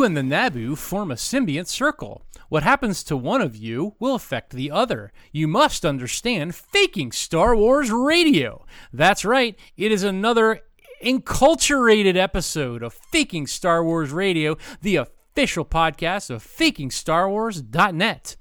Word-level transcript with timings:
You 0.00 0.06
and 0.06 0.16
the 0.16 0.22
Naboo 0.22 0.78
form 0.78 1.10
a 1.10 1.14
symbiont 1.14 1.66
circle. 1.66 2.24
What 2.48 2.62
happens 2.62 3.02
to 3.02 3.18
one 3.18 3.42
of 3.42 3.54
you 3.54 3.96
will 3.98 4.14
affect 4.14 4.54
the 4.54 4.70
other. 4.70 5.12
You 5.30 5.46
must 5.46 5.84
understand 5.84 6.54
faking 6.54 7.12
Star 7.12 7.54
Wars 7.54 7.90
radio. 7.90 8.64
That's 8.94 9.26
right, 9.26 9.58
it 9.76 9.92
is 9.92 10.02
another 10.02 10.60
enculturated 11.04 12.16
episode 12.16 12.82
of 12.82 12.94
Faking 12.94 13.46
Star 13.46 13.84
Wars 13.84 14.10
Radio, 14.10 14.56
the 14.80 14.96
official 14.96 15.66
podcast 15.66 16.30
of 16.30 16.42
FakingStarWars.net. 16.42 18.36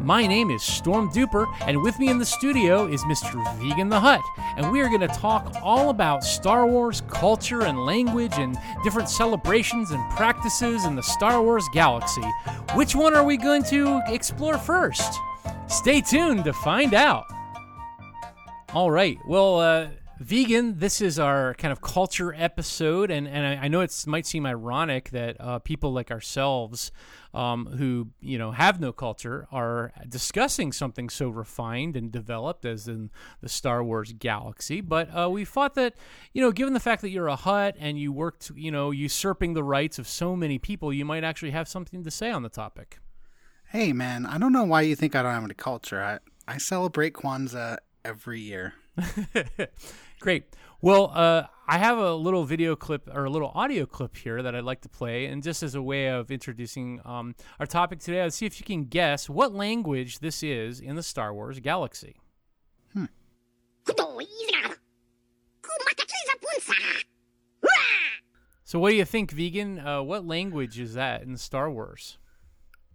My 0.00 0.28
name 0.28 0.50
is 0.50 0.62
Storm 0.62 1.10
Duper, 1.10 1.52
and 1.62 1.82
with 1.82 1.98
me 1.98 2.08
in 2.08 2.18
the 2.18 2.24
studio 2.24 2.86
is 2.86 3.02
Mr. 3.02 3.42
Vegan 3.58 3.88
the 3.88 3.98
Hutt, 3.98 4.22
and 4.56 4.70
we 4.70 4.80
are 4.80 4.88
going 4.88 5.00
to 5.00 5.08
talk 5.08 5.52
all 5.60 5.90
about 5.90 6.22
Star 6.22 6.68
Wars 6.68 7.02
culture 7.08 7.62
and 7.62 7.84
language 7.84 8.34
and 8.34 8.56
different 8.84 9.08
celebrations 9.08 9.90
and 9.90 10.10
practices 10.12 10.84
in 10.84 10.94
the 10.94 11.02
Star 11.02 11.42
Wars 11.42 11.64
galaxy. 11.72 12.22
Which 12.74 12.94
one 12.94 13.12
are 13.14 13.24
we 13.24 13.36
going 13.36 13.64
to 13.64 14.00
explore 14.06 14.56
first? 14.56 15.18
Stay 15.66 16.00
tuned 16.00 16.44
to 16.44 16.52
find 16.52 16.94
out. 16.94 17.24
All 18.74 18.92
right. 18.92 19.18
Well, 19.26 19.58
uh, 19.58 19.88
vegan 20.20 20.78
this 20.78 21.00
is 21.00 21.18
our 21.18 21.54
kind 21.54 21.70
of 21.70 21.80
culture 21.80 22.34
episode 22.36 23.10
and, 23.10 23.28
and 23.28 23.46
I, 23.46 23.64
I 23.64 23.68
know 23.68 23.80
it 23.80 24.04
might 24.06 24.26
seem 24.26 24.46
ironic 24.46 25.10
that 25.10 25.36
uh, 25.40 25.58
people 25.60 25.92
like 25.92 26.10
ourselves 26.10 26.90
um, 27.34 27.66
who 27.66 28.08
you 28.20 28.38
know 28.38 28.50
have 28.50 28.80
no 28.80 28.92
culture 28.92 29.46
are 29.52 29.92
discussing 30.08 30.72
something 30.72 31.08
so 31.08 31.28
refined 31.28 31.96
and 31.96 32.10
developed 32.10 32.64
as 32.64 32.88
in 32.88 33.10
the 33.40 33.48
star 33.48 33.84
wars 33.84 34.12
galaxy. 34.12 34.80
But 34.80 35.08
uh, 35.14 35.28
we 35.30 35.44
thought 35.44 35.74
that 35.74 35.94
you 36.32 36.42
know 36.42 36.52
given 36.52 36.72
the 36.74 36.80
fact 36.80 37.02
that 37.02 37.10
you're 37.10 37.28
a 37.28 37.36
Hutt 37.36 37.76
and 37.78 37.98
you 37.98 38.12
worked 38.12 38.50
you 38.56 38.70
know 38.70 38.90
usurping 38.90 39.54
the 39.54 39.64
rights 39.64 39.98
of 39.98 40.08
so 40.08 40.34
many 40.34 40.58
people 40.58 40.92
you 40.92 41.04
might 41.04 41.24
actually 41.24 41.50
have 41.52 41.68
something 41.68 42.02
to 42.02 42.10
say 42.10 42.30
on 42.30 42.42
the 42.42 42.48
topic. 42.48 42.98
Hey 43.70 43.92
man 43.92 44.24
i 44.24 44.38
don't 44.38 44.52
know 44.52 44.64
why 44.64 44.80
you 44.80 44.96
think 44.96 45.14
i 45.14 45.22
don't 45.22 45.34
have 45.34 45.44
any 45.44 45.54
culture. 45.54 46.02
I, 46.02 46.18
I 46.52 46.56
celebrate 46.56 47.12
kwanzaa 47.12 47.76
every 48.04 48.40
year 48.40 48.72
Great. 50.20 50.44
Well, 50.80 51.10
uh, 51.14 51.44
I 51.66 51.78
have 51.78 51.98
a 51.98 52.14
little 52.14 52.44
video 52.44 52.74
clip 52.76 53.08
or 53.12 53.24
a 53.24 53.30
little 53.30 53.52
audio 53.54 53.84
clip 53.84 54.16
here 54.16 54.42
that 54.42 54.54
I'd 54.54 54.64
like 54.64 54.80
to 54.82 54.88
play, 54.88 55.26
and 55.26 55.42
just 55.42 55.62
as 55.62 55.74
a 55.74 55.82
way 55.82 56.08
of 56.08 56.30
introducing 56.30 57.00
um, 57.04 57.34
our 57.60 57.66
topic 57.66 58.00
today, 58.00 58.22
I'll 58.22 58.30
see 58.30 58.46
if 58.46 58.58
you 58.58 58.64
can 58.64 58.84
guess 58.84 59.28
what 59.28 59.52
language 59.52 60.20
this 60.20 60.42
is 60.42 60.80
in 60.80 60.96
the 60.96 61.02
Star 61.02 61.34
Wars 61.34 61.60
galaxy. 61.60 62.16
Hmm. 62.92 63.04
So, 68.64 68.78
what 68.78 68.90
do 68.90 68.96
you 68.96 69.04
think, 69.06 69.30
vegan? 69.30 69.78
Uh, 69.78 70.02
what 70.02 70.26
language 70.26 70.78
is 70.78 70.92
that 70.92 71.22
in 71.22 71.38
Star 71.38 71.70
Wars? 71.70 72.18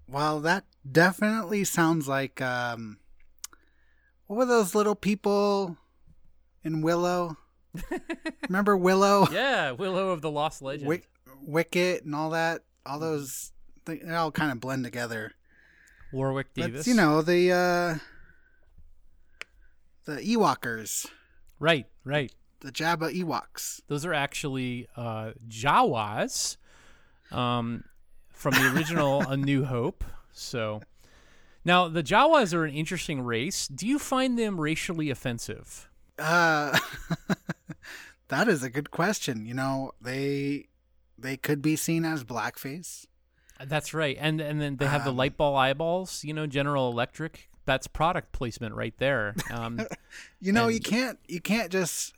Well, 0.08 0.40
that 0.42 0.66
definitely 0.90 1.64
sounds 1.64 2.08
like 2.08 2.42
um, 2.42 2.98
what 4.28 4.38
were 4.38 4.46
those 4.46 4.76
little 4.76 4.94
people 4.94 5.78
in 6.64 6.82
Willow. 6.82 7.38
Remember 8.48 8.78
Willow? 8.78 9.28
Yeah, 9.32 9.72
Willow 9.72 10.10
of 10.10 10.22
the 10.22 10.32
Lost 10.32 10.62
Legend. 10.62 10.88
Wick, 10.88 11.10
Wicket 11.42 12.06
and 12.06 12.14
all 12.16 12.32
that. 12.32 12.62
All 12.86 13.00
those 13.00 13.52
they 13.86 14.02
all 14.10 14.32
kind 14.32 14.52
of 14.52 14.60
blend 14.60 14.84
together. 14.84 15.34
Warwick 16.12 16.54
Davis. 16.54 16.82
But, 16.82 16.88
you 16.88 16.96
know 16.96 17.22
the 17.22 17.52
uh, 17.52 17.96
the 20.06 20.22
Ewokers. 20.22 21.08
Right, 21.60 21.88
right. 22.04 22.32
The 22.60 22.72
Jabba 22.72 23.14
Ewoks. 23.14 23.82
Those 23.88 24.06
are 24.06 24.14
actually 24.14 24.88
uh, 24.96 25.32
Jawas 25.48 26.58
um, 27.32 27.84
from 28.30 28.54
the 28.54 28.74
original 28.74 29.22
A 29.30 29.36
New 29.36 29.66
Hope. 29.66 30.04
So 30.32 30.82
now 31.66 31.88
the 31.88 32.04
Jawas 32.04 32.54
are 32.54 32.66
an 32.66 32.74
interesting 32.74 33.22
race. 33.22 33.68
Do 33.68 33.88
you 33.88 34.00
find 34.00 34.38
them 34.38 34.60
racially 34.60 35.10
offensive? 35.10 35.90
Uh, 36.20 36.78
that 38.28 38.48
is 38.48 38.64
a 38.64 38.70
good 38.70 38.92
question. 38.92 39.46
You 39.46 39.54
know, 39.54 39.92
they 40.02 40.68
they 41.18 41.38
could 41.38 41.62
be 41.62 41.76
seen 41.76 42.06
as 42.06 42.24
blackface. 42.24 43.06
That's 43.64 43.94
right, 43.94 44.18
and 44.20 44.42
and 44.42 44.62
then 44.62 44.78
they 44.78 44.86
have 44.86 45.02
um, 45.02 45.06
the 45.06 45.14
light 45.14 45.38
ball 45.38 45.56
eyeballs. 45.56 46.24
You 46.24 46.34
know, 46.34 46.48
General 46.48 46.92
Electric. 46.92 47.50
That's 47.66 47.88
product 47.88 48.34
placement 48.34 48.76
right 48.76 48.94
there. 48.98 49.36
Um, 49.50 49.80
you 50.42 50.52
know, 50.52 50.66
and, 50.66 50.74
you 50.74 50.80
can't 50.82 51.20
you 51.28 51.40
can't 51.40 51.72
just. 51.72 52.14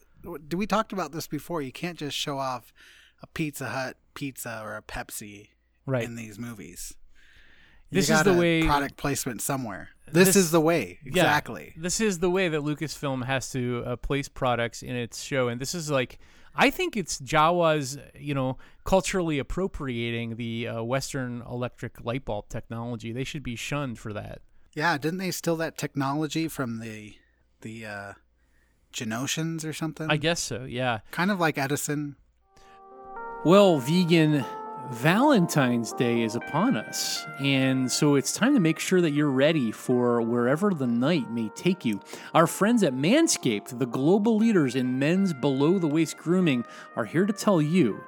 Do 0.48 0.58
we 0.58 0.66
talked 0.66 0.92
about 0.92 1.12
this 1.12 1.28
before? 1.28 1.62
You 1.62 1.72
can't 1.72 2.00
just 2.00 2.18
show 2.18 2.40
off 2.40 2.74
a 3.22 3.28
Pizza 3.28 3.68
Hut 3.68 3.96
pizza 4.16 4.62
or 4.64 4.76
a 4.76 4.82
Pepsi 4.82 5.50
right. 5.86 6.04
in 6.04 6.16
these 6.16 6.40
movies. 6.40 6.96
This 7.92 8.10
is 8.10 8.24
the 8.24 8.34
way 8.34 8.64
product 8.64 8.98
placement 8.98 9.42
somewhere. 9.42 9.90
This, 10.12 10.28
this, 10.28 10.36
is 10.36 10.52
the 10.52 10.62
way 10.62 11.00
exactly. 11.04 11.74
Yeah, 11.76 11.82
this 11.82 12.00
is 12.00 12.20
the 12.20 12.30
way 12.30 12.48
that 12.48 12.62
Lucasfilm 12.62 13.26
has 13.26 13.50
to 13.52 13.84
uh, 13.86 13.96
place 13.96 14.30
products 14.30 14.84
in 14.84 14.96
its 14.96 15.22
show, 15.22 15.48
and 15.48 15.60
this 15.60 15.74
is 15.74 15.90
like 15.90 16.20
I 16.56 16.70
think 16.70 16.96
it's 16.96 17.20
Jawa's 17.20 17.98
you 18.14 18.34
know 18.34 18.58
culturally 18.84 19.40
appropriating 19.40 20.36
the 20.36 20.68
uh, 20.68 20.84
Western 20.84 21.42
electric 21.42 22.04
light 22.04 22.24
bulb 22.24 22.50
technology. 22.50 23.12
They 23.12 23.24
should 23.24 23.44
be 23.44 23.56
shunned 23.56 24.00
for 24.00 24.14
that. 24.14 24.42
Yeah, 24.74 24.98
didn't 24.98 25.20
they 25.20 25.32
steal 25.32 25.56
that 25.58 25.78
technology 25.78 26.48
from 26.48 26.80
the 26.80 27.16
the 27.62 27.86
uh, 27.86 28.14
Geonosians 28.94 29.66
or 29.66 29.74
something? 29.74 30.10
I 30.10 30.18
guess 30.18 30.40
so. 30.40 30.64
Yeah, 30.64 31.00
kind 31.12 31.32
of 31.32 31.40
like 31.40 31.58
Edison. 31.58 32.16
Well, 33.44 33.80
vegan 33.80 34.46
Valentine's 34.91 35.94
Day 35.94 36.22
is 36.22 36.35
upon 36.35 36.78
us, 36.78 37.25
and 37.40 37.91
so 37.91 38.16
it's 38.16 38.31
time 38.31 38.53
to 38.53 38.59
make 38.59 38.79
sure 38.79 39.01
that 39.01 39.12
you're 39.12 39.31
ready 39.31 39.72
for 39.72 40.22
wherever 40.22 40.73
the 40.73 40.85
night 40.85 41.31
may 41.31 41.50
take 41.50 41.84
you. 41.84 42.00
Our 42.35 42.46
friends 42.46 42.84
at 42.84 42.94
Manscaped, 42.94 43.79
the 43.79 43.88
global 43.88 44.38
leaders 44.38 44.75
in 44.75 45.00
men's 45.00 45.34
below 45.34 45.79
the 45.79 45.88
waist 45.88 46.18
grooming, 46.18 46.66
are 46.96 47.06
here 47.06 47.25
to 47.25 47.34
tell 47.34 47.62
you 47.62 48.03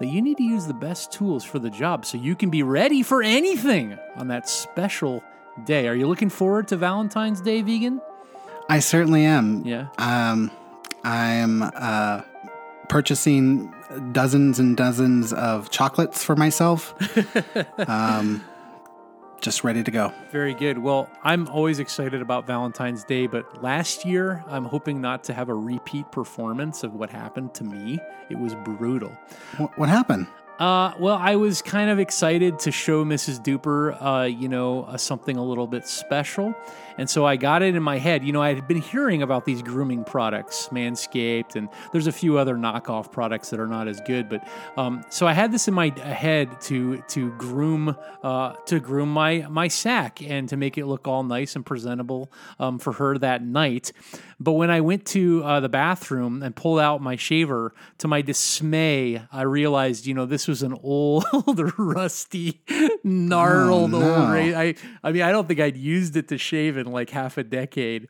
that 0.00 0.06
you 0.06 0.22
need 0.22 0.38
to 0.38 0.42
use 0.42 0.66
the 0.66 0.74
best 0.74 1.12
tools 1.12 1.44
for 1.44 1.58
the 1.58 1.70
job 1.70 2.06
so 2.06 2.16
you 2.16 2.34
can 2.34 2.48
be 2.48 2.62
ready 2.62 3.02
for 3.02 3.22
anything 3.22 3.98
on 4.16 4.28
that 4.28 4.48
special 4.48 5.22
day. 5.64 5.86
Are 5.86 5.94
you 5.94 6.06
looking 6.06 6.30
forward 6.30 6.68
to 6.68 6.76
Valentine's 6.76 7.42
Day, 7.42 7.60
vegan? 7.60 8.00
I 8.70 8.78
certainly 8.78 9.24
am. 9.24 9.64
Yeah. 9.66 9.88
Um, 9.98 10.50
I'm 11.04 11.62
uh, 11.62 12.22
purchasing 12.88 13.72
dozens 14.12 14.58
and 14.58 14.76
dozens 14.76 15.32
of 15.32 15.70
chocolates 15.70 16.22
for 16.24 16.36
myself. 16.36 16.94
um, 17.88 18.44
just 19.40 19.64
ready 19.64 19.82
to 19.82 19.90
go. 19.90 20.12
Very 20.32 20.54
good. 20.54 20.78
Well, 20.78 21.08
I'm 21.22 21.48
always 21.48 21.78
excited 21.78 22.20
about 22.22 22.46
Valentine's 22.46 23.04
Day, 23.04 23.26
but 23.26 23.62
last 23.62 24.04
year 24.04 24.44
I'm 24.48 24.64
hoping 24.64 25.00
not 25.00 25.24
to 25.24 25.34
have 25.34 25.48
a 25.48 25.54
repeat 25.54 26.10
performance 26.10 26.82
of 26.82 26.94
what 26.94 27.10
happened 27.10 27.54
to 27.54 27.64
me. 27.64 28.00
It 28.30 28.38
was 28.38 28.54
brutal. 28.54 29.10
What 29.76 29.88
happened? 29.88 30.26
Uh, 30.58 30.94
well, 30.98 31.16
I 31.16 31.36
was 31.36 31.60
kind 31.60 31.90
of 31.90 31.98
excited 31.98 32.58
to 32.60 32.70
show 32.70 33.04
Mrs. 33.04 33.42
Duper, 33.42 33.96
uh, 34.00 34.24
you 34.24 34.48
know, 34.48 34.84
uh, 34.84 34.96
something 34.96 35.36
a 35.36 35.44
little 35.44 35.66
bit 35.66 35.86
special. 35.86 36.54
And 36.98 37.10
so 37.10 37.26
I 37.26 37.36
got 37.36 37.62
it 37.62 37.74
in 37.74 37.82
my 37.82 37.98
head. 37.98 38.24
You 38.24 38.32
know, 38.32 38.40
I 38.40 38.54
had 38.54 38.66
been 38.66 38.80
hearing 38.80 39.22
about 39.22 39.44
these 39.44 39.60
grooming 39.60 40.04
products, 40.04 40.68
Manscaped, 40.72 41.56
and 41.56 41.68
there's 41.92 42.06
a 42.06 42.12
few 42.12 42.38
other 42.38 42.56
knockoff 42.56 43.12
products 43.12 43.50
that 43.50 43.60
are 43.60 43.66
not 43.66 43.86
as 43.86 44.00
good. 44.00 44.28
But 44.28 44.48
um, 44.78 45.04
so 45.10 45.26
I 45.26 45.34
had 45.34 45.52
this 45.52 45.68
in 45.68 45.74
my 45.74 45.92
head 45.98 46.60
to 46.62 47.02
to 47.08 47.32
groom 47.32 47.94
uh, 48.22 48.54
to 48.66 48.80
groom 48.80 49.10
my 49.10 49.46
my 49.50 49.68
sack 49.68 50.22
and 50.22 50.48
to 50.48 50.56
make 50.56 50.78
it 50.78 50.86
look 50.86 51.06
all 51.06 51.22
nice 51.22 51.54
and 51.54 51.66
presentable 51.66 52.32
um, 52.58 52.78
for 52.78 52.94
her 52.94 53.18
that 53.18 53.42
night. 53.42 53.92
But 54.40 54.52
when 54.52 54.70
I 54.70 54.80
went 54.80 55.06
to 55.06 55.42
uh, 55.44 55.60
the 55.60 55.68
bathroom 55.68 56.42
and 56.42 56.54
pulled 56.54 56.78
out 56.78 57.00
my 57.00 57.16
shaver, 57.16 57.74
to 57.98 58.08
my 58.08 58.22
dismay, 58.22 59.22
I 59.32 59.42
realized, 59.42 60.06
you 60.06 60.14
know, 60.14 60.26
this 60.26 60.45
was 60.48 60.62
an 60.62 60.74
old, 60.82 61.24
rusty, 61.78 62.62
gnarled 63.04 63.94
oh, 63.94 63.98
no. 63.98 64.14
old. 64.14 64.54
I, 64.54 64.74
I 65.02 65.12
mean, 65.12 65.22
I 65.22 65.32
don't 65.32 65.46
think 65.48 65.60
I'd 65.60 65.76
used 65.76 66.16
it 66.16 66.28
to 66.28 66.38
shave 66.38 66.76
in 66.76 66.86
like 66.90 67.10
half 67.10 67.38
a 67.38 67.44
decade. 67.44 68.08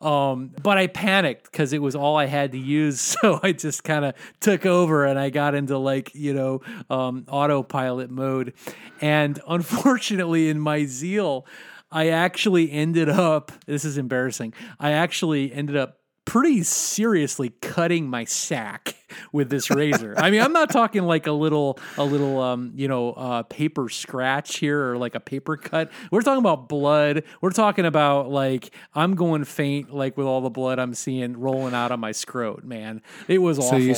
Um, 0.00 0.52
but 0.62 0.78
I 0.78 0.86
panicked 0.86 1.50
because 1.50 1.72
it 1.72 1.82
was 1.82 1.96
all 1.96 2.16
I 2.16 2.26
had 2.26 2.52
to 2.52 2.58
use. 2.58 3.16
So 3.18 3.40
I 3.42 3.52
just 3.52 3.82
kind 3.82 4.04
of 4.04 4.14
took 4.38 4.64
over 4.64 5.04
and 5.04 5.18
I 5.18 5.30
got 5.30 5.54
into 5.54 5.76
like, 5.76 6.14
you 6.14 6.32
know, 6.34 6.60
um, 6.88 7.24
autopilot 7.28 8.10
mode. 8.10 8.54
And 9.00 9.40
unfortunately, 9.48 10.48
in 10.48 10.60
my 10.60 10.84
zeal, 10.84 11.46
I 11.90 12.08
actually 12.08 12.70
ended 12.70 13.08
up, 13.08 13.50
this 13.66 13.84
is 13.84 13.98
embarrassing. 13.98 14.54
I 14.78 14.92
actually 14.92 15.52
ended 15.52 15.76
up 15.76 15.98
pretty 16.28 16.62
seriously 16.62 17.54
cutting 17.62 18.06
my 18.06 18.22
sack 18.22 18.94
with 19.32 19.48
this 19.48 19.70
razor. 19.70 20.12
I 20.18 20.30
mean, 20.30 20.42
I'm 20.42 20.52
not 20.52 20.68
talking 20.68 21.04
like 21.04 21.26
a 21.26 21.32
little 21.32 21.78
a 21.96 22.04
little 22.04 22.38
um, 22.38 22.72
you 22.74 22.86
know, 22.86 23.14
uh, 23.14 23.44
paper 23.44 23.88
scratch 23.88 24.58
here 24.58 24.90
or 24.90 24.98
like 24.98 25.14
a 25.14 25.20
paper 25.20 25.56
cut. 25.56 25.90
We're 26.10 26.20
talking 26.20 26.40
about 26.40 26.68
blood. 26.68 27.24
We're 27.40 27.50
talking 27.50 27.86
about 27.86 28.30
like 28.30 28.74
I'm 28.94 29.14
going 29.14 29.44
faint 29.44 29.94
like 29.94 30.18
with 30.18 30.26
all 30.26 30.42
the 30.42 30.50
blood 30.50 30.78
I'm 30.78 30.92
seeing 30.92 31.38
rolling 31.38 31.72
out 31.72 31.92
of 31.92 31.98
my 31.98 32.12
scrot, 32.12 32.62
man. 32.62 33.00
It 33.26 33.38
was 33.38 33.58
awful. 33.58 33.78
you, 33.78 33.94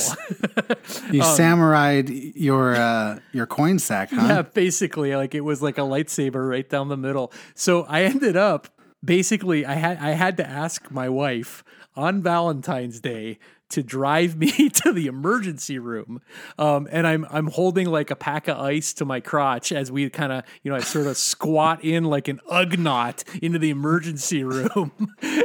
you 1.11 1.21
um, 1.21 1.35
samurai'd 1.35 2.09
your 2.09 2.75
uh, 2.75 3.19
your 3.33 3.45
coin 3.45 3.77
sack, 3.77 4.09
huh? 4.09 4.25
Yeah, 4.25 4.41
basically 4.43 5.13
like 5.17 5.35
it 5.35 5.41
was 5.41 5.61
like 5.61 5.77
a 5.77 5.81
lightsaber 5.81 6.49
right 6.49 6.67
down 6.67 6.87
the 6.87 6.97
middle. 6.97 7.33
So 7.55 7.83
I 7.83 8.03
ended 8.03 8.37
up 8.37 8.69
basically 9.03 9.65
I 9.65 9.73
had 9.73 9.97
I 9.97 10.11
had 10.11 10.37
to 10.37 10.47
ask 10.47 10.89
my 10.91 11.09
wife 11.09 11.63
on 11.95 12.21
Valentine's 12.21 12.99
Day 12.99 13.39
to 13.71 13.81
drive 13.81 14.35
me 14.37 14.69
to 14.69 14.93
the 14.93 15.07
emergency 15.07 15.79
room. 15.79 16.21
Um, 16.57 16.87
and 16.91 17.07
I'm 17.07 17.25
I'm 17.29 17.47
holding 17.47 17.87
like 17.87 18.11
a 18.11 18.15
pack 18.15 18.47
of 18.47 18.57
ice 18.57 18.93
to 18.93 19.05
my 19.05 19.19
crotch 19.19 19.71
as 19.71 19.91
we 19.91 20.09
kind 20.09 20.31
of, 20.31 20.43
you 20.63 20.71
know, 20.71 20.77
I 20.77 20.81
sort 20.81 21.07
of 21.07 21.17
squat 21.31 21.83
in 21.83 22.03
like 22.03 22.27
an 22.27 22.39
ugnaught 22.49 23.23
into 23.41 23.59
the 23.59 23.69
emergency 23.69 24.43
room. 24.51 24.91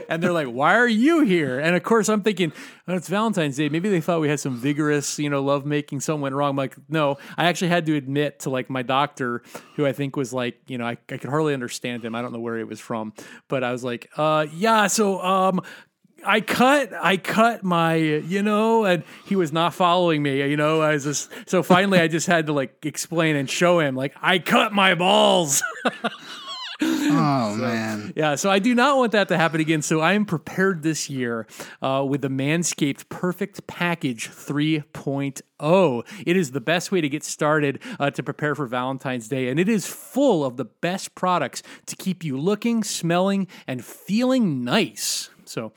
and 0.08 0.22
they're 0.22 0.32
like, 0.32 0.48
why 0.48 0.76
are 0.76 0.88
you 0.88 1.22
here? 1.22 1.58
And 1.58 1.74
of 1.74 1.82
course 1.82 2.08
I'm 2.08 2.22
thinking, 2.22 2.52
oh, 2.88 2.94
it's 2.94 3.08
Valentine's 3.08 3.56
Day. 3.56 3.68
Maybe 3.68 3.88
they 3.88 4.00
thought 4.00 4.20
we 4.20 4.28
had 4.28 4.40
some 4.40 4.56
vigorous, 4.56 5.18
you 5.18 5.30
know, 5.30 5.42
love 5.42 5.64
making. 5.64 6.00
Something 6.00 6.22
went 6.22 6.34
wrong. 6.34 6.50
I'm 6.50 6.56
like, 6.56 6.76
no, 6.88 7.18
I 7.36 7.46
actually 7.46 7.68
had 7.68 7.86
to 7.86 7.96
admit 7.96 8.40
to 8.40 8.50
like 8.50 8.68
my 8.68 8.82
doctor, 8.82 9.42
who 9.76 9.86
I 9.86 9.92
think 9.92 10.16
was 10.16 10.32
like, 10.32 10.58
you 10.66 10.78
know, 10.78 10.86
I, 10.86 10.96
I 11.10 11.16
could 11.16 11.30
hardly 11.30 11.54
understand 11.54 12.04
him. 12.04 12.14
I 12.14 12.22
don't 12.22 12.32
know 12.32 12.40
where 12.40 12.58
he 12.58 12.64
was 12.64 12.80
from, 12.80 13.12
but 13.48 13.62
I 13.62 13.72
was 13.72 13.84
like, 13.84 14.10
uh, 14.16 14.46
yeah, 14.54 14.86
so 14.86 15.20
um, 15.22 15.60
I 16.24 16.40
cut, 16.40 16.92
I 16.92 17.16
cut 17.16 17.62
my, 17.62 17.94
you 17.94 18.42
know, 18.42 18.84
and 18.84 19.04
he 19.26 19.36
was 19.36 19.52
not 19.52 19.74
following 19.74 20.22
me, 20.22 20.48
you 20.48 20.56
know. 20.56 20.80
I 20.80 20.92
was 20.92 21.04
just 21.04 21.30
so 21.46 21.62
finally, 21.62 22.00
I 22.00 22.08
just 22.08 22.26
had 22.26 22.46
to 22.46 22.52
like 22.52 22.84
explain 22.84 23.36
and 23.36 23.48
show 23.48 23.80
him, 23.80 23.94
like, 23.94 24.14
I 24.20 24.38
cut 24.38 24.72
my 24.72 24.94
balls. 24.94 25.62
oh 26.82 27.54
so, 27.56 27.62
man 27.62 28.12
yeah 28.14 28.34
so 28.34 28.50
i 28.50 28.58
do 28.58 28.74
not 28.74 28.98
want 28.98 29.12
that 29.12 29.28
to 29.28 29.36
happen 29.36 29.60
again 29.60 29.80
so 29.80 30.00
i 30.00 30.12
am 30.12 30.26
prepared 30.26 30.82
this 30.82 31.08
year 31.08 31.46
uh, 31.80 32.04
with 32.06 32.20
the 32.20 32.28
manscaped 32.28 33.08
perfect 33.08 33.66
package 33.66 34.28
3.0 34.28 36.06
it 36.26 36.36
is 36.36 36.50
the 36.50 36.60
best 36.60 36.92
way 36.92 37.00
to 37.00 37.08
get 37.08 37.24
started 37.24 37.80
uh, 37.98 38.10
to 38.10 38.22
prepare 38.22 38.54
for 38.54 38.66
valentine's 38.66 39.28
day 39.28 39.48
and 39.48 39.58
it 39.58 39.70
is 39.70 39.86
full 39.86 40.44
of 40.44 40.58
the 40.58 40.66
best 40.66 41.14
products 41.14 41.62
to 41.86 41.96
keep 41.96 42.22
you 42.22 42.38
looking 42.38 42.84
smelling 42.84 43.46
and 43.66 43.82
feeling 43.82 44.62
nice 44.62 45.30
so 45.46 45.72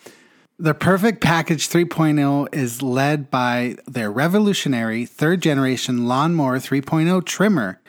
the 0.60 0.74
Perfect 0.74 1.22
Package 1.22 1.70
3.0 1.70 2.54
is 2.54 2.82
led 2.82 3.32
by 3.32 3.78
their 3.88 4.12
revolutionary 4.12 5.06
third 5.06 5.42
generation 5.42 6.06
Lawnmower 6.06 6.58
3.0 6.58 7.24
trimmer, 7.26 7.80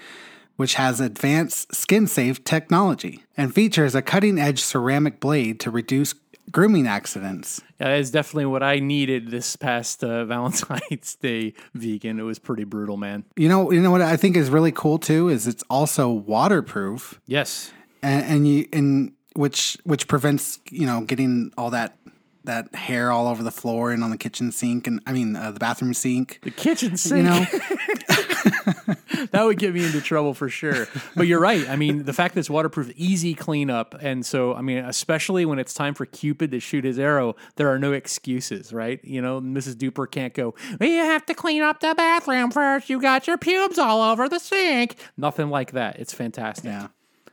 which 0.54 0.74
has 0.74 1.00
advanced 1.00 1.74
skin 1.74 2.06
safe 2.06 2.44
technology 2.44 3.24
and 3.36 3.52
features 3.52 3.96
a 3.96 4.02
cutting 4.02 4.38
edge 4.38 4.60
ceramic 4.60 5.18
blade 5.18 5.58
to 5.58 5.70
reduce 5.70 6.14
grooming 6.52 6.86
accidents. 6.86 7.60
Yeah, 7.80 7.88
that 7.88 7.98
is 7.98 8.12
definitely 8.12 8.46
what 8.46 8.62
I 8.62 8.78
needed 8.78 9.32
this 9.32 9.56
past 9.56 10.04
uh, 10.04 10.24
Valentine's 10.26 11.16
Day 11.16 11.54
vegan. 11.74 12.20
It 12.20 12.24
was 12.24 12.38
pretty 12.38 12.64
brutal, 12.64 12.96
man. 12.96 13.24
You 13.36 13.48
know, 13.48 13.72
you 13.72 13.80
know 13.80 13.90
what 13.90 14.00
I 14.00 14.16
think 14.16 14.36
is 14.36 14.48
really 14.48 14.72
cool 14.72 14.98
too 14.98 15.28
is 15.28 15.48
it's 15.48 15.64
also 15.68 16.08
waterproof. 16.08 17.20
Yes. 17.26 17.72
And, 18.00 18.24
and 18.24 18.48
you 18.48 18.68
and 18.72 19.12
which 19.34 19.78
which 19.84 20.08
prevents, 20.08 20.58
you 20.70 20.86
know, 20.86 21.02
getting 21.02 21.52
all 21.56 21.70
that 21.70 21.96
that 22.44 22.74
hair 22.74 23.10
all 23.12 23.26
over 23.26 23.42
the 23.42 23.50
floor 23.50 23.92
and 23.92 24.02
on 24.02 24.10
the 24.10 24.18
kitchen 24.18 24.50
sink 24.52 24.86
and 24.86 25.00
I 25.06 25.12
mean 25.12 25.36
uh, 25.36 25.50
the 25.50 25.60
bathroom 25.60 25.94
sink. 25.94 26.40
The 26.42 26.50
kitchen 26.50 26.96
sink. 26.96 27.18
You 27.18 27.22
know. 27.24 27.44
that 29.32 29.42
would 29.44 29.58
get 29.58 29.74
me 29.74 29.84
into 29.84 30.00
trouble 30.00 30.34
for 30.34 30.48
sure. 30.48 30.86
But 31.14 31.26
you're 31.26 31.40
right. 31.40 31.68
I 31.68 31.76
mean, 31.76 32.04
the 32.04 32.12
fact 32.12 32.34
that 32.34 32.40
it's 32.40 32.50
waterproof, 32.50 32.92
easy 32.96 33.34
cleanup, 33.34 33.94
and 34.00 34.24
so 34.24 34.54
I 34.54 34.62
mean, 34.62 34.78
especially 34.78 35.44
when 35.44 35.58
it's 35.58 35.74
time 35.74 35.94
for 35.94 36.06
Cupid 36.06 36.50
to 36.52 36.60
shoot 36.60 36.84
his 36.84 36.98
arrow, 36.98 37.36
there 37.56 37.68
are 37.68 37.78
no 37.78 37.92
excuses, 37.92 38.72
right? 38.72 39.00
You 39.04 39.20
know, 39.20 39.40
Mrs. 39.40 39.74
Duper 39.74 40.10
can't 40.10 40.34
go. 40.34 40.54
Well, 40.78 40.88
you 40.88 40.98
have 40.98 41.26
to 41.26 41.34
clean 41.34 41.62
up 41.62 41.80
the 41.80 41.94
bathroom 41.94 42.50
first. 42.50 42.88
You 42.90 43.00
got 43.00 43.26
your 43.26 43.38
pubes 43.38 43.78
all 43.78 44.02
over 44.02 44.28
the 44.28 44.38
sink. 44.38 44.96
Nothing 45.16 45.50
like 45.50 45.72
that. 45.72 45.98
It's 45.98 46.12
fantastic. 46.12 46.66
Yeah. 46.66 46.88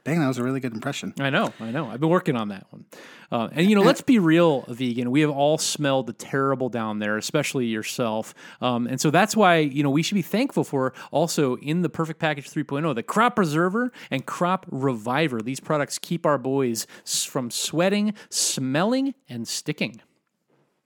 Dang, 0.07 0.21
that 0.21 0.27
was 0.29 0.37
a 0.37 0.43
really 0.43 0.61
good 0.61 0.73
impression. 0.73 1.13
I 1.19 1.29
know, 1.29 1.51
I 1.59 1.69
know. 1.69 1.89
I've 1.89 1.99
been 1.99 2.07
working 2.07 2.37
on 2.37 2.47
that 2.47 2.65
one. 2.69 2.85
Uh, 3.29 3.49
and 3.51 3.69
you 3.69 3.75
know, 3.75 3.81
let's 3.81 3.99
be 3.99 4.19
real, 4.19 4.61
vegan. 4.69 5.11
We 5.11 5.19
have 5.19 5.29
all 5.29 5.57
smelled 5.57 6.07
the 6.07 6.13
terrible 6.13 6.69
down 6.69 6.99
there, 6.99 7.17
especially 7.17 7.65
yourself. 7.65 8.33
Um, 8.61 8.87
and 8.87 9.01
so 9.01 9.11
that's 9.11 9.35
why 9.35 9.57
you 9.57 9.83
know 9.83 9.89
we 9.89 10.01
should 10.01 10.15
be 10.15 10.21
thankful 10.21 10.63
for 10.63 10.93
also 11.11 11.57
in 11.57 11.81
the 11.81 11.89
Perfect 11.89 12.21
Package 12.21 12.49
3.0 12.49 12.95
the 12.95 13.03
Crop 13.03 13.35
Preserver 13.35 13.91
and 14.09 14.25
Crop 14.25 14.65
Reviver. 14.71 15.41
These 15.41 15.59
products 15.59 15.99
keep 15.99 16.25
our 16.25 16.37
boys 16.37 16.87
from 17.03 17.51
sweating, 17.51 18.13
smelling, 18.29 19.13
and 19.27 19.45
sticking. 19.45 19.99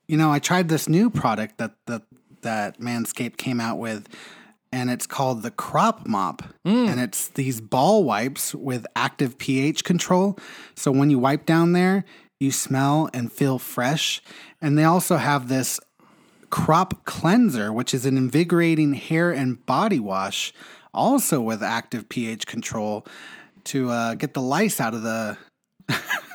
You 0.08 0.18
know, 0.18 0.32
I 0.32 0.40
tried 0.40 0.68
this 0.68 0.90
new 0.90 1.12
product 1.12 1.60
that 1.60 1.76
that 1.86 2.02
that 2.42 2.80
Manscaped 2.80 3.38
came 3.38 3.60
out 3.60 3.78
with 3.78 4.08
and 4.72 4.90
it's 4.90 5.06
called 5.06 5.44
the 5.44 5.52
Crop 5.52 6.08
Mop. 6.08 6.44
Mm. 6.66 6.88
And 6.88 7.00
it's 7.00 7.28
these 7.30 7.60
ball 7.60 8.04
wipes 8.04 8.56
with 8.56 8.86
active 8.96 9.38
pH 9.38 9.84
control. 9.84 10.38
So 10.76 10.92
when 10.92 11.10
you 11.10 11.20
wipe 11.20 11.46
down 11.46 11.74
there, 11.74 12.06
you 12.40 12.52
smell 12.52 13.10
and 13.14 13.32
feel 13.32 13.60
fresh. 13.60 14.22
And 14.62 14.78
they 14.78 14.84
also 14.84 15.18
have 15.18 15.48
this 15.48 15.80
Crop 16.50 17.06
Cleanser, 17.06 17.72
which 17.72 17.94
is 17.94 18.06
an 18.06 18.18
invigorating 18.18 18.94
hair 18.94 19.32
and 19.32 19.66
body 19.66 20.00
wash, 20.00 20.54
also 20.94 21.40
with 21.42 21.64
active 21.64 22.10
pH 22.10 22.46
control 22.46 23.06
to 23.66 23.90
uh, 23.90 24.16
get 24.16 24.34
the 24.34 24.42
lice 24.42 24.82
out 24.82 24.94
of 24.94 25.04
the 25.04 25.38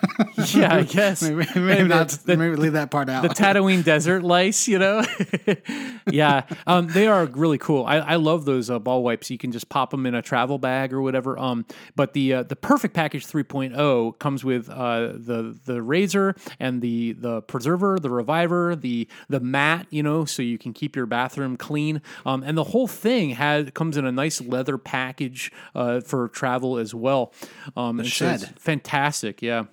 yeah, 0.55 0.75
I 0.75 0.82
guess 0.82 1.23
maybe, 1.23 1.47
maybe 1.61 1.88
not. 1.88 2.08
The, 2.08 2.37
maybe 2.37 2.56
leave 2.56 2.73
that 2.75 2.91
part 2.91 3.08
out. 3.08 3.23
The 3.23 3.29
Tatooine 3.29 3.85
desert 3.85 4.23
lice, 4.23 4.69
you 4.69 4.79
know. 4.79 5.05
yeah, 6.11 6.43
um, 6.67 6.88
they 6.88 7.06
are 7.06 7.26
really 7.26 7.58
cool. 7.58 7.85
I, 7.85 7.97
I 7.97 8.17
love 8.17 8.44
those 8.44 8.70
uh, 8.70 8.79
ball 8.79 9.03
wipes. 9.03 9.31
You 9.31 9.38
can 9.38 9.53
just 9.53 9.69
pop 9.69 9.91
them 9.91 10.06
in 10.06 10.14
a 10.14 10.23
travel 10.23 10.58
bag 10.58 10.93
or 10.93 11.03
whatever. 11.03 11.38
Um, 11.38 11.67
but 11.94 12.12
the 12.12 12.35
uh, 12.35 12.43
the 12.43 12.56
Perfect 12.56 12.94
Package 12.94 13.26
3.0 13.26 14.19
comes 14.19 14.44
with 14.44 14.69
uh, 14.69 15.12
the 15.14 15.58
the 15.64 15.82
razor 15.82 16.35
and 16.59 16.82
the 16.82 17.12
the 17.12 17.43
preserver, 17.43 17.99
the 17.99 18.11
reviver, 18.11 18.76
the 18.76 19.09
the 19.29 19.41
mat, 19.41 19.87
you 19.91 20.02
know, 20.02 20.25
so 20.25 20.43
you 20.43 20.59
can 20.59 20.73
keep 20.73 20.97
your 20.97 21.06
bathroom 21.06 21.56
clean. 21.56 22.02
Um, 22.25 22.43
and 22.43 22.56
the 22.56 22.64
whole 22.64 22.88
thing 22.88 23.31
has 23.31 23.70
comes 23.70 23.97
in 23.97 24.05
a 24.05 24.12
nice 24.12 24.41
leather 24.41 24.79
package 24.79 25.52
uh, 25.75 26.00
for 26.00 26.29
travel 26.29 26.79
as 26.79 26.94
well. 26.94 27.32
Um, 27.76 27.99
the 27.99 28.05
shed, 28.05 28.41
so 28.41 28.47
fantastic. 28.56 29.43
Yeah. 29.43 29.64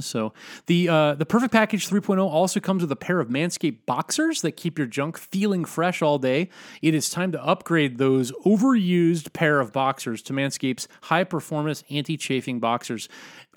So 0.00 0.32
the 0.66 0.88
uh, 0.88 1.14
the 1.14 1.26
Perfect 1.26 1.52
Package 1.52 1.88
3.0 1.88 2.18
also 2.20 2.60
comes 2.60 2.82
with 2.82 2.92
a 2.92 2.96
pair 2.96 3.20
of 3.20 3.28
Manscaped 3.28 3.86
boxers 3.86 4.42
that 4.42 4.52
keep 4.52 4.78
your 4.78 4.86
junk 4.86 5.18
feeling 5.18 5.64
fresh 5.64 6.02
all 6.02 6.18
day. 6.18 6.48
It 6.82 6.94
is 6.94 7.10
time 7.10 7.32
to 7.32 7.44
upgrade 7.44 7.98
those 7.98 8.32
overused 8.44 9.32
pair 9.32 9.60
of 9.60 9.72
boxers 9.72 10.22
to 10.22 10.32
Manscaped's 10.32 10.88
high 11.02 11.24
performance 11.24 11.84
anti 11.90 12.16
chafing 12.16 12.60
boxers. 12.60 13.08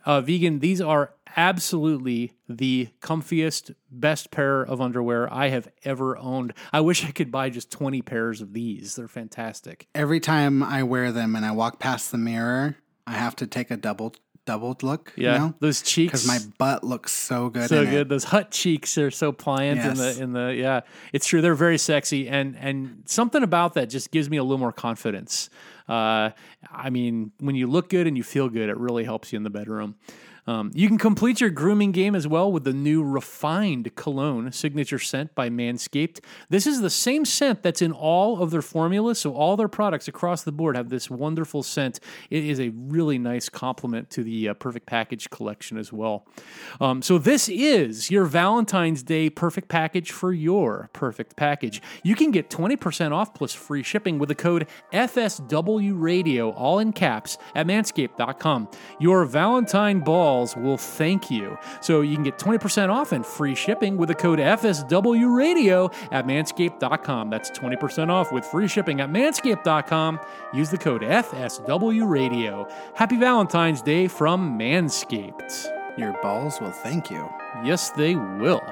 Uh, 0.06 0.22
vegan, 0.22 0.60
these 0.60 0.82
are 0.82 1.14
absolutely 1.36 2.34
the 2.48 2.90
comfiest, 3.02 3.74
best 3.90 4.32
pair 4.32 4.62
of 4.62 4.82
underwear 4.82 5.32
I 5.34 5.50
have 5.50 5.68
ever 5.84 6.18
owned. 6.18 6.54
I 6.72 6.82
wish 6.82 7.06
I 7.06 7.12
could 7.12 7.32
buy 7.32 7.50
just 7.50 7.72
20 7.72 8.02
pairs 8.02 8.42
of 8.42 8.54
these. 8.54 8.96
They're 8.96 9.08
fantastic. 9.08 9.88
Every 9.96 10.20
time 10.20 10.62
I 10.62 10.84
wear 10.84 11.12
them 11.12 11.36
and 11.36 11.46
I 11.46 11.52
walk 11.52 11.80
past 11.80 12.12
the 12.12 12.18
mirror, 12.18 12.76
I 13.08 13.14
have 13.14 13.36
to 13.38 13.48
take 13.48 13.72
a 13.72 13.78
double 13.78 14.14
doubled 14.46 14.84
look. 14.84 15.14
Yeah, 15.16 15.34
you 15.34 15.40
know? 15.40 15.54
those 15.60 15.82
cheeks 15.82 16.12
because 16.12 16.28
my 16.28 16.40
butt 16.58 16.84
looks 16.84 17.12
so 17.12 17.50
good. 17.50 17.70
So 17.70 17.84
good. 17.86 17.94
It. 17.94 18.10
Those 18.10 18.26
Hutt 18.26 18.52
cheeks 18.52 18.98
are 18.98 19.12
so 19.12 19.32
pliant 19.32 19.78
yes. 19.78 19.88
in 19.88 19.98
the 19.98 20.24
in 20.24 20.34
the 20.34 20.56
yeah. 20.56 20.82
It's 21.12 21.26
true. 21.26 21.42
They're 21.42 21.56
very 21.56 21.78
sexy, 21.78 22.28
and 22.28 22.56
and 22.58 23.04
something 23.06 23.44
about 23.44 23.74
that 23.76 23.90
just 23.90 24.12
gives 24.12 24.30
me 24.30 24.38
a 24.38 24.44
little 24.44 24.58
more 24.58 24.72
confidence. 24.72 25.50
Uh, 25.88 26.32
I 26.72 26.90
mean, 26.90 27.32
when 27.40 27.56
you 27.56 27.68
look 27.68 27.90
good 27.90 28.08
and 28.08 28.16
you 28.16 28.24
feel 28.24 28.50
good, 28.50 28.70
it 28.70 28.78
really 28.78 29.04
helps 29.04 29.34
you 29.34 29.38
in 29.38 29.44
the 29.44 29.50
bedroom. 29.50 29.96
Um, 30.46 30.72
you 30.74 30.88
can 30.88 30.98
complete 30.98 31.40
your 31.40 31.50
grooming 31.50 31.92
game 31.92 32.16
as 32.16 32.28
well 32.28 32.52
with 32.52 32.64
the 32.64 32.74
new 32.74 33.04
refined 33.04 33.96
cologne 33.96 34.52
signature 34.52 35.00
scent 35.00 35.34
by 35.36 35.50
Manscaped. 35.50 36.20
This 36.50 36.68
is 36.68 36.82
the 36.82 36.90
same 36.90 37.24
scent 37.24 37.64
that's 37.64 37.82
in 37.82 37.92
all 37.92 38.42
of 38.42 38.52
their 38.52 38.62
formulas, 38.62 39.20
so 39.20 39.34
all 39.34 39.56
their 39.56 39.68
products 39.68 40.08
across 40.08 40.44
the 40.44 40.52
board 40.52 40.76
have 40.76 40.90
this 40.90 41.10
wonderful 41.10 41.64
scent. 41.64 42.00
It 42.30 42.44
is 42.44 42.60
a 42.60 42.70
really 42.70 43.18
nice 43.18 43.48
complement 43.48 44.10
to 44.12 44.24
the 44.24 44.50
uh, 44.50 44.54
Perfect 44.56 44.86
Package 44.86 45.30
collection 45.30 45.78
as 45.78 45.94
well. 45.94 46.26
Um, 46.82 47.02
so 47.02 47.18
this 47.18 47.48
is 47.48 48.12
your 48.12 48.26
Valentine's 48.26 49.04
Day 49.04 49.30
perfect 49.30 49.70
package 49.70 50.12
for 50.12 50.34
your 50.34 50.90
perfect 50.94 51.36
package. 51.36 51.82
You 52.04 52.16
can 52.16 52.32
get 52.32 52.50
20% 52.50 53.12
off 53.12 53.34
plus 53.34 53.54
free 53.54 53.84
shipping 53.84 54.20
with 54.20 54.30
the 54.30 54.36
code 54.36 54.68
FSW 54.92 55.94
Radio, 55.96 56.52
all 56.52 56.80
in 56.80 56.92
caps, 56.92 57.38
at 57.56 57.66
manscaped.com. 57.66 58.68
Your 59.00 59.26
Valentine 59.26 60.00
ball 60.00 60.33
balls 60.34 60.56
will 60.58 60.78
thank 60.78 61.30
you. 61.30 61.58
So 61.80 62.02
you 62.02 62.16
can 62.16 62.24
get 62.24 62.40
20% 62.40 62.90
off 62.90 63.12
and 63.12 63.24
free 63.24 63.54
shipping 63.54 63.98
with 63.98 64.10
the 64.10 64.16
code 64.16 64.40
FSW 64.40 65.36
Radio 65.36 65.92
at 66.12 66.26
manscaped.com. 66.26 67.30
That's 67.30 67.52
20% 67.52 68.10
off 68.10 68.32
with 68.32 68.44
free 68.46 68.68
shipping 68.68 69.00
at 69.00 69.10
manscaped.com. 69.10 70.20
Use 70.52 70.72
the 70.72 70.78
code 70.80 71.04
FSW 71.04 72.10
Radio. 72.10 72.68
Happy 72.96 73.18
Valentine's 73.18 73.84
Day 73.84 74.08
from 74.08 74.58
Manscaped. 74.58 75.68
Your 76.00 76.14
balls 76.24 76.60
will 76.60 76.72
thank 76.72 77.12
you. 77.12 77.30
Yes, 77.64 77.92
they 77.92 78.16
will. 78.16 78.64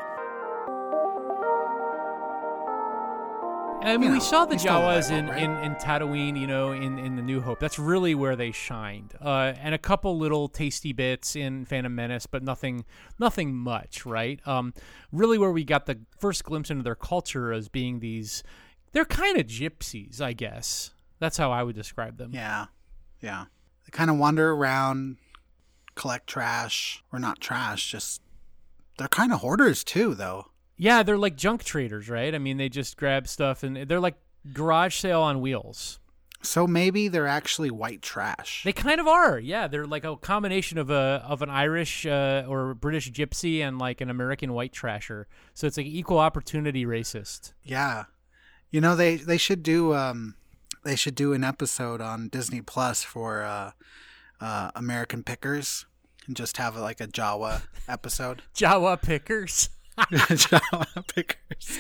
I 3.84 3.98
mean, 3.98 4.10
You 4.10 4.14
we 4.14 4.20
saw 4.20 4.46
the 4.46 4.56
you 4.56 4.62
Jawas 4.62 5.10
like 5.10 5.20
in, 5.20 5.26
them, 5.26 5.38
in, 5.38 5.58
in 5.64 5.76
Tatooine, 5.76 6.40
you 6.40 6.46
know, 6.46 6.72
in, 6.72 7.00
in 7.00 7.16
the 7.16 7.22
New 7.22 7.42
Hope. 7.42 7.60
That's 7.60 7.80
really 7.80 8.14
where 8.14 8.36
they 8.36 8.52
shined, 8.52 9.16
uh, 9.20 9.54
and 9.60 9.74
a 9.74 9.80
couple 9.80 10.18
little 10.18 10.48
tasty 10.48 10.94
bits 10.94 11.36
in 11.36 11.66
Phantom 11.66 11.94
Menace, 11.94 12.28
but 12.28 12.44
nothing 12.44 12.86
nothing 13.18 13.56
much, 13.56 14.06
right? 14.06 14.40
Um, 14.48 14.74
really, 15.12 15.38
where 15.40 15.52
we 15.52 15.64
got 15.64 15.88
the 15.88 16.00
first 16.20 16.44
glimpse 16.44 16.70
into 16.70 16.84
their 16.84 16.96
culture 16.96 17.52
as 17.52 17.70
being 17.70 18.00
these, 18.00 18.44
they're 18.92 19.04
kind 19.04 19.38
of 19.40 19.48
gypsies, 19.48 20.22
I 20.22 20.34
guess. 20.34 20.92
That's 21.20 21.38
how 21.38 21.52
I 21.52 21.64
would 21.64 21.76
describe 21.76 22.18
them. 22.18 22.32
Yeah. 22.34 22.68
Yeah. 23.20 23.46
They 23.86 23.92
kind 23.92 24.10
of 24.12 24.18
wander 24.18 24.52
around, 24.52 25.18
collect 25.96 26.28
trash, 26.28 27.04
or 27.12 27.18
not 27.18 27.40
trash, 27.40 27.92
just 27.92 28.22
they're 28.98 29.08
kind 29.08 29.34
of 29.34 29.40
hoarders 29.40 29.84
too, 29.84 30.14
though. 30.14 30.51
Yeah, 30.82 31.04
they're 31.04 31.16
like 31.16 31.36
junk 31.36 31.64
traders, 31.64 32.10
right? 32.10 32.34
I 32.34 32.40
mean, 32.40 32.58
they 32.58 32.68
just 32.68 32.98
grab 32.98 33.28
stuff 33.28 33.62
and 33.62 33.88
they're 33.88 34.00
like 34.00 34.16
garage 34.52 34.96
sale 34.96 35.22
on 35.22 35.40
wheels. 35.40 36.00
So 36.42 36.66
maybe 36.66 37.08
they're 37.08 37.28
actually 37.28 37.70
white 37.70 38.02
trash. 38.02 38.64
They 38.64 38.74
kind 38.74 39.00
of 39.00 39.08
are. 39.08 39.38
Yeah, 39.38 39.68
they're 39.68 39.86
like 39.86 40.06
a 40.06 40.16
combination 40.16 40.80
of 40.80 40.90
a 40.90 41.24
of 41.24 41.44
an 41.44 41.52
Irish 41.52 42.08
uh, 42.08 42.46
or 42.48 42.74
British 42.74 43.12
gypsy 43.12 43.60
and 43.60 43.78
like 43.78 44.02
an 44.02 44.10
American 44.10 44.54
white 44.54 44.74
trasher. 44.74 45.26
So 45.54 45.68
it's 45.68 45.78
like 45.78 45.86
equal 45.86 46.18
opportunity 46.18 46.84
racist. 46.84 47.54
Yeah. 47.62 48.06
You 48.72 48.82
know 48.82 48.96
they 48.96 49.18
they 49.18 49.38
should 49.38 49.62
do 49.62 49.94
um 49.94 50.34
they 50.84 50.96
should 50.96 51.14
do 51.14 51.34
an 51.34 51.44
episode 51.44 52.02
on 52.02 52.28
Disney 52.28 52.62
Plus 52.62 53.04
for 53.04 53.44
uh 53.44 53.72
uh 54.40 54.72
American 54.74 55.22
Pickers 55.22 55.86
and 56.26 56.36
just 56.36 56.58
have 56.58 56.76
like 56.76 57.00
a 57.00 57.08
Jawa 57.08 57.62
episode. 57.88 58.42
Jawa 58.56 59.00
pickers. 59.00 59.70
Pickers. 61.16 61.80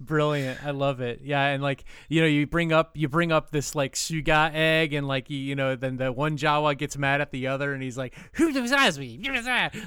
Brilliant. 0.00 0.64
I 0.64 0.70
love 0.72 1.00
it. 1.00 1.20
Yeah, 1.22 1.46
and 1.46 1.62
like, 1.62 1.84
you 2.08 2.20
know, 2.20 2.26
you 2.26 2.46
bring 2.46 2.72
up 2.72 2.96
you 2.96 3.08
bring 3.08 3.30
up 3.30 3.50
this 3.50 3.74
like 3.74 3.94
suga 3.94 4.52
egg 4.52 4.94
and 4.94 5.06
like 5.06 5.30
you, 5.30 5.38
you 5.38 5.54
know, 5.54 5.76
then 5.76 5.96
the 5.96 6.12
one 6.12 6.36
Jawa 6.36 6.76
gets 6.76 6.96
mad 6.96 7.20
at 7.20 7.30
the 7.30 7.46
other 7.46 7.72
and 7.72 7.82
he's 7.82 7.96
like, 7.96 8.14
Who 8.34 8.52
does 8.52 8.98
me? 8.98 9.18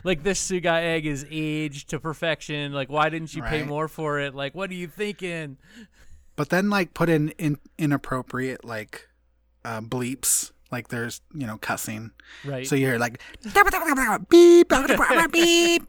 Like 0.03 0.23
this 0.23 0.45
suga 0.45 0.81
egg 0.81 1.05
is 1.05 1.25
aged 1.29 1.89
to 1.89 1.99
perfection. 1.99 2.71
Like 2.71 2.89
why 2.89 3.09
didn't 3.09 3.33
you 3.35 3.43
pay 3.43 3.63
more 3.63 3.87
for 3.87 4.19
it? 4.19 4.33
Like 4.33 4.55
what 4.55 4.69
are 4.69 4.75
you 4.75 4.87
thinking? 4.87 5.57
But 6.35 6.49
then 6.49 6.69
like 6.69 6.93
put 6.93 7.09
in, 7.09 7.29
in 7.31 7.57
inappropriate 7.77 8.63
like 8.63 9.09
uh 9.65 9.81
bleeps 9.81 10.51
like 10.71 10.87
there's, 10.89 11.21
you 11.33 11.45
know, 11.45 11.57
cussing. 11.57 12.11
Right. 12.43 12.65
So 12.67 12.75
you 12.75 12.87
hear 12.87 12.97
like 12.97 13.21
beep 14.29 14.71
beep 15.31 15.87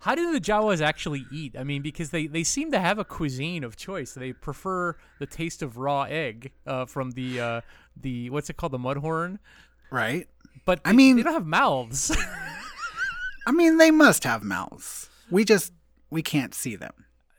How 0.00 0.14
do 0.14 0.32
the 0.32 0.40
Jawas 0.40 0.80
actually 0.80 1.24
eat? 1.32 1.56
I 1.58 1.64
mean, 1.64 1.82
because 1.82 2.10
they, 2.10 2.26
they 2.28 2.44
seem 2.44 2.70
to 2.72 2.78
have 2.78 2.98
a 2.98 3.04
cuisine 3.04 3.64
of 3.64 3.76
choice. 3.76 4.12
They 4.12 4.32
prefer 4.32 4.96
the 5.18 5.26
taste 5.26 5.60
of 5.62 5.76
raw 5.76 6.02
egg 6.02 6.52
uh, 6.66 6.86
from 6.86 7.10
the 7.12 7.40
uh, 7.40 7.60
the 7.96 8.30
what's 8.30 8.48
it 8.48 8.56
called, 8.56 8.72
the 8.72 8.78
mudhorn. 8.78 9.38
right? 9.90 10.28
But 10.64 10.80
I 10.84 10.92
mean- 10.92 11.16
they 11.16 11.22
don't 11.22 11.32
have 11.32 11.46
mouths. 11.46 12.16
I 13.46 13.52
mean, 13.52 13.78
they 13.78 13.90
must 13.90 14.24
have 14.24 14.42
mouths. 14.42 15.08
We 15.30 15.44
just 15.44 15.72
we 16.10 16.22
can't 16.22 16.54
see 16.54 16.76
them. 16.76 16.92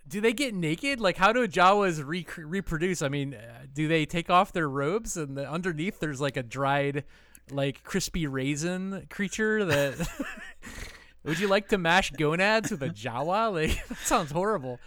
do 0.08 0.20
they 0.22 0.34
get 0.34 0.54
naked? 0.54 1.00
Like, 1.00 1.18
how 1.18 1.32
do 1.32 1.48
Jawas 1.48 2.04
re- 2.06 2.26
reproduce? 2.38 3.02
I 3.02 3.10
mean, 3.10 3.36
uh, 3.36 3.66
do 3.74 3.88
they 3.88 4.06
take 4.06 4.30
off 4.30 4.52
their 4.52 4.68
robes 4.70 5.16
and 5.18 5.38
the, 5.38 5.50
underneath 5.50 6.00
there's 6.00 6.20
like 6.20 6.36
a 6.38 6.44
dried, 6.44 7.04
like 7.52 7.84
crispy 7.84 8.28
raisin 8.28 9.06
creature 9.10 9.64
that? 9.66 10.08
Would 11.30 11.40
you 11.40 11.48
like 11.48 11.70
to 11.70 11.78
mash 11.78 12.12
gonads 12.12 12.72
with 12.72 12.82
a 12.84 12.90
Jawa? 12.90 13.54
Like, 13.54 13.88
that 13.88 13.98
sounds 14.00 14.32
horrible. 14.32 14.80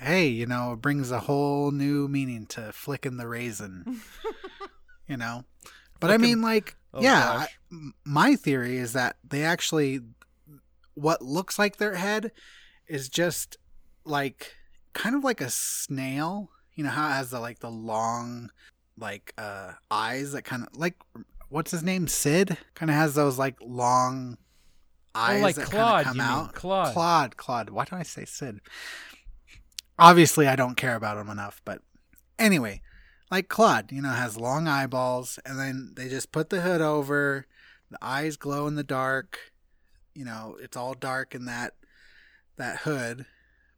Hey, 0.00 0.28
you 0.28 0.44
know, 0.46 0.72
it 0.72 0.80
brings 0.80 1.10
a 1.10 1.20
whole 1.20 1.70
new 1.70 2.08
meaning 2.08 2.46
to 2.46 2.72
flicking 2.72 3.16
the 3.16 3.26
raisin. 3.26 4.00
you 5.08 5.16
know, 5.16 5.44
but 6.00 6.10
I 6.10 6.16
mean, 6.18 6.42
like, 6.42 6.76
Oh, 6.92 7.02
yeah. 7.02 7.46
I- 7.46 7.48
my 8.04 8.34
theory 8.36 8.76
is 8.78 8.92
that 8.94 9.16
they 9.22 9.44
actually, 9.44 10.00
what 10.94 11.22
looks 11.22 11.58
like 11.58 11.76
their 11.76 11.94
head, 11.94 12.32
is 12.86 13.08
just 13.08 13.56
like 14.04 14.54
kind 14.94 15.14
of 15.14 15.22
like 15.22 15.40
a 15.40 15.50
snail. 15.50 16.50
You 16.74 16.84
know 16.84 16.90
how 16.90 17.08
it 17.08 17.12
has 17.12 17.30
the 17.30 17.40
like 17.40 17.58
the 17.58 17.70
long, 17.70 18.50
like 18.96 19.34
uh 19.36 19.72
eyes 19.90 20.32
that 20.32 20.42
kind 20.42 20.62
of 20.62 20.76
like 20.76 20.96
what's 21.50 21.70
his 21.72 21.82
name 21.82 22.08
Sid 22.08 22.56
kind 22.74 22.90
of 22.90 22.96
has 22.96 23.14
those 23.14 23.38
like 23.38 23.56
long 23.60 24.38
eyes 25.18 25.40
Oh, 25.40 25.42
like 25.42 25.54
that 25.56 25.70
Claude, 25.70 26.04
kind 26.04 26.16
you 26.16 26.22
of 26.22 26.28
come 26.28 26.38
out. 26.38 26.54
Claude. 26.54 26.92
Claude, 26.92 27.36
Claude. 27.36 27.70
Why 27.70 27.84
don't 27.84 28.00
I 28.00 28.04
say 28.04 28.24
Sid? 28.24 28.60
Obviously, 29.98 30.46
I 30.46 30.56
don't 30.56 30.76
care 30.76 30.94
about 30.94 31.18
him 31.18 31.28
enough, 31.28 31.60
but 31.64 31.82
anyway, 32.38 32.80
like 33.30 33.48
Claude, 33.48 33.90
you 33.92 34.00
know, 34.00 34.10
has 34.10 34.36
long 34.36 34.68
eyeballs, 34.68 35.38
and 35.44 35.58
then 35.58 35.92
they 35.96 36.08
just 36.08 36.32
put 36.32 36.50
the 36.50 36.60
hood 36.60 36.80
over. 36.80 37.46
The 37.90 37.98
eyes 38.00 38.36
glow 38.36 38.66
in 38.66 38.76
the 38.76 38.84
dark. 38.84 39.52
You 40.14 40.24
know, 40.24 40.56
it's 40.60 40.76
all 40.76 40.94
dark 40.94 41.34
in 41.34 41.44
that 41.46 41.74
that 42.56 42.78
hood, 42.78 43.26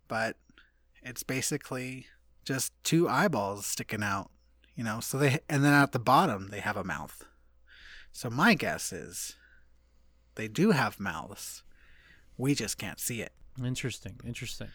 but 0.08 0.36
it's 1.02 1.22
basically 1.22 2.06
just 2.44 2.72
two 2.84 3.08
eyeballs 3.08 3.66
sticking 3.66 4.02
out. 4.02 4.30
You 4.74 4.84
know, 4.84 5.00
so 5.00 5.18
they 5.18 5.40
and 5.48 5.64
then 5.64 5.72
at 5.72 5.92
the 5.92 5.98
bottom 5.98 6.48
they 6.50 6.60
have 6.60 6.76
a 6.76 6.84
mouth. 6.84 7.24
So 8.12 8.28
my 8.28 8.54
guess 8.54 8.92
is 8.92 9.36
they 10.40 10.48
do 10.48 10.70
have 10.70 10.98
mouths. 10.98 11.62
We 12.38 12.54
just 12.54 12.78
can't 12.78 12.98
see 12.98 13.20
it. 13.20 13.32
Interesting. 13.62 14.18
Interesting. 14.24 14.68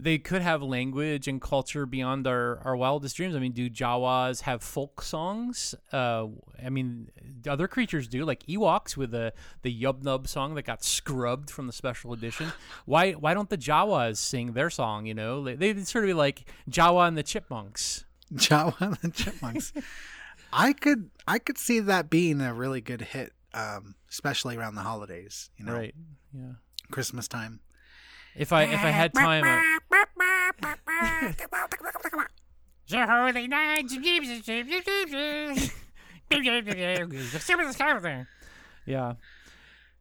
They 0.00 0.16
could 0.16 0.40
have 0.40 0.62
language 0.62 1.28
and 1.28 1.42
culture 1.42 1.84
beyond 1.84 2.26
our, 2.26 2.58
our 2.64 2.74
wildest 2.74 3.14
dreams. 3.16 3.36
I 3.36 3.38
mean, 3.38 3.52
do 3.52 3.68
Jawas 3.68 4.40
have 4.40 4.62
folk 4.62 5.02
songs? 5.02 5.74
Uh, 5.92 6.28
I 6.64 6.70
mean, 6.70 7.10
other 7.46 7.68
creatures 7.68 8.08
do, 8.08 8.24
like 8.24 8.46
Ewoks 8.46 8.96
with 8.96 9.10
the 9.10 9.34
the 9.60 9.82
Yub 9.82 10.02
Nub 10.02 10.26
song 10.26 10.54
that 10.54 10.62
got 10.62 10.82
scrubbed 10.82 11.50
from 11.50 11.66
the 11.66 11.72
special 11.74 12.14
edition. 12.14 12.52
Why 12.86 13.12
why 13.12 13.34
don't 13.34 13.50
the 13.50 13.58
Jawas 13.58 14.16
sing 14.16 14.54
their 14.54 14.70
song? 14.70 15.04
You 15.06 15.14
know, 15.14 15.44
they 15.44 15.54
they 15.54 15.82
sort 15.82 16.04
of 16.04 16.08
be 16.08 16.14
like 16.14 16.46
Jawa 16.68 17.06
and 17.06 17.16
the 17.16 17.22
Chipmunks. 17.22 18.06
Jawa 18.32 18.80
and 18.80 18.96
the 18.96 19.10
Chipmunks. 19.10 19.72
I 20.52 20.72
could 20.72 21.10
I 21.28 21.38
could 21.38 21.58
see 21.58 21.80
that 21.80 22.08
being 22.08 22.40
a 22.40 22.54
really 22.54 22.80
good 22.80 23.02
hit, 23.02 23.32
um, 23.52 23.96
especially 24.14 24.56
around 24.56 24.76
the 24.76 24.82
holidays. 24.82 25.50
You 25.58 25.66
know, 25.66 25.74
Right. 25.74 25.94
Yeah. 26.32 26.52
Christmas 26.90 27.28
time. 27.28 27.60
If 28.36 28.52
I 28.52 28.64
if 28.64 28.80
I 28.80 28.90
had 28.90 29.12
time. 29.12 29.44
The 32.88 33.06
holy 33.06 33.48
night 33.48 33.84
of 37.00 37.10
Jesus. 37.10 37.46
Yeah. 38.86 39.14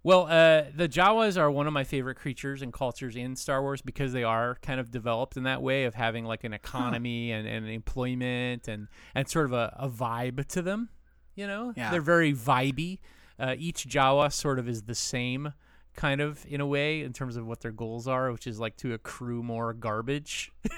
Well, 0.06 0.24
uh, 0.24 0.64
the 0.76 0.90
Jawas 0.90 1.38
are 1.40 1.50
one 1.50 1.66
of 1.66 1.72
my 1.72 1.86
favorite 1.86 2.16
creatures 2.16 2.62
and 2.62 2.74
cultures 2.74 3.16
in 3.16 3.38
Star 3.38 3.62
Wars 3.62 3.82
because 3.82 4.12
they 4.12 4.24
are 4.26 4.58
kind 4.62 4.82
of 4.82 4.92
developed 4.92 5.38
in 5.38 5.44
that 5.44 5.62
way 5.62 5.86
of 5.86 5.96
having 5.96 6.26
like 6.26 6.44
an 6.44 6.52
economy 6.54 7.32
and, 7.32 7.48
and 7.48 7.70
employment 7.70 8.68
and, 8.68 8.90
and 9.16 9.30
sort 9.30 9.46
of 9.46 9.54
a, 9.54 9.74
a 9.80 9.88
vibe 9.90 10.46
to 10.50 10.62
them. 10.62 10.90
You 11.36 11.48
know, 11.48 11.72
Yeah. 11.78 11.90
they're 11.92 12.02
very 12.02 12.34
vibey. 12.34 13.00
Uh, 13.44 13.56
each 13.58 13.86
Jawa 13.88 14.32
sort 14.32 14.58
of 14.58 14.70
is 14.70 14.84
the 14.84 14.96
same 14.96 15.54
kind 15.96 16.22
of 16.22 16.46
in 16.48 16.62
a 16.62 16.66
way 16.66 17.02
in 17.02 17.12
terms 17.12 17.36
of 17.36 17.46
what 17.46 17.60
their 17.60 17.72
goals 17.72 18.08
are, 18.08 18.32
which 18.32 18.48
is 18.48 18.60
like 18.60 18.78
to 18.78 18.94
accrue 18.94 19.44
more 19.44 19.74
garbage. 19.74 20.52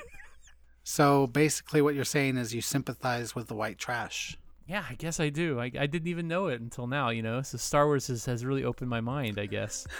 So 0.88 1.25
basically, 1.25 1.81
what 1.81 1.95
you're 1.95 2.05
saying 2.05 2.38
is 2.38 2.53
you 2.53 2.62
sympathize 2.62 3.34
with 3.34 3.48
the 3.48 3.55
white 3.55 3.79
trash. 3.79 4.38
Yeah, 4.67 4.84
I 4.88 4.93
guess 4.93 5.19
I 5.19 5.29
do. 5.29 5.60
I, 5.60 5.72
I 5.79 5.88
didn't 5.88 6.07
even 6.07 6.27
know 6.27 6.45
it 6.45 6.62
until 6.62 6.86
now, 6.86 7.10
you 7.10 7.24
know? 7.24 7.41
So 7.41 7.57
Star 7.57 7.88
Wars 7.88 8.05
has, 8.05 8.25
has 8.25 8.45
really 8.45 8.63
opened 8.63 8.91
my 8.91 9.01
mind, 9.01 9.39
I 9.39 9.48
guess. 9.48 9.86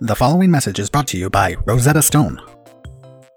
The 0.00 0.16
following 0.16 0.50
message 0.50 0.80
is 0.80 0.90
brought 0.90 1.06
to 1.08 1.16
you 1.16 1.30
by 1.30 1.54
Rosetta 1.64 2.02
Stone. 2.02 2.40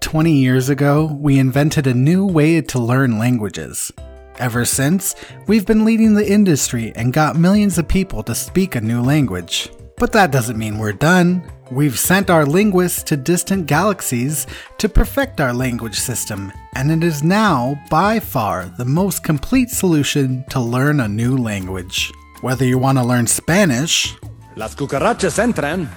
20 0.01 0.34
years 0.34 0.69
ago, 0.69 1.05
we 1.05 1.39
invented 1.39 1.86
a 1.88 1.93
new 1.93 2.25
way 2.25 2.62
to 2.62 2.79
learn 2.79 3.19
languages. 3.19 3.91
Ever 4.38 4.64
since, 4.64 5.14
we've 5.47 5.66
been 5.66 5.85
leading 5.85 6.14
the 6.14 6.28
industry 6.28 6.92
and 6.97 7.12
got 7.12 7.37
millions 7.37 7.78
of 7.78 7.87
people 7.87 8.23
to 8.25 8.35
speak 8.35 8.75
a 8.75 8.81
new 8.81 9.02
language. 9.02 9.71
But 9.99 10.12
that 10.12 10.33
doesn't 10.33 10.59
mean 10.59 10.78
we're 10.78 10.92
done. 10.92 11.42
We've 11.71 11.99
sent 11.99 12.28
our 12.28 12.45
linguists 12.45 13.02
to 13.04 13.16
distant 13.16 13.66
galaxies 13.66 14.47
to 14.78 14.88
perfect 14.88 15.40
our 15.40 15.52
language 15.52 15.99
system, 15.99 16.52
and 16.75 16.90
it 16.90 17.04
is 17.04 17.23
now, 17.23 17.81
by 17.88 18.21
far, 18.21 18.73
the 18.78 18.85
most 18.85 19.23
complete 19.23 19.71
solution 19.71 20.45
to 20.50 20.61
learn 20.61 21.00
a 21.00 21.09
new 21.09 21.37
language. 21.37 22.12
Whether 22.40 22.64
you 22.64 22.78
want 22.78 22.99
to 22.99 23.04
learn 23.04 23.26
Spanish, 23.26 24.14
Las 24.57 24.75
cucarachas 24.75 25.38
entran, 25.38 25.88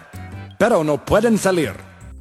pero 0.57 0.83
no 0.83 0.97
pueden 0.97 1.37
salir. 1.37 1.75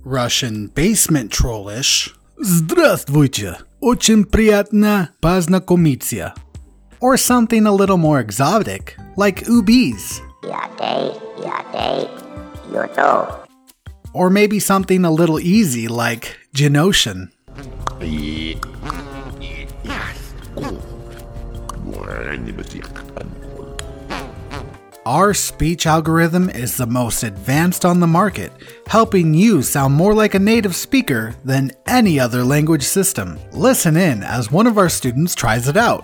Russian 0.04 0.66
basement 0.68 1.30
trollish, 1.30 2.10
Здравствуйте, 2.40 3.58
Очень 3.81 4.25
приятно 4.25 5.11
познакомиться. 5.21 6.33
Or 6.99 7.15
something 7.15 7.65
a 7.65 7.71
little 7.71 7.97
more 7.97 8.19
exotic, 8.19 8.97
like 9.15 9.45
ubis. 9.45 10.19
Or 14.13 14.29
maybe 14.29 14.59
something 14.59 15.05
a 15.05 15.11
little 15.11 15.39
easy, 15.39 15.87
like 15.87 16.35
Geonosian. 16.53 17.29
Our 25.05 25.33
speech 25.33 25.87
algorithm 25.87 26.49
is 26.49 26.75
the 26.75 26.85
most 26.85 27.23
advanced 27.23 27.85
on 27.85 27.99
the 27.99 28.07
market, 28.07 28.51
helping 28.85 29.33
you 29.33 29.61
sound 29.61 29.93
more 29.93 30.13
like 30.13 30.33
a 30.33 30.39
native 30.39 30.75
speaker 30.75 31.35
than 31.45 31.71
any 31.87 32.19
other 32.19 32.43
language 32.43 32.83
system. 32.83 33.39
Listen 33.53 33.95
in 33.95 34.23
as 34.23 34.51
one 34.51 34.67
of 34.67 34.77
our 34.77 34.89
students 34.89 35.35
tries 35.35 35.69
it 35.69 35.77
out. 35.77 36.03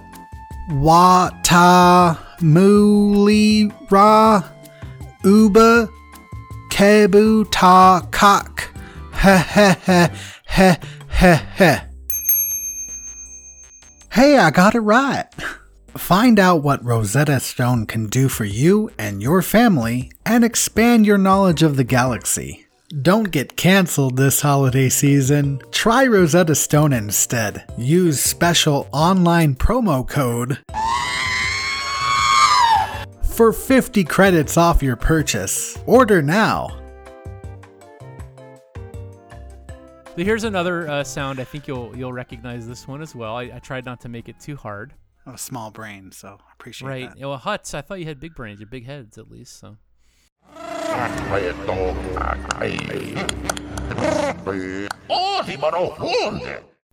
Wa 0.72 1.30
ta 1.44 2.38
mu 2.42 3.14
li 3.26 3.70
ra 3.90 4.42
uba 5.26 5.90
kebu 6.72 7.52
ta 7.52 8.02
kak 8.12 8.72
he 9.22 9.38
he 9.38 9.74
he 9.86 10.08
he 10.48 10.74
he 11.20 11.36
he. 11.58 11.76
Hey, 14.10 14.38
I 14.38 14.50
got 14.52 14.74
it 14.74 14.80
right. 14.80 15.26
Find 15.98 16.40
out 16.40 16.62
what 16.62 16.84
Rosetta 16.84 17.40
Stone 17.40 17.86
can 17.86 18.08
do 18.08 18.28
for 18.28 18.44
you 18.44 18.92
and 19.00 19.22
your 19.22 19.42
family 19.42 20.12
and 20.26 20.44
expand 20.44 21.06
your 21.06 21.18
knowledge 21.18 21.64
of 21.64 21.78
the 21.78 21.86
galaxy. 21.86 22.68
Don't 23.02 23.32
get 23.32 23.56
canceled 23.56 24.18
this 24.18 24.42
holiday 24.42 24.90
season. 24.90 25.62
Try 25.72 26.06
Rosetta 26.06 26.54
Stone 26.54 26.92
instead. 26.92 27.64
Use 27.78 28.22
special 28.22 28.90
online 28.92 29.56
promo 29.56 30.06
code 30.08 30.60
for 33.24 33.54
50 33.54 34.04
credits 34.04 34.58
off 34.58 34.84
your 34.84 34.98
purchase. 34.98 35.78
Order 35.86 36.22
now. 36.22 36.78
Here's 40.18 40.44
another 40.44 40.90
uh, 40.90 41.04
sound. 41.06 41.40
I 41.40 41.46
think 41.46 41.68
you'll 41.68 41.96
you'll 41.96 42.14
recognize 42.14 42.68
this 42.68 42.88
one 42.88 43.02
as 43.02 43.16
well. 43.16 43.36
I, 43.36 43.44
I 43.44 43.60
tried 43.60 43.86
not 43.86 44.02
to 44.02 44.10
make 44.10 44.30
it 44.30 44.40
too 44.40 44.56
hard. 44.56 44.94
A 45.28 45.38
small 45.38 45.72
brain, 45.72 46.12
so 46.12 46.38
I 46.40 46.52
appreciate 46.54 46.88
it. 46.88 46.92
Right. 46.92 47.10
that. 47.10 47.20
Yeah, 47.20 47.26
Well, 47.28 47.40
Hutts. 47.40 47.74
I 47.74 47.82
thought 47.82 48.00
you 48.00 48.06
had 48.06 48.20
big 48.20 48.36
brains. 48.36 48.60
You're 48.60 48.68
big 48.68 48.86
heads, 48.86 49.18
at 49.18 49.30
least. 49.32 49.60
So. 49.60 49.78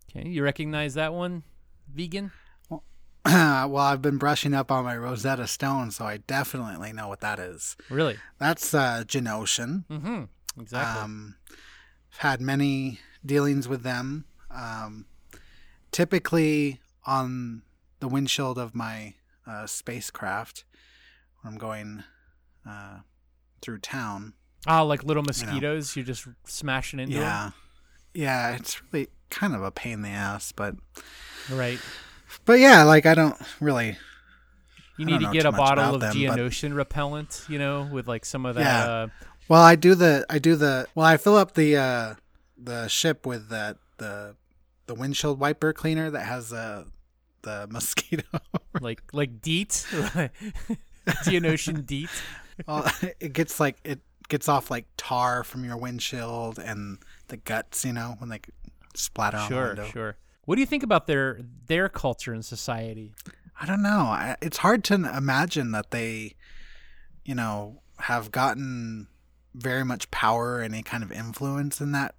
Okay. 0.09 0.27
You 0.27 0.43
recognize 0.43 0.95
that 0.95 1.13
one, 1.13 1.43
vegan? 1.93 2.31
well, 2.69 2.83
I've 3.25 4.01
been 4.01 4.17
brushing 4.17 4.53
up 4.53 4.71
on 4.71 4.83
my 4.83 4.97
Rosetta 4.97 5.47
Stone, 5.47 5.91
so 5.91 6.05
I 6.05 6.17
definitely 6.17 6.91
know 6.93 7.07
what 7.07 7.21
that 7.21 7.39
is. 7.39 7.75
Really? 7.89 8.17
That's 8.39 8.73
uh, 8.73 9.03
Geonosian. 9.07 9.85
Mm-hmm. 9.87 10.23
Exactly. 10.59 11.01
Um, 11.01 11.35
I've 12.11 12.17
had 12.19 12.41
many 12.41 12.99
dealings 13.25 13.67
with 13.67 13.83
them. 13.83 14.25
Um, 14.51 15.05
typically 15.91 16.79
on 17.05 17.63
the 18.03 18.09
windshield 18.09 18.57
of 18.57 18.75
my 18.75 19.13
uh, 19.47 19.65
spacecraft 19.65 20.65
when 21.41 21.53
I'm 21.53 21.57
going 21.57 22.03
uh, 22.67 22.97
through 23.61 23.79
town. 23.79 24.33
Ah, 24.67 24.81
like 24.81 25.05
little 25.05 25.23
mosquitoes. 25.23 25.95
You're 25.95 26.03
just 26.03 26.27
smashing 26.45 26.99
into 26.99 27.15
Yeah. 27.15 27.51
Yeah, 28.13 28.55
it's 28.57 28.81
really 28.91 29.07
kind 29.29 29.55
of 29.55 29.63
a 29.63 29.71
pain 29.71 29.93
in 29.93 30.01
the 30.01 30.09
ass, 30.09 30.51
but. 30.51 30.75
Right. 31.49 31.79
but 32.43 32.59
yeah, 32.59 32.83
like 32.83 33.05
I 33.05 33.15
don't 33.15 33.37
really 33.61 33.97
You 34.97 35.05
need 35.05 35.21
to 35.21 35.31
get 35.31 35.45
a 35.45 35.53
bottle 35.53 35.95
of 35.95 36.01
them, 36.01 36.09
but- 36.11 36.37
Geonosian 36.37 36.75
repellent, 36.75 37.45
you 37.47 37.57
know, 37.57 37.87
with 37.89 38.05
like 38.05 38.25
some 38.25 38.45
of 38.45 38.55
that. 38.55 38.61
Yeah. 38.63 38.91
Uh, 38.93 39.07
Well, 39.47 39.61
I 39.61 39.75
do 39.75 39.95
the 39.95 40.25
I 40.29 40.39
do 40.39 40.57
the 40.57 40.87
well. 40.93 41.05
I 41.05 41.15
fill 41.15 41.37
up 41.37 41.53
the 41.53 41.77
uh, 41.77 42.15
the 42.57 42.89
ship 42.89 43.25
with 43.25 43.47
that 43.47 43.77
the 43.97 44.35
the 44.87 44.93
windshield 44.95 45.39
wiper 45.39 45.71
cleaner 45.71 46.09
that 46.11 46.25
has 46.25 46.51
uh, 46.51 46.83
the 47.43 47.67
mosquito. 47.69 48.23
like 48.81 49.01
like 49.13 49.41
DEET, 49.41 49.69
Geonosian 51.07 51.85
DEET. 51.85 52.09
well, 52.67 52.89
it 53.19 53.33
gets 53.33 53.59
like 53.59 53.77
it 53.83 53.99
gets 54.29 54.47
off 54.47 54.71
like 54.71 54.85
tar 54.97 55.43
from 55.43 55.63
your 55.65 55.77
windshield 55.77 56.59
and 56.59 56.97
the 57.27 57.37
guts, 57.37 57.83
you 57.85 57.93
know, 57.93 58.15
when 58.19 58.29
they 58.29 58.39
splatter 58.95 59.37
on 59.37 59.43
the 59.43 59.55
Sure, 59.55 59.67
window. 59.67 59.85
sure. 59.85 60.17
What 60.45 60.55
do 60.55 60.61
you 60.61 60.67
think 60.67 60.83
about 60.83 61.07
their 61.07 61.39
their 61.67 61.89
culture 61.89 62.33
and 62.33 62.43
society? 62.43 63.13
I 63.59 63.65
don't 63.65 63.81
know. 63.83 63.89
I, 64.07 64.35
it's 64.41 64.57
hard 64.57 64.83
to 64.85 64.95
imagine 64.95 65.71
that 65.71 65.91
they, 65.91 66.35
you 67.23 67.35
know, 67.35 67.81
have 67.99 68.31
gotten 68.31 69.07
very 69.53 69.85
much 69.85 70.09
power 70.11 70.61
and 70.61 70.73
any 70.73 70.83
kind 70.83 71.03
of 71.03 71.11
influence 71.11 71.79
in 71.79 71.91
that 71.91 72.15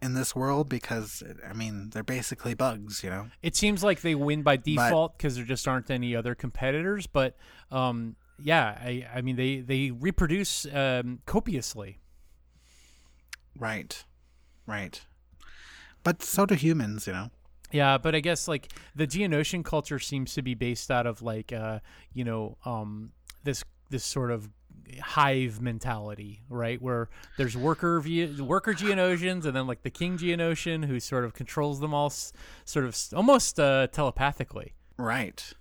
in 0.00 0.14
this 0.14 0.34
world 0.34 0.68
because 0.68 1.22
I 1.48 1.52
mean 1.52 1.90
they're 1.90 2.02
basically 2.02 2.54
bugs, 2.54 3.02
you 3.02 3.10
know. 3.10 3.28
It 3.42 3.56
seems 3.56 3.82
like 3.82 4.00
they 4.00 4.14
win 4.14 4.42
by 4.42 4.56
default 4.56 5.16
because 5.16 5.36
there 5.36 5.44
just 5.44 5.66
aren't 5.66 5.90
any 5.90 6.14
other 6.14 6.34
competitors. 6.34 7.06
But 7.06 7.36
um, 7.70 8.16
yeah, 8.38 8.78
I, 8.80 9.06
I 9.14 9.20
mean 9.22 9.36
they 9.36 9.60
they 9.60 9.90
reproduce 9.90 10.66
um, 10.72 11.20
copiously. 11.26 11.98
Right. 13.58 14.04
Right. 14.66 15.00
But 16.04 16.22
so 16.22 16.46
do 16.46 16.54
humans, 16.54 17.06
you 17.06 17.12
know. 17.12 17.30
Yeah, 17.70 17.98
but 17.98 18.14
I 18.14 18.20
guess 18.20 18.48
like 18.48 18.72
the 18.94 19.06
Geonosian 19.06 19.64
culture 19.64 19.98
seems 19.98 20.32
to 20.34 20.42
be 20.42 20.54
based 20.54 20.90
out 20.90 21.06
of 21.06 21.22
like 21.22 21.52
uh, 21.52 21.80
you 22.12 22.24
know 22.24 22.56
um, 22.64 23.12
this 23.44 23.64
this 23.90 24.04
sort 24.04 24.30
of 24.30 24.48
hive 25.02 25.60
mentality, 25.60 26.42
right? 26.48 26.80
Where 26.80 27.08
there's 27.36 27.56
worker 27.56 28.00
worker 28.00 28.72
Geonosians 28.74 29.44
and 29.44 29.54
then 29.54 29.66
like 29.66 29.82
the 29.82 29.90
king 29.90 30.18
Geonosian 30.18 30.84
who 30.86 31.00
sort 31.00 31.24
of 31.24 31.34
controls 31.34 31.80
them 31.80 31.92
all, 31.94 32.06
s- 32.06 32.32
sort 32.64 32.84
of 32.84 32.96
almost 33.14 33.58
uh, 33.60 33.86
telepathically. 33.88 34.74
Right. 34.96 35.52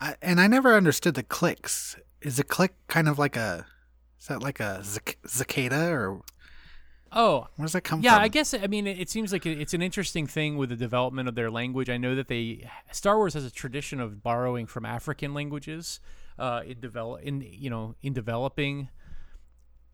I, 0.00 0.16
and 0.22 0.40
I 0.40 0.46
never 0.46 0.74
understood 0.74 1.14
the 1.14 1.22
clicks. 1.22 1.96
Is 2.22 2.38
a 2.38 2.44
click 2.44 2.74
kind 2.88 3.08
of 3.08 3.18
like 3.18 3.36
a 3.36 3.66
is 4.18 4.26
that 4.26 4.42
like 4.42 4.60
a 4.60 4.82
cic- 4.84 5.18
cicada 5.26 5.88
or 5.90 6.20
Oh, 7.12 7.48
where 7.56 7.64
does 7.64 7.72
that 7.72 7.80
come 7.80 8.02
yeah, 8.02 8.10
from? 8.12 8.20
Yeah, 8.20 8.24
I 8.24 8.28
guess 8.28 8.54
I 8.54 8.66
mean 8.68 8.86
it, 8.86 8.98
it 9.00 9.10
seems 9.10 9.32
like 9.32 9.44
it- 9.46 9.58
it's 9.60 9.74
an 9.74 9.82
interesting 9.82 10.26
thing 10.26 10.56
with 10.56 10.68
the 10.68 10.76
development 10.76 11.28
of 11.28 11.34
their 11.34 11.50
language. 11.50 11.90
I 11.90 11.96
know 11.96 12.14
that 12.14 12.28
they 12.28 12.68
Star 12.92 13.16
Wars 13.16 13.34
has 13.34 13.44
a 13.44 13.50
tradition 13.50 14.00
of 14.00 14.22
borrowing 14.22 14.66
from 14.66 14.84
African 14.84 15.34
languages 15.34 15.98
uh, 16.40 16.62
in 16.66 16.80
develop 16.80 17.22
in 17.22 17.42
you 17.42 17.70
know 17.70 17.94
in 18.02 18.12
developing 18.12 18.88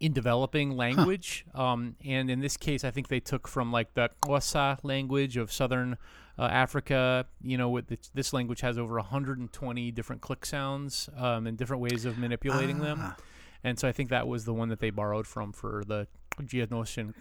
in 0.01 0.13
developing 0.13 0.77
language. 0.77 1.45
Um, 1.55 1.97
and 2.05 2.31
in 2.31 2.41
this 2.41 2.57
case, 2.57 2.85
I 2.85 2.91
think 2.91 3.09
they 3.09 3.21
took 3.21 3.49
from 3.49 3.73
like 3.73 3.95
the 3.95 4.11
Xhosa 4.23 4.79
language 4.83 5.37
of 5.37 5.53
southern 5.53 5.97
uh, 6.39 6.45
Africa. 6.45 7.27
You 7.43 7.57
know, 7.59 7.71
with 7.71 7.89
this, 7.89 8.11
this 8.15 8.33
language 8.33 8.61
has 8.61 8.79
over 8.79 8.97
120 8.97 9.91
different 9.93 10.23
click 10.23 10.45
sounds 10.45 11.09
um, 11.17 11.47
and 11.47 11.57
different 11.57 11.83
ways 11.83 12.05
of 12.05 12.19
manipulating 12.19 12.79
them. 12.79 12.99
Ah. 13.03 13.17
And 13.65 13.79
so 13.79 13.89
I 13.89 13.93
think 13.93 14.11
that 14.11 14.29
was 14.29 14.45
the 14.45 14.55
one 14.55 14.69
that 14.69 14.81
they 14.81 14.91
borrowed 14.91 15.27
from 15.27 15.53
for 15.53 15.83
the 15.87 16.07
Geonosian. 16.41 17.15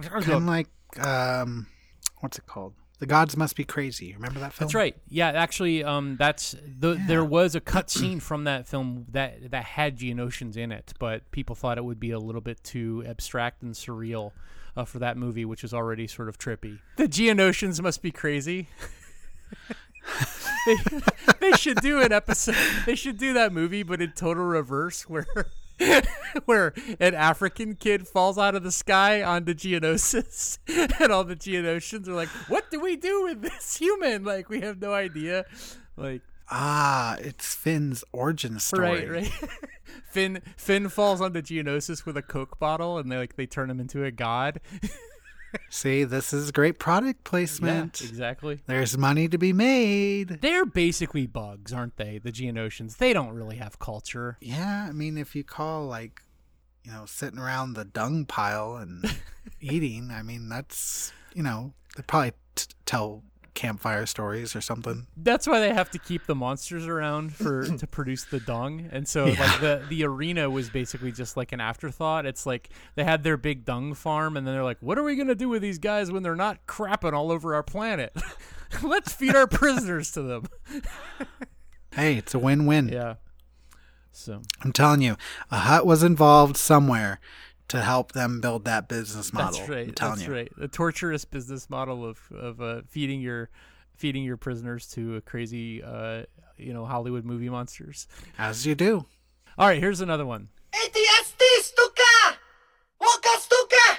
kind 0.00 0.28
of 0.28 0.42
like 0.44 0.68
um 0.98 1.66
what's 2.20 2.38
it 2.38 2.46
called? 2.46 2.74
The 2.98 3.06
gods 3.06 3.36
must 3.36 3.56
be 3.56 3.64
crazy. 3.64 4.14
Remember 4.14 4.40
that 4.40 4.54
film? 4.54 4.66
That's 4.66 4.74
right. 4.74 4.96
Yeah, 5.08 5.28
actually, 5.28 5.84
um, 5.84 6.16
that's 6.18 6.56
the 6.78 6.94
there 7.06 7.24
was 7.24 7.54
a 7.54 7.60
cut 7.72 7.90
scene 7.90 8.20
from 8.20 8.44
that 8.44 8.66
film 8.66 9.06
that 9.10 9.50
that 9.50 9.64
had 9.64 9.98
Geonosians 9.98 10.56
in 10.56 10.72
it, 10.72 10.94
but 10.98 11.30
people 11.30 11.54
thought 11.54 11.76
it 11.76 11.84
would 11.84 12.00
be 12.00 12.10
a 12.10 12.18
little 12.18 12.40
bit 12.40 12.62
too 12.64 13.04
abstract 13.06 13.62
and 13.62 13.74
surreal 13.74 14.32
uh, 14.76 14.84
for 14.84 14.98
that 14.98 15.18
movie, 15.18 15.44
which 15.44 15.62
is 15.62 15.74
already 15.74 16.06
sort 16.06 16.28
of 16.28 16.38
trippy. 16.38 16.78
The 16.96 17.06
Geonosians 17.08 17.82
must 17.82 18.00
be 18.00 18.10
crazy. 18.10 18.68
they, 20.66 20.76
they 21.40 21.52
should 21.52 21.80
do 21.80 22.00
an 22.00 22.12
episode. 22.12 22.56
They 22.86 22.94
should 22.94 23.18
do 23.18 23.34
that 23.34 23.52
movie, 23.52 23.82
but 23.82 24.00
in 24.00 24.12
total 24.12 24.44
reverse, 24.44 25.08
where 25.08 25.26
where 26.44 26.72
an 27.00 27.14
African 27.14 27.74
kid 27.74 28.06
falls 28.06 28.38
out 28.38 28.54
of 28.54 28.62
the 28.62 28.72
sky 28.72 29.22
onto 29.22 29.54
Geonosis, 29.54 30.58
and 31.00 31.12
all 31.12 31.24
the 31.24 31.36
Geonosians 31.36 32.08
are 32.08 32.14
like, 32.14 32.28
"What 32.48 32.70
do 32.70 32.80
we 32.80 32.96
do 32.96 33.24
with 33.24 33.42
this 33.42 33.76
human? 33.76 34.24
Like, 34.24 34.48
we 34.48 34.60
have 34.60 34.80
no 34.80 34.92
idea." 34.94 35.44
Like, 35.96 36.22
Ah, 36.48 37.16
it's 37.18 37.54
Finn's 37.54 38.04
origin 38.12 38.58
story. 38.60 39.08
right, 39.08 39.10
right. 39.10 39.50
Finn 40.10 40.40
Finn 40.56 40.88
falls 40.88 41.20
onto 41.20 41.42
Geonosis 41.42 42.06
with 42.06 42.16
a 42.16 42.22
Coke 42.22 42.58
bottle, 42.58 42.98
and 42.98 43.10
they 43.10 43.16
like 43.16 43.36
they 43.36 43.46
turn 43.46 43.68
him 43.68 43.80
into 43.80 44.04
a 44.04 44.10
god. 44.12 44.60
See, 45.70 46.04
this 46.04 46.32
is 46.32 46.50
great 46.52 46.78
product 46.78 47.20
Yeah, 47.24 47.30
placement. 47.30 48.00
exactly. 48.02 48.60
There's 48.66 48.96
money 48.98 49.28
to 49.28 49.38
be 49.38 49.52
made. 49.52 50.38
They're 50.42 50.66
basically 50.66 51.26
bugs, 51.26 51.72
aren't 51.72 51.96
they? 51.96 52.18
The 52.18 52.32
Geonosians. 52.32 52.96
They 52.98 53.12
don't 53.12 53.30
really 53.34 53.56
have 53.56 53.78
culture. 53.78 54.36
Yeah, 54.40 54.86
I 54.88 54.92
mean, 54.92 55.16
if 55.18 55.34
you 55.34 55.44
call 55.44 55.86
like, 55.86 56.20
you 56.84 56.92
know, 56.92 57.04
sitting 57.06 57.38
around 57.38 57.72
the 57.74 57.84
dung 57.84 58.24
pile 58.26 58.76
and 58.76 59.04
eating, 59.60 60.10
I 60.10 60.22
mean, 60.22 60.48
that's 60.48 61.12
you 61.34 61.42
know, 61.42 61.72
they 61.96 62.02
probably 62.02 62.32
t- 62.54 62.66
tell 62.86 63.22
campfire 63.56 64.06
stories 64.06 64.54
or 64.54 64.60
something. 64.60 65.08
That's 65.16 65.48
why 65.48 65.58
they 65.58 65.74
have 65.74 65.90
to 65.90 65.98
keep 65.98 66.26
the 66.26 66.36
monsters 66.36 66.86
around 66.86 67.34
for 67.34 67.66
to 67.66 67.86
produce 67.88 68.22
the 68.22 68.38
dung. 68.38 68.88
And 68.92 69.08
so 69.08 69.24
like 69.24 69.60
the 69.60 69.84
the 69.88 70.04
arena 70.04 70.48
was 70.48 70.70
basically 70.70 71.10
just 71.10 71.36
like 71.36 71.50
an 71.50 71.60
afterthought. 71.60 72.26
It's 72.26 72.46
like 72.46 72.68
they 72.94 73.02
had 73.02 73.24
their 73.24 73.36
big 73.36 73.64
dung 73.64 73.94
farm 73.94 74.36
and 74.36 74.46
then 74.46 74.54
they're 74.54 74.62
like, 74.62 74.78
"What 74.80 74.98
are 74.98 75.02
we 75.02 75.16
going 75.16 75.26
to 75.26 75.34
do 75.34 75.48
with 75.48 75.62
these 75.62 75.78
guys 75.78 76.12
when 76.12 76.22
they're 76.22 76.36
not 76.36 76.66
crapping 76.68 77.14
all 77.14 77.32
over 77.32 77.54
our 77.54 77.64
planet? 77.64 78.14
Let's 78.82 79.12
feed 79.12 79.34
our 79.34 79.48
prisoners 79.48 80.12
to 80.12 80.22
them." 80.22 80.46
Hey, 81.92 82.16
it's 82.16 82.34
a 82.34 82.38
win-win. 82.38 82.90
Yeah. 82.90 83.14
So, 84.12 84.42
I'm 84.62 84.72
telling 84.72 85.02
you, 85.02 85.16
a 85.50 85.58
Hutt 85.60 85.86
was 85.86 86.02
involved 86.02 86.56
somewhere 86.56 87.20
to 87.68 87.80
help 87.82 88.12
them 88.12 88.40
build 88.40 88.64
that 88.64 88.88
business 88.88 89.32
model. 89.32 89.58
that's 89.58 89.68
right. 89.68 89.88
I'm 89.88 89.94
telling 89.94 90.16
That's 90.16 90.28
you. 90.28 90.34
right. 90.34 90.52
The 90.56 90.68
torturous 90.68 91.24
business 91.24 91.68
model 91.68 92.04
of 92.04 92.18
of 92.32 92.60
uh, 92.60 92.82
feeding 92.88 93.20
your 93.20 93.50
feeding 93.96 94.22
your 94.24 94.36
prisoners 94.36 94.86
to 94.88 95.16
a 95.16 95.20
crazy 95.20 95.82
uh, 95.82 96.22
you 96.58 96.72
know, 96.72 96.84
Hollywood 96.84 97.24
movie 97.24 97.48
monsters. 97.48 98.06
As 98.38 98.66
you 98.66 98.74
do. 98.74 99.06
All 99.58 99.66
right, 99.66 99.80
here's 99.80 100.00
another 100.00 100.26
one. 100.26 100.48
ATST 100.72 101.42
stuka! 101.60 102.36
Waka 103.00 103.38
stuka! 103.38 103.98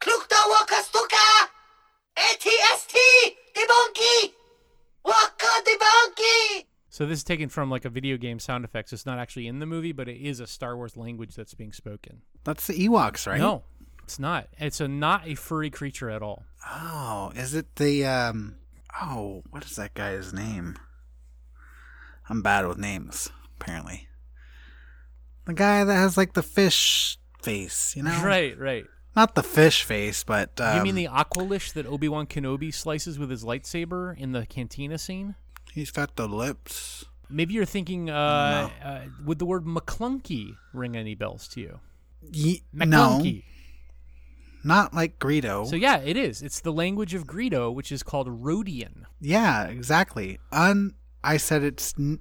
Klukta 0.00 0.36
waka 0.48 0.82
stuka! 0.82 1.50
ATST 2.16 2.96
debunky! 3.54 4.32
Waka 5.04 5.62
debunky! 5.64 6.64
So 6.98 7.06
this 7.06 7.18
is 7.18 7.24
taken 7.24 7.48
from 7.48 7.70
like 7.70 7.84
a 7.84 7.90
video 7.90 8.16
game 8.16 8.40
sound 8.40 8.64
effects. 8.64 8.92
It's 8.92 9.06
not 9.06 9.20
actually 9.20 9.46
in 9.46 9.60
the 9.60 9.66
movie, 9.66 9.92
but 9.92 10.08
it 10.08 10.16
is 10.16 10.40
a 10.40 10.48
Star 10.48 10.76
Wars 10.76 10.96
language 10.96 11.36
that's 11.36 11.54
being 11.54 11.72
spoken. 11.72 12.22
That's 12.42 12.66
the 12.66 12.74
Ewoks, 12.88 13.24
right? 13.24 13.38
No, 13.38 13.62
it's 14.02 14.18
not. 14.18 14.48
It's 14.58 14.80
a 14.80 14.88
not 14.88 15.24
a 15.24 15.36
furry 15.36 15.70
creature 15.70 16.10
at 16.10 16.22
all. 16.22 16.44
Oh, 16.68 17.30
is 17.36 17.54
it 17.54 17.76
the 17.76 18.04
um 18.04 18.56
oh, 19.00 19.44
what 19.50 19.64
is 19.64 19.76
that 19.76 19.94
guy's 19.94 20.32
name? 20.32 20.76
I'm 22.28 22.42
bad 22.42 22.66
with 22.66 22.78
names, 22.78 23.30
apparently. 23.60 24.08
The 25.44 25.54
guy 25.54 25.84
that 25.84 25.94
has 25.94 26.16
like 26.16 26.32
the 26.32 26.42
fish 26.42 27.16
face, 27.40 27.94
you 27.94 28.02
know? 28.02 28.24
Right, 28.24 28.58
right. 28.58 28.86
Not 29.14 29.36
the 29.36 29.44
fish 29.44 29.84
face, 29.84 30.24
but 30.24 30.60
um, 30.60 30.78
you 30.78 30.82
mean 30.82 30.96
the 30.96 31.06
Aqualish 31.06 31.72
that 31.74 31.86
Obi 31.86 32.08
Wan 32.08 32.26
Kenobi 32.26 32.74
slices 32.74 33.20
with 33.20 33.30
his 33.30 33.44
lightsaber 33.44 34.18
in 34.18 34.32
the 34.32 34.46
cantina 34.46 34.98
scene? 34.98 35.36
He's 35.72 35.90
got 35.90 36.16
the 36.16 36.26
lips. 36.28 37.04
Maybe 37.30 37.54
you're 37.54 37.64
thinking, 37.66 38.08
uh, 38.10 38.70
uh, 38.82 39.00
would 39.24 39.38
the 39.38 39.44
word 39.46 39.64
Maclunkey 39.64 40.56
ring 40.72 40.96
any 40.96 41.14
bells 41.14 41.46
to 41.48 41.60
you? 41.60 41.80
Ye- 42.32 42.62
no, 42.72 42.86
Maclunkey. 42.86 43.42
not 44.64 44.94
like 44.94 45.18
Greedo. 45.18 45.66
So 45.68 45.76
yeah, 45.76 45.98
it 45.98 46.16
is. 46.16 46.42
It's 46.42 46.60
the 46.60 46.72
language 46.72 47.14
of 47.14 47.26
Greedo, 47.26 47.72
which 47.72 47.92
is 47.92 48.02
called 48.02 48.28
Rodian. 48.42 49.04
yeah, 49.20 49.64
exactly. 49.66 50.38
Un 50.52 50.94
I 51.22 51.36
said 51.36 51.62
it's 51.62 51.94
n- 51.98 52.20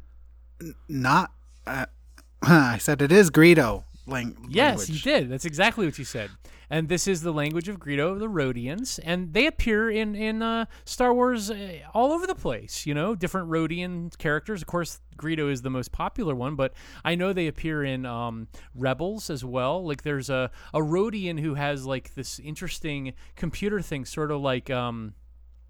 not 0.90 1.32
uh, 1.66 1.86
I 2.42 2.78
said 2.78 3.02
it 3.02 3.12
is 3.12 3.30
Greedo 3.32 3.86
lang- 4.06 4.36
Yes, 4.50 4.80
language. 4.80 4.90
you 5.06 5.12
did. 5.12 5.30
That's 5.32 5.46
exactly 5.46 5.86
what 5.86 5.98
you 5.98 6.06
said. 6.06 6.30
And 6.70 6.90
this 6.90 7.08
is 7.08 7.22
the 7.22 7.32
language 7.32 7.70
of 7.70 7.80
Greedo, 7.80 8.20
the 8.20 8.28
Rodians, 8.28 9.00
and 9.04 9.34
they 9.34 9.48
appear 9.48 9.90
in 9.90 10.16
in 10.16 10.42
uh, 10.42 10.66
Star 10.84 11.14
Wars 11.14 11.50
uh, 11.50 11.80
all 11.94 12.12
over 12.12 12.28
the 12.28 12.36
place. 12.36 12.86
You 12.86 12.94
know, 12.94 13.16
different 13.16 13.50
Rodian 13.50 14.18
characters. 14.18 14.62
Of 14.62 14.68
course, 14.68 15.00
Greedo 15.18 15.50
is 15.50 15.62
the 15.62 15.70
most 15.70 15.94
popular 15.94 16.36
one, 16.36 16.56
but 16.56 16.74
I 17.06 17.16
know 17.16 17.32
they 17.32 17.48
appear 17.48 17.84
in 17.84 18.06
um, 18.06 18.50
Rebels 18.76 19.30
as 19.30 19.46
well. 19.46 19.86
Like 19.86 20.04
there's 20.04 20.30
a 20.30 20.52
a 20.74 20.80
Rodian 20.80 21.40
who 21.40 21.54
has 21.54 21.86
like 21.86 22.16
this 22.16 22.38
interesting 22.40 23.14
computer 23.36 23.82
thing, 23.82 24.06
sort 24.06 24.32
of 24.32 24.42
like. 24.42 24.70
Um, 24.70 25.14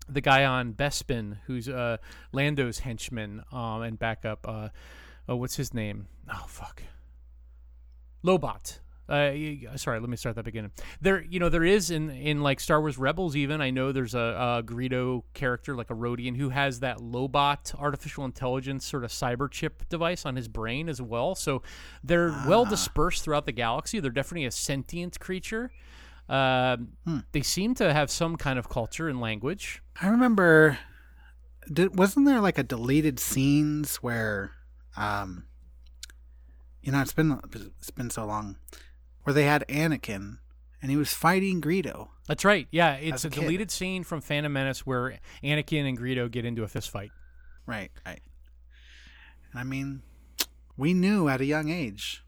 the 0.10 0.22
guy 0.22 0.46
on 0.46 0.74
Bespin, 0.74 1.38
who's 1.48 1.68
uh, 1.68 1.98
Lando's 2.32 2.80
henchman 2.80 3.44
um, 3.52 3.82
and 3.82 4.00
backup. 4.00 4.48
Uh, 4.48 4.70
oh, 5.28 5.36
what's 5.36 5.58
his 5.58 5.74
name? 5.74 6.08
Oh, 6.32 6.46
fuck. 6.48 6.82
Lobot. 8.24 8.80
Uh, 9.10 9.78
sorry, 9.78 10.00
let 10.02 10.10
me 10.10 10.17
start 10.17 10.36
that 10.36 10.43
beginning. 10.43 10.72
There, 11.00 11.22
you 11.24 11.39
know, 11.39 11.48
there 11.48 11.63
is 11.63 11.91
in 11.91 12.10
in 12.10 12.41
like 12.41 12.60
Star 12.60 12.82
Wars 12.82 12.98
Rebels. 12.98 13.36
Even 13.36 13.62
I 13.62 13.70
know 13.70 13.91
there's 13.93 14.15
a, 14.15 14.60
a 14.60 14.63
Greedo 14.63 15.24
character, 15.34 15.76
like 15.76 15.89
a 15.89 15.93
Rodian, 15.93 16.36
who 16.36 16.50
has 16.50 16.82
that 16.82 16.98
Lobot 16.98 17.74
artificial 17.80 18.26
intelligence 18.26 18.86
sort 18.86 19.06
of 19.06 19.12
cyber 19.12 19.50
chip 19.50 19.88
device 19.88 20.26
on 20.26 20.36
his 20.36 20.48
brain 20.50 20.89
as 20.89 21.02
well. 21.02 21.36
So 21.36 21.62
they're 22.04 22.32
well 22.48 22.65
dispersed 22.65 23.24
throughout 23.24 23.46
the 23.46 23.54
galaxy. 23.54 24.00
They're 24.02 24.12
definitely 24.12 24.46
a 24.46 24.52
sentient 24.52 25.20
creature. 25.20 25.72
Um 26.28 26.98
They 27.32 27.41
seem 27.41 27.76
to 27.76 27.93
have 27.93 28.12
some 28.12 28.36
kind 28.36 28.60
of 28.60 28.67
culture 28.67 29.08
and 29.08 29.22
language. 29.22 29.82
I 30.02 30.10
remember 30.10 30.78
did 31.72 31.98
wasn't 31.98 32.26
there 32.26 32.41
like 32.41 32.58
a 32.58 32.63
deleted 32.63 33.20
scenes 33.20 33.98
where 33.98 34.52
um 34.98 35.46
you 36.82 36.91
know 36.91 37.02
it's 37.02 37.13
been 37.13 37.39
it's 37.80 37.91
been 37.91 38.10
so 38.10 38.26
long 38.26 38.58
where 39.28 39.34
they 39.34 39.44
had 39.44 39.66
Anakin 39.68 40.38
and 40.82 40.90
he 40.90 40.96
was 40.96 41.12
fighting 41.12 41.60
Greedo. 41.60 42.08
That's 42.30 42.46
right. 42.46 42.66
Yeah, 42.72 42.94
it's 42.94 43.26
a 43.26 43.28
a, 43.28 43.32
deleted 43.32 43.70
scene 43.70 44.06
from 44.06 44.22
Phantom 44.22 44.54
Menace 44.54 44.86
where 44.86 45.20
Anakin 45.44 45.86
and 45.86 46.00
Greedo 46.00 46.32
get 46.32 46.46
into 46.46 46.63
a 46.63 46.68
fist 46.70 46.90
fight. 46.90 47.12
Right, 47.66 47.92
right. 48.06 48.22
And 49.52 49.60
I 49.60 49.66
mean, 49.66 50.02
we 50.78 50.94
knew 50.94 51.28
at 51.28 51.42
a 51.42 51.46
young 51.46 51.68
age 51.70 52.24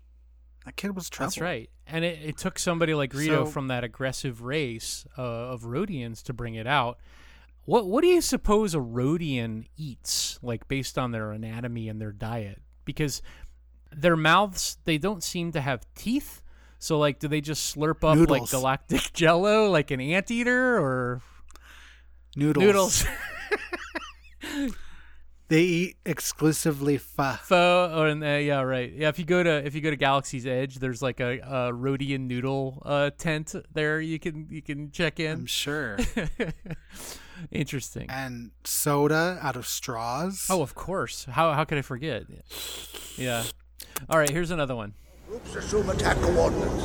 that 0.65 0.75
kid 0.75 0.93
was 0.93 1.09
trouble. 1.09 1.29
That's 1.29 1.39
right. 1.39 1.69
And 1.87 2.03
it, 2.03 2.19
it 2.21 2.37
took 2.37 2.59
somebody 2.59 2.93
like 2.93 3.13
Greedo 3.13 3.27
So- 3.27 3.45
from 3.45 3.69
that 3.69 3.85
aggressive 3.85 4.41
race 4.41 5.07
uh, 5.17 5.21
of 5.21 5.61
Rodians 5.61 6.21
to 6.23 6.33
bring 6.33 6.55
it 6.55 6.67
out. 6.67 6.99
What 7.63 7.87
what 7.87 8.01
do 8.01 8.07
you 8.07 8.19
suppose 8.19 8.75
a 8.75 8.79
Rodian 8.79 9.67
eats, 9.77 10.37
like 10.41 10.67
based 10.67 10.97
on 10.97 11.11
their 11.11 11.31
anatomy 11.31 11.87
and 11.87 12.01
their 12.01 12.11
diet? 12.11 12.61
Because 12.83 13.21
their 13.89 14.17
mouths 14.17 14.79
they 14.83 14.97
don't 14.97 15.23
seem 15.23 15.53
to 15.53 15.61
have 15.61 15.85
teeth. 15.95 16.41
So 16.79 16.97
like, 16.97 17.19
do 17.19 17.27
they 17.27 17.41
just 17.41 17.75
slurp 17.75 18.03
up 18.03 18.29
like 18.29 18.49
galactic 18.49 19.01
Jello, 19.13 19.69
like 19.69 19.91
an 19.91 20.01
anteater, 20.01 20.77
or 20.79 21.21
Noodles. 22.35 22.65
noodles? 22.65 23.05
They 25.49 25.61
eat 25.63 25.97
exclusively 26.05 26.99
pho. 26.99 27.33
Pho, 27.41 27.91
or 27.97 28.07
in, 28.07 28.21
uh, 28.21 28.35
yeah, 28.35 28.61
right. 28.61 28.93
Yeah, 28.93 29.09
if 29.09 29.17
you 29.17 29.25
go 29.25 29.41
to 29.41 29.65
if 29.65 29.73
you 29.73 29.81
go 29.81 29.89
to 29.89 29.95
Galaxy's 29.95 30.45
Edge, 30.45 30.75
there's 30.75 31.01
like 31.01 31.19
a, 31.19 31.39
a 31.39 31.73
Rodian 31.73 32.27
noodle 32.27 32.83
uh, 32.85 33.09
tent 33.17 33.55
there. 33.73 33.99
You 33.99 34.19
can 34.19 34.45
you 34.51 34.61
can 34.61 34.91
check 34.91 35.19
in. 35.19 35.31
I'm 35.31 35.45
sure. 35.47 35.97
Interesting. 37.51 38.07
and 38.11 38.51
soda 38.63 39.39
out 39.41 39.55
of 39.55 39.65
straws. 39.65 40.45
Oh, 40.51 40.61
of 40.61 40.75
course. 40.75 41.25
How 41.25 41.53
how 41.53 41.63
could 41.63 41.79
I 41.79 41.81
forget? 41.81 42.25
Yeah. 43.17 43.43
All 44.07 44.19
right. 44.19 44.29
Here's 44.29 44.51
another 44.51 44.75
one. 44.75 44.93
Troops 45.29 45.55
assume 45.57 45.89
attack 45.91 46.17
coordinates. 46.21 46.83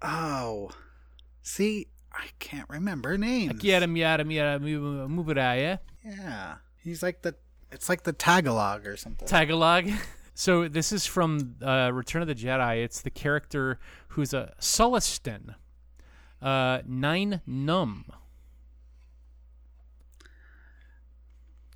Oh. 0.00 0.70
See, 1.42 1.88
I 2.12 2.26
can't 2.38 2.68
remember 2.68 3.18
names. 3.18 3.50
Mubaraya. 5.08 5.80
Yeah. 6.04 6.58
He's 6.84 7.02
like 7.02 7.22
the 7.22 7.34
it's 7.72 7.88
like 7.88 8.04
the 8.04 8.12
Tagalog 8.12 8.86
or 8.86 8.96
something. 8.96 9.26
Tagalog. 9.26 9.90
So 10.32 10.68
this 10.68 10.90
is 10.90 11.04
from 11.04 11.56
uh, 11.60 11.90
Return 11.92 12.22
of 12.22 12.28
the 12.28 12.34
Jedi. 12.34 12.82
It's 12.82 13.02
the 13.02 13.10
character 13.10 13.78
who's 14.08 14.32
a 14.32 14.54
Sullustan, 14.58 15.54
uh, 16.40 16.78
Nien 16.86 17.42
Nunb. 17.46 18.04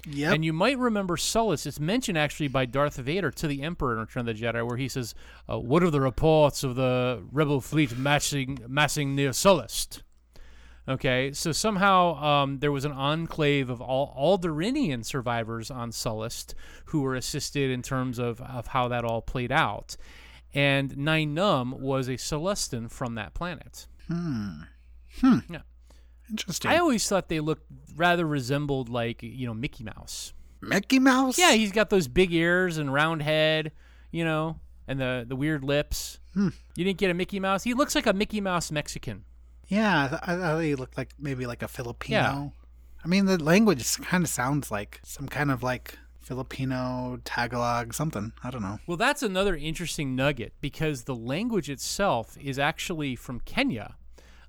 Yep. 0.06 0.34
And 0.34 0.44
you 0.44 0.52
might 0.52 0.78
remember 0.78 1.16
Sullus. 1.16 1.66
It's 1.66 1.80
mentioned 1.80 2.18
actually 2.18 2.48
by 2.48 2.66
Darth 2.66 2.96
Vader 2.96 3.30
to 3.30 3.46
the 3.46 3.62
Emperor 3.62 3.94
in 3.94 4.00
Return 4.00 4.28
of 4.28 4.36
the 4.36 4.42
Jedi, 4.42 4.66
where 4.66 4.76
he 4.76 4.88
says, 4.88 5.14
uh, 5.48 5.58
"What 5.58 5.82
are 5.82 5.90
the 5.90 6.00
reports 6.00 6.62
of 6.62 6.74
the 6.74 7.22
rebel 7.32 7.60
fleet 7.60 7.96
massing 7.96 8.58
massing 8.68 9.14
near 9.14 9.30
Sullust?" 9.30 10.02
Okay, 10.86 11.32
so 11.32 11.50
somehow 11.50 12.22
um, 12.22 12.58
there 12.58 12.72
was 12.72 12.84
an 12.84 12.92
enclave 12.92 13.70
of 13.70 13.80
all 13.80 14.14
Alderaanian 14.18 15.02
survivors 15.02 15.70
on 15.70 15.90
Sullust 15.90 16.52
who 16.86 17.00
were 17.00 17.14
assisted 17.14 17.70
in 17.70 17.80
terms 17.80 18.18
of, 18.18 18.42
of 18.42 18.66
how 18.68 18.88
that 18.88 19.02
all 19.02 19.22
played 19.22 19.50
out. 19.50 19.96
And 20.52 20.96
Nien 20.96 21.34
Nunb 21.34 21.80
was 21.80 22.06
a 22.06 22.18
Sullustan 22.18 22.90
from 22.90 23.14
that 23.14 23.32
planet. 23.32 23.86
Interesting. 26.30 26.70
I 26.70 26.78
always 26.78 27.08
thought 27.08 27.28
they 27.28 27.40
looked 27.40 27.66
rather 27.96 28.26
resembled 28.26 28.88
like, 28.88 29.22
you 29.22 29.46
know, 29.46 29.54
Mickey 29.54 29.84
Mouse. 29.84 30.32
Mickey 30.60 30.98
Mouse? 30.98 31.38
Yeah, 31.38 31.52
he's 31.52 31.72
got 31.72 31.90
those 31.90 32.08
big 32.08 32.32
ears 32.32 32.78
and 32.78 32.92
round 32.92 33.22
head, 33.22 33.72
you 34.10 34.24
know, 34.24 34.58
and 34.88 34.98
the 35.00 35.24
the 35.28 35.36
weird 35.36 35.62
lips. 35.64 36.18
You 36.34 36.50
didn't 36.74 36.98
get 36.98 37.10
a 37.10 37.14
Mickey 37.14 37.38
Mouse? 37.38 37.62
He 37.62 37.74
looks 37.74 37.94
like 37.94 38.06
a 38.06 38.12
Mickey 38.12 38.40
Mouse 38.40 38.72
Mexican. 38.72 39.24
Yeah, 39.68 40.04
I, 40.04 40.08
th- 40.08 40.20
I 40.24 40.36
thought 40.36 40.58
he 40.60 40.74
looked 40.74 40.96
like 40.96 41.10
maybe 41.18 41.46
like 41.46 41.62
a 41.62 41.68
Filipino. 41.68 42.18
Yeah. 42.18 42.48
I 43.04 43.08
mean, 43.08 43.26
the 43.26 43.42
language 43.42 43.96
kind 44.02 44.24
of 44.24 44.28
sounds 44.28 44.70
like 44.70 45.00
some 45.04 45.28
kind 45.28 45.50
of 45.50 45.62
like 45.62 45.96
Filipino 46.20 47.20
Tagalog 47.24 47.94
something. 47.94 48.32
I 48.42 48.50
don't 48.50 48.62
know. 48.62 48.78
Well, 48.86 48.96
that's 48.96 49.22
another 49.22 49.54
interesting 49.54 50.16
nugget 50.16 50.54
because 50.60 51.04
the 51.04 51.14
language 51.14 51.70
itself 51.70 52.36
is 52.42 52.58
actually 52.58 53.14
from 53.14 53.40
Kenya. 53.40 53.96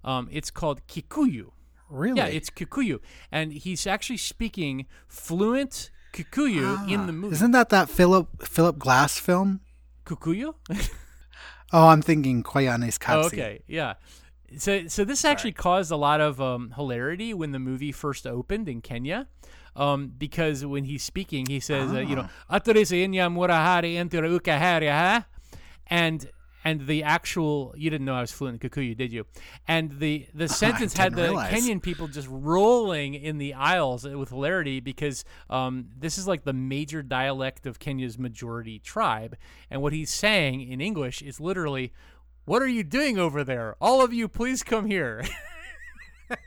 Um, 0.04 0.28
it's 0.32 0.50
called 0.52 0.86
Kikuyu. 0.88 1.52
Really? 1.96 2.18
Yeah, 2.20 2.28
it's 2.28 2.50
Kikuyu, 2.50 3.00
and 3.32 3.54
he's 3.54 3.88
actually 3.88 4.18
speaking 4.18 4.86
fluent 5.08 5.90
Kikuyu 6.14 6.90
in 6.90 7.08
the 7.08 7.14
movie. 7.14 7.34
Ah, 7.34 7.38
Isn't 7.40 7.52
that 7.52 7.70
that 7.70 7.90
Philip 7.90 8.28
Philip 8.44 8.78
Glass 8.78 9.18
film? 9.20 9.62
Kikuyu? 10.06 10.54
Oh, 11.74 11.88
I'm 11.88 12.02
thinking 12.02 12.44
Koyaanisqatsi. 12.44 13.24
Oh, 13.24 13.26
okay, 13.26 13.64
yeah. 13.68 13.96
So, 14.58 14.88
so 14.88 15.04
this 15.04 15.26
actually 15.26 15.52
caused 15.52 15.92
a 15.92 15.96
lot 15.98 16.22
of 16.22 16.40
um, 16.40 16.72
hilarity 16.76 17.34
when 17.34 17.52
the 17.52 17.60
movie 17.60 17.92
first 17.92 18.28
opened 18.28 18.70
in 18.70 18.80
Kenya, 18.82 19.28
um, 19.76 20.14
because 20.16 20.64
when 20.66 20.86
he's 20.86 21.04
speaking, 21.04 21.48
he 21.48 21.60
says, 21.60 21.92
uh, 21.92 22.00
you 22.00 22.16
know, 22.16 22.30
"Atore 22.50 22.86
inya 22.86 23.28
murahari 23.34 23.96
entere 23.96 24.30
ukahari, 24.40 24.90
ha?" 24.90 25.26
and 25.88 26.30
and 26.66 26.88
the 26.88 27.04
actual 27.04 27.74
you 27.78 27.90
didn't 27.92 28.06
know 28.06 28.16
I 28.16 28.22
was 28.22 28.32
fluent 28.32 28.62
in 28.62 28.70
Kikuyu, 28.70 28.98
did 28.98 29.14
you? 29.14 29.26
And 29.68 30.00
the 30.00 30.28
the 30.34 30.50
sentence 30.64 30.98
had 30.98 31.16
the 31.16 31.22
realize. 31.22 31.54
Kenyan 31.54 31.82
people 31.82 32.08
just 32.08 32.28
rolling 32.30 33.14
in 33.14 33.38
the 33.38 33.54
aisles 33.54 34.04
with 34.04 34.30
hilarity 34.30 34.80
because 34.80 35.24
um, 35.50 35.90
this 35.96 36.18
is 36.18 36.28
like 36.28 36.44
the 36.44 36.54
major 36.54 37.04
dialect 37.04 37.68
of 37.68 37.78
Kenya's 37.80 38.18
majority 38.18 38.80
tribe, 38.80 39.38
and 39.70 39.82
what 39.82 39.94
he's 39.94 40.10
saying 40.10 40.68
in 40.68 40.82
English 40.82 41.22
is 41.22 41.40
literally, 41.40 41.94
"What 42.46 42.64
are 42.64 42.68
you 42.68 42.84
doing 42.84 43.20
over 43.20 43.44
there? 43.44 43.76
All 43.80 44.04
of 44.04 44.12
you, 44.12 44.28
please 44.28 44.64
come 44.64 44.88
here." 44.88 45.24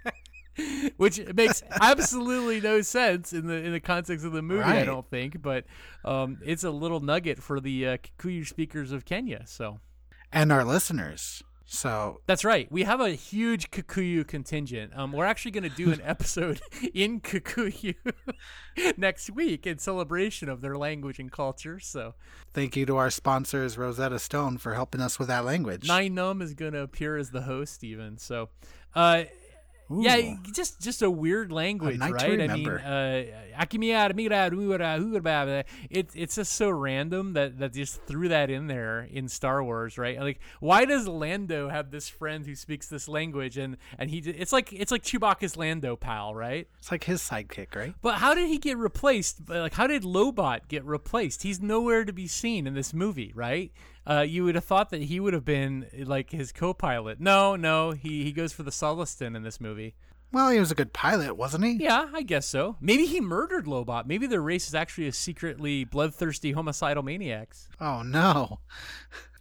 Which 0.96 1.24
makes 1.35 1.62
absolutely 1.81 2.61
no 2.61 2.83
sense 2.83 3.33
in 3.33 3.46
the 3.46 3.54
in 3.54 3.70
the 3.70 3.78
context 3.78 4.26
of 4.26 4.33
the 4.33 4.42
movie, 4.42 4.64
I 4.64 4.85
don't 4.85 5.09
think. 5.09 5.40
But 5.40 5.66
um, 6.04 6.38
it's 6.44 6.64
a 6.64 6.70
little 6.72 6.98
nugget 6.98 7.40
for 7.40 7.61
the 7.61 7.87
uh, 7.87 7.96
Kikuyu 7.98 8.44
speakers 8.44 8.90
of 8.90 9.04
Kenya. 9.04 9.44
So 9.46 9.78
And 10.32 10.52
our 10.52 10.64
listeners. 10.64 11.42
So 11.70 12.22
that's 12.24 12.46
right. 12.46 12.70
We 12.72 12.84
have 12.84 13.00
a 13.00 13.10
huge 13.10 13.70
Kikuyu 13.70 14.26
contingent. 14.26 14.92
Um, 14.96 15.12
we're 15.12 15.26
actually 15.26 15.50
going 15.50 15.68
to 15.68 15.76
do 15.76 15.92
an 15.92 16.00
episode 16.04 16.62
in 16.94 17.20
Kikuyu 17.20 17.94
next 18.96 19.28
week 19.30 19.66
in 19.66 19.78
celebration 19.78 20.48
of 20.48 20.62
their 20.62 20.78
language 20.78 21.18
and 21.18 21.30
culture. 21.30 21.78
So 21.78 22.14
thank 22.54 22.74
you 22.74 22.86
to 22.86 22.96
our 22.96 23.10
sponsors, 23.10 23.76
Rosetta 23.76 24.18
Stone, 24.18 24.58
for 24.58 24.72
helping 24.72 25.02
us 25.02 25.18
with 25.18 25.28
that 25.28 25.44
language. 25.44 25.86
Nien 25.86 26.14
Nunb 26.14 26.40
is 26.40 26.54
going 26.54 26.72
to 26.72 26.80
appear 26.80 27.18
as 27.18 27.32
the 27.32 27.42
host, 27.42 27.84
even. 27.84 28.16
So, 28.16 28.48
uh, 28.94 29.24
yeah, 29.90 30.37
just 30.53 30.81
just 30.81 31.03
a 31.03 31.11
weird 31.11 31.51
language, 31.51 31.98
to 32.09 32.12
right? 32.12 32.22
I 32.51 32.55
mean, 32.57 32.68
uh, 32.68 33.24
"Akimiya, 33.59 34.14
mira, 34.14 34.51
ruara, 34.51 35.64
it, 35.90 36.11
it's 36.14 36.35
just 36.35 36.53
so 36.53 36.70
random 36.70 37.33
that 37.33 37.59
that 37.59 37.72
just 37.72 38.03
threw 38.05 38.29
that 38.29 38.51
in 38.51 38.66
there 38.66 39.09
in 39.11 39.29
Star 39.29 39.64
Wars, 39.64 39.96
right? 39.98 40.20
Like, 40.20 40.40
why 40.61 40.85
does 40.85 41.09
Lando 41.09 41.68
have 41.68 41.90
this 41.90 42.09
friend 42.09 42.44
who 42.44 42.55
speaks 42.55 42.87
this 42.87 43.09
language, 43.09 43.57
and 43.57 43.77
and 43.98 44.11
he 44.11 44.18
it's 44.18 44.53
like 44.53 44.72
it's 44.72 44.92
like 44.92 45.03
Chewbacca's 45.03 45.57
Lando 45.57 45.96
pal, 45.96 46.35
right? 46.35 46.68
It's 46.79 46.90
like 46.90 47.05
his 47.05 47.22
sidekick, 47.22 47.74
right? 47.74 47.94
But 48.03 48.16
how 48.16 48.35
did 48.35 48.48
he 48.48 48.59
get 48.59 48.77
replaced? 48.77 49.48
Like, 49.48 49.74
how 49.74 49.87
did 49.87 50.03
Lobot 50.03 50.68
get 50.68 50.85
replaced? 50.85 51.42
He's 51.42 51.61
nowhere 51.61 52.05
to 52.05 52.12
be 52.12 52.27
seen 52.27 52.66
in 52.66 52.74
this 52.74 52.92
movie, 52.92 53.33
right? 53.35 53.72
Uh, 54.08 54.22
you 54.22 54.44
would 54.44 54.54
have 54.54 54.64
thought 54.64 54.88
that 54.90 55.02
he 55.02 55.20
would 55.20 55.34
have 55.34 55.44
been 55.44 55.86
like 56.04 56.30
his 56.30 56.50
co-pilot. 56.50 57.20
No, 57.20 57.56
no, 57.56 57.90
he 57.90 58.24
he 58.24 58.32
goes 58.32 58.52
for 58.52 58.62
the 58.62 58.70
Sullustan 58.70 59.36
in 59.36 59.42
this 59.42 59.60
movie. 59.60 59.94
Well, 60.32 60.50
he 60.50 60.58
was 60.58 60.70
a 60.70 60.74
good 60.74 60.92
pilot, 60.92 61.36
wasn't 61.36 61.64
he? 61.64 61.72
Yeah, 61.72 62.08
I 62.12 62.22
guess 62.22 62.46
so. 62.46 62.76
Maybe 62.80 63.06
he 63.06 63.20
murdered 63.20 63.64
Lobot. 63.66 64.06
Maybe 64.06 64.26
their 64.26 64.42
race 64.42 64.68
is 64.68 64.74
actually 64.74 65.08
a 65.08 65.12
secretly 65.12 65.84
bloodthirsty 65.84 66.52
homicidal 66.52 67.02
maniacs. 67.02 67.68
Oh 67.80 68.02
no. 68.02 68.60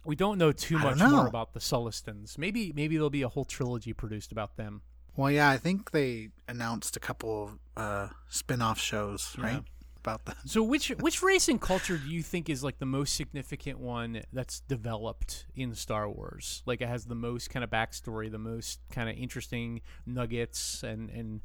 We 0.04 0.16
don't 0.16 0.38
know 0.38 0.52
too 0.52 0.78
much 0.78 0.98
don't 0.98 1.10
more 1.12 1.26
about 1.26 1.52
the 1.52 1.60
Sullustans. 1.60 2.38
Maybe 2.38 2.72
maybe 2.74 2.96
there'll 2.96 3.10
be 3.10 3.22
a 3.22 3.28
whole 3.28 3.44
trilogy 3.44 3.92
produced 3.92 4.32
about 4.32 4.56
them. 4.56 4.82
Well, 5.16 5.30
yeah, 5.30 5.50
I 5.50 5.56
think 5.56 5.90
they 5.90 6.28
announced 6.46 6.96
a 6.96 7.00
couple 7.00 7.44
of 7.44 7.58
uh, 7.76 8.08
spin-off 8.28 8.78
shows, 8.78 9.34
right? 9.36 9.64
About 10.08 10.24
that. 10.24 10.36
So 10.46 10.62
which 10.62 10.88
which 10.88 11.22
race 11.22 11.48
and 11.48 11.60
culture 11.60 11.98
do 11.98 12.08
you 12.08 12.22
think 12.22 12.48
is 12.48 12.64
like 12.64 12.78
the 12.78 12.86
most 12.86 13.14
significant 13.14 13.78
one 13.78 14.22
that's 14.32 14.60
developed 14.60 15.46
in 15.54 15.74
Star 15.74 16.08
Wars? 16.08 16.62
Like 16.66 16.80
it 16.80 16.88
has 16.88 17.04
the 17.04 17.14
most 17.14 17.50
kind 17.50 17.62
of 17.62 17.70
backstory, 17.70 18.30
the 18.30 18.38
most 18.38 18.80
kind 18.90 19.08
of 19.08 19.16
interesting 19.16 19.82
nuggets 20.06 20.82
and 20.82 21.10
and 21.10 21.40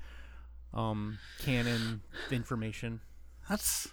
um 0.73 1.19
canon 1.39 2.01
information. 2.31 3.01
That's 3.49 3.89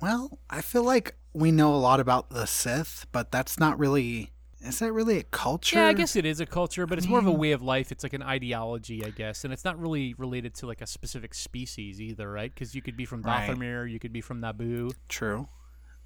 well, 0.00 0.38
I 0.50 0.60
feel 0.60 0.82
like 0.82 1.14
we 1.32 1.50
know 1.50 1.74
a 1.74 1.76
lot 1.76 2.00
about 2.00 2.30
the 2.30 2.46
Sith, 2.46 3.06
but 3.12 3.30
that's 3.30 3.58
not 3.58 3.78
really. 3.78 4.30
Is 4.60 4.78
that 4.78 4.92
really 4.92 5.18
a 5.18 5.22
culture? 5.22 5.76
Yeah, 5.76 5.86
I 5.88 5.92
guess 5.92 6.16
it 6.16 6.24
is 6.24 6.40
a 6.40 6.46
culture, 6.46 6.86
but 6.86 6.96
it's 6.98 7.06
more 7.06 7.18
of 7.18 7.26
a 7.26 7.32
way 7.32 7.52
of 7.52 7.62
life. 7.62 7.92
It's 7.92 8.02
like 8.02 8.14
an 8.14 8.22
ideology, 8.22 9.04
I 9.04 9.10
guess, 9.10 9.44
and 9.44 9.52
it's 9.52 9.64
not 9.64 9.78
really 9.78 10.14
related 10.14 10.54
to 10.56 10.66
like 10.66 10.80
a 10.80 10.86
specific 10.86 11.34
species 11.34 12.00
either, 12.00 12.30
right? 12.30 12.52
Because 12.52 12.74
you 12.74 12.80
could 12.82 12.96
be 12.96 13.04
from 13.04 13.22
Right. 13.22 13.54
You 13.86 13.98
could 13.98 14.12
be 14.12 14.20
from 14.20 14.40
Naboo. 14.40 14.92
true. 15.08 15.48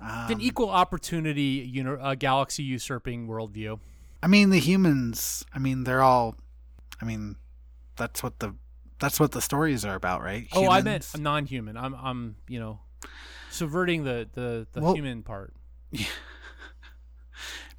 It's 0.03 0.33
an 0.33 0.41
equal 0.41 0.71
opportunity, 0.71 1.69
you 1.71 1.85
know, 1.85 1.95
uh, 1.95 2.15
galaxy 2.15 2.63
usurping 2.63 3.29
worldview. 3.29 3.79
I 4.23 4.27
mean, 4.27 4.51
the 4.51 4.59
humans. 4.59 5.45
I 5.55 5.59
mean, 5.59 5.85
they're 5.85 6.03
all. 6.03 6.37
I 7.01 7.05
mean, 7.05 7.37
that's 7.97 8.23
what 8.23 8.39
the 8.41 8.55
that's 8.99 9.21
what 9.21 9.33
the 9.33 9.41
stories 9.41 9.85
are 9.85 9.95
about, 9.95 10.23
right? 10.23 10.47
Oh, 10.53 10.69
I 10.69 10.83
meant 10.83 11.07
non-human. 11.19 11.77
I'm, 11.77 11.95
I'm, 11.95 12.37
you 12.49 12.61
know, 12.61 12.81
subverting 13.51 14.05
the 14.05 14.29
the, 14.33 14.67
the 14.73 14.81
Well- 14.81 14.95
human 14.95 15.23
part. 15.23 15.55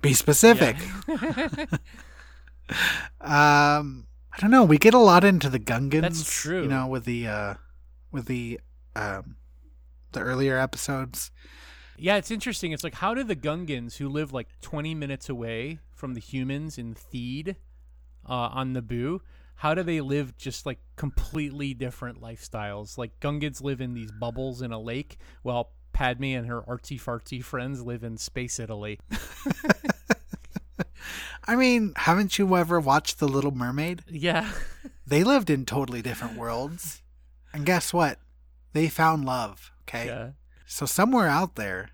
Be 0.02 0.14
specific. 0.14 0.78
um, 3.22 4.08
I 4.34 4.40
don't 4.40 4.52
know. 4.52 4.64
We 4.64 4.78
get 4.78 4.94
a 4.94 5.00
lot 5.00 5.24
into 5.24 5.50
the 5.50 5.60
Gungans. 5.60 6.02
That's 6.02 6.42
true. 6.42 6.64
You 6.64 6.68
know, 6.68 6.88
with 6.88 7.06
the 7.06 7.28
uh, 7.28 7.54
with 8.12 8.26
the 8.26 8.60
um, 8.96 9.36
the 10.12 10.22
earlier 10.22 10.58
episodes. 10.58 11.32
Yeah, 11.98 12.18
it's 12.18 12.32
interesting. 12.32 12.72
It's 12.72 12.84
like 12.84 12.96
how 12.96 13.14
do 13.14 13.24
the 13.24 13.36
Gungans, 13.36 13.98
who 13.98 14.10
live 14.10 14.34
like 14.34 14.48
20 14.62 14.96
minutes 14.96 15.30
away 15.30 15.80
from 15.94 16.16
the 16.16 16.20
humans 16.20 16.78
in 16.78 16.96
Theed 16.96 17.58
uh, 18.28 18.34
on 18.34 18.74
Naboo, 18.74 19.20
how 19.56 19.76
do 19.76 19.84
they 19.84 20.02
live 20.02 20.36
just 20.36 20.66
like 20.66 20.80
completely 20.96 21.76
different 21.76 22.20
lifestyles? 22.20 22.98
Like 22.98 23.20
Gungans 23.20 23.62
live 23.62 23.82
in 23.82 23.94
these 23.94 24.12
bubbles 24.12 24.64
in 24.64 24.72
a 24.72 24.80
lake, 24.80 25.18
while 25.44 25.74
Padme 25.94 26.24
and 26.24 26.48
her 26.48 26.64
artsy 26.64 27.00
fartsy 27.00 27.44
friends 27.44 27.84
live 27.84 28.04
in 28.04 28.18
space 28.18 28.60
Italy. 28.60 29.00
I 31.48 31.56
mean, 31.56 31.94
haven't 31.96 32.38
you 32.38 32.56
ever 32.56 32.80
watched 32.80 33.20
The 33.20 33.28
Little 33.28 33.52
Mermaid? 33.52 34.04
Yeah. 34.10 34.50
They 35.06 35.24
lived 35.24 35.50
in 35.50 35.66
totally 35.66 36.02
different 36.02 36.38
worlds, 36.38 37.02
and 37.54 37.66
guess 37.66 37.92
what? 37.94 38.20
They 38.74 38.88
found 38.88 39.26
love. 39.26 39.72
Okay. 39.84 40.08
yeah. 40.08 40.30
So 40.66 40.86
somewhere 40.86 41.28
out 41.28 41.56
there, 41.56 41.90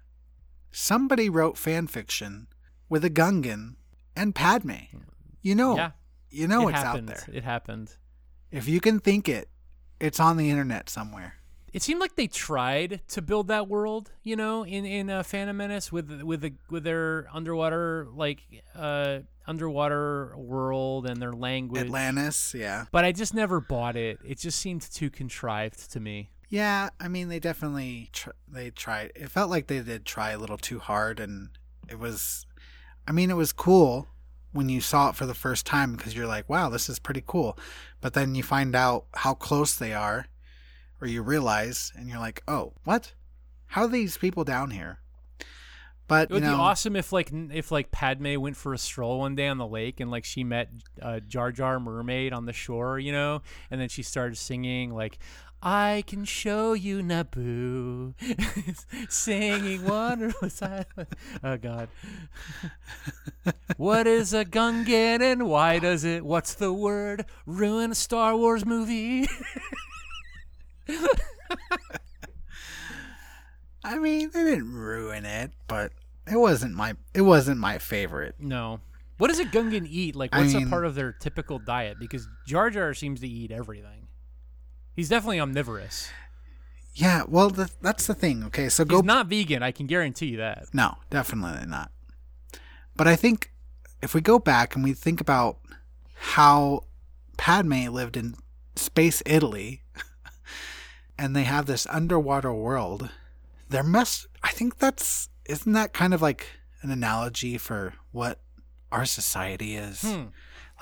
somebody 0.71 1.29
wrote 1.29 1.57
fan 1.57 1.87
fiction 1.87 2.47
with 2.89 3.03
a 3.03 3.09
Gungan 3.09 3.75
and 4.15 4.35
Padme. 4.35 4.73
You 5.41 5.55
know, 5.55 5.75
Yeah. 5.75 5.91
you 6.29 6.47
know 6.47 6.67
it 6.67 6.71
it's 6.73 6.81
happened. 6.83 7.09
out 7.09 7.17
there. 7.25 7.35
It 7.35 7.43
happened. 7.43 7.95
If 8.51 8.67
you 8.67 8.79
can 8.79 8.99
think 8.99 9.27
it, 9.27 9.49
it's 9.99 10.19
on 10.19 10.37
the 10.37 10.49
internet 10.49 10.89
somewhere. 10.89 11.35
It 11.73 11.81
seemed 11.81 11.99
like 11.99 12.15
they 12.15 12.27
tried 12.27 13.01
to 13.09 13.21
build 13.21 13.47
that 13.49 13.67
world, 13.67 14.11
you 14.23 14.35
know, 14.35 14.63
in 14.63 14.85
in 14.85 15.09
uh, 15.09 15.23
Phantom 15.23 15.55
Menace 15.55 15.91
with 15.91 16.21
with 16.21 16.41
the 16.41 16.53
with 16.69 16.83
their 16.83 17.27
underwater 17.33 18.07
like 18.13 18.41
uh 18.75 19.19
underwater 19.45 20.35
world 20.37 21.05
and 21.05 21.21
their 21.21 21.33
language. 21.33 21.85
Atlantis, 21.85 22.53
yeah. 22.57 22.85
But 22.91 23.05
I 23.05 23.11
just 23.11 23.33
never 23.33 23.59
bought 23.59 23.95
it. 23.95 24.19
It 24.25 24.39
just 24.39 24.59
seemed 24.59 24.81
too 24.81 25.09
contrived 25.09 25.91
to 25.91 25.99
me. 25.99 26.31
Yeah, 26.49 26.89
I 26.99 27.09
mean 27.09 27.27
they 27.27 27.39
definitely 27.39 28.09
tr- 28.13 28.31
they 28.47 28.69
tried. 28.69 29.11
It 29.15 29.29
felt 29.29 29.49
like 29.49 29.67
they 29.67 29.79
did 29.79 30.05
try 30.05 30.31
a 30.31 30.37
little 30.37 30.57
too 30.57 30.79
hard 30.79 31.19
and 31.19 31.49
it 31.89 31.99
was 31.99 32.45
I 33.07 33.11
mean 33.11 33.29
it 33.29 33.35
was 33.35 33.51
cool 33.51 34.07
when 34.53 34.69
you 34.69 34.79
saw 34.79 35.09
it 35.09 35.15
for 35.15 35.25
the 35.25 35.33
first 35.33 35.65
time 35.65 35.95
because 35.95 36.15
you're 36.15 36.27
like, 36.27 36.47
"Wow, 36.49 36.69
this 36.69 36.89
is 36.89 36.99
pretty 36.99 37.23
cool." 37.25 37.59
But 37.99 38.13
then 38.13 38.33
you 38.33 38.43
find 38.43 38.75
out 38.75 39.05
how 39.13 39.33
close 39.33 39.75
they 39.75 39.93
are 39.93 40.27
or 41.01 41.07
you 41.07 41.21
realize 41.21 41.91
and 41.95 42.09
you're 42.09 42.19
like, 42.19 42.43
"Oh, 42.47 42.73
what? 42.83 43.13
How 43.67 43.83
are 43.83 43.87
these 43.87 44.17
people 44.17 44.43
down 44.43 44.71
here?" 44.71 44.99
But 46.07 46.31
It 46.31 46.33
would 46.35 46.43
know, 46.43 46.55
be 46.55 46.61
awesome 46.61 46.95
if 46.95 47.11
like 47.11 47.31
if 47.33 47.69
like 47.69 47.91
Padme 47.91 48.39
went 48.39 48.55
for 48.55 48.73
a 48.73 48.77
stroll 48.77 49.19
one 49.19 49.35
day 49.35 49.47
on 49.47 49.57
the 49.57 49.67
lake 49.67 49.99
and 49.99 50.09
like 50.09 50.23
she 50.23 50.43
met 50.43 50.69
uh, 51.01 51.19
Jar 51.19 51.51
Jar 51.51 51.79
Mermaid 51.79 52.31
on 52.31 52.45
the 52.45 52.53
shore, 52.53 52.97
you 52.97 53.11
know, 53.11 53.41
and 53.69 53.81
then 53.81 53.89
she 53.89 54.03
started 54.03 54.37
singing 54.37 54.93
like 54.93 55.19
I 55.61 56.03
can 56.07 56.23
show 56.23 56.73
you 56.73 57.01
Naboo, 57.01 58.13
singing 59.09 59.85
wonderful 59.85 60.49
silence. 60.49 60.87
Oh 61.43 61.57
God, 61.57 61.89
what 63.77 64.07
is 64.07 64.33
a 64.33 64.45
Gungan 64.45 65.21
and 65.21 65.47
why 65.47 65.79
does 65.79 66.03
it? 66.05 66.23
What's 66.23 66.53
the 66.53 66.71
word? 66.71 67.25
Ruin 67.45 67.91
a 67.91 67.95
Star 67.95 68.35
Wars 68.37 68.65
movie. 68.65 69.27
I 73.83 73.97
mean, 73.99 74.29
they 74.33 74.43
didn't 74.43 74.73
ruin 74.73 75.25
it, 75.25 75.51
but 75.67 75.91
it 76.29 76.37
wasn't 76.37 76.73
my 76.73 76.95
it 77.13 77.21
wasn't 77.21 77.59
my 77.59 77.77
favorite. 77.77 78.35
no. 78.39 78.81
What 79.17 79.29
does 79.29 79.39
a 79.39 79.45
Gungan 79.45 79.87
eat? 79.89 80.15
Like, 80.15 80.29
I 80.31 80.41
what's 80.41 80.53
a 80.53 80.67
part 80.67 80.85
of 80.85 80.93
their 80.93 81.11
typical 81.11 81.57
diet? 81.57 81.97
Because 81.99 82.27
Jar 82.45 82.69
Jar 82.69 82.93
seems 82.93 83.19
to 83.21 83.27
eat 83.27 83.49
everything. 83.49 84.09
He's 84.95 85.09
definitely 85.09 85.39
omnivorous. 85.39 86.11
Yeah, 86.93 87.23
well, 87.27 87.49
the, 87.49 87.69
that's 87.81 88.05
the 88.05 88.13
thing. 88.13 88.43
Okay, 88.45 88.69
so 88.69 88.83
He's 88.83 88.91
go 88.91 89.01
not 89.01 89.25
vegan. 89.25 89.63
I 89.63 89.71
can 89.71 89.87
guarantee 89.87 90.27
you 90.27 90.37
that. 90.37 90.65
No, 90.71 90.97
definitely 91.09 91.65
not. 91.65 91.91
But 92.95 93.07
I 93.07 93.15
think 93.15 93.51
if 94.03 94.13
we 94.13 94.21
go 94.21 94.37
back 94.37 94.75
and 94.75 94.83
we 94.83 94.93
think 94.93 95.19
about 95.19 95.57
how 96.13 96.83
Padme 97.37 97.87
lived 97.87 98.17
in 98.17 98.35
space 98.75 99.23
Italy 99.25 99.81
and 101.17 101.35
they 101.35 101.43
have 101.43 101.65
this 101.65 101.87
underwater 101.89 102.53
world, 102.53 103.09
there 103.69 103.83
must 103.83 104.27
I 104.43 104.49
think 104.51 104.77
that's 104.79 105.29
isn't 105.45 105.71
that 105.73 105.93
kind 105.93 106.13
of 106.13 106.21
like 106.21 106.47
an 106.81 106.91
analogy 106.91 107.57
for 107.57 107.93
what 108.11 108.39
our 108.91 109.05
society 109.05 109.75
is? 109.75 110.05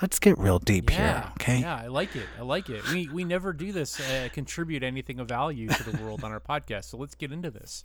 Let's 0.02 0.18
get 0.18 0.36
real 0.38 0.58
deep 0.58 0.90
Hmm. 0.90 0.96
Yeah. 1.00 1.20
here, 1.22 1.30
okay? 1.40 1.58
Yeah, 1.60 1.76
I 1.76 1.86
like 1.86 2.14
it. 2.16 2.26
I 2.38 2.42
like 2.42 2.68
it. 2.68 2.86
We 2.90 3.08
we 3.08 3.24
never 3.24 3.52
do 3.52 3.72
this 3.72 3.98
uh, 3.98 4.28
contribute 4.32 4.82
anything 4.82 5.18
of 5.20 5.28
value 5.28 5.68
to 5.68 5.90
the 5.90 6.02
world 6.02 6.22
on 6.22 6.32
our 6.32 6.40
podcast. 6.40 6.84
So 6.84 6.98
let's 6.98 7.14
get 7.14 7.32
into 7.32 7.50
this. 7.50 7.82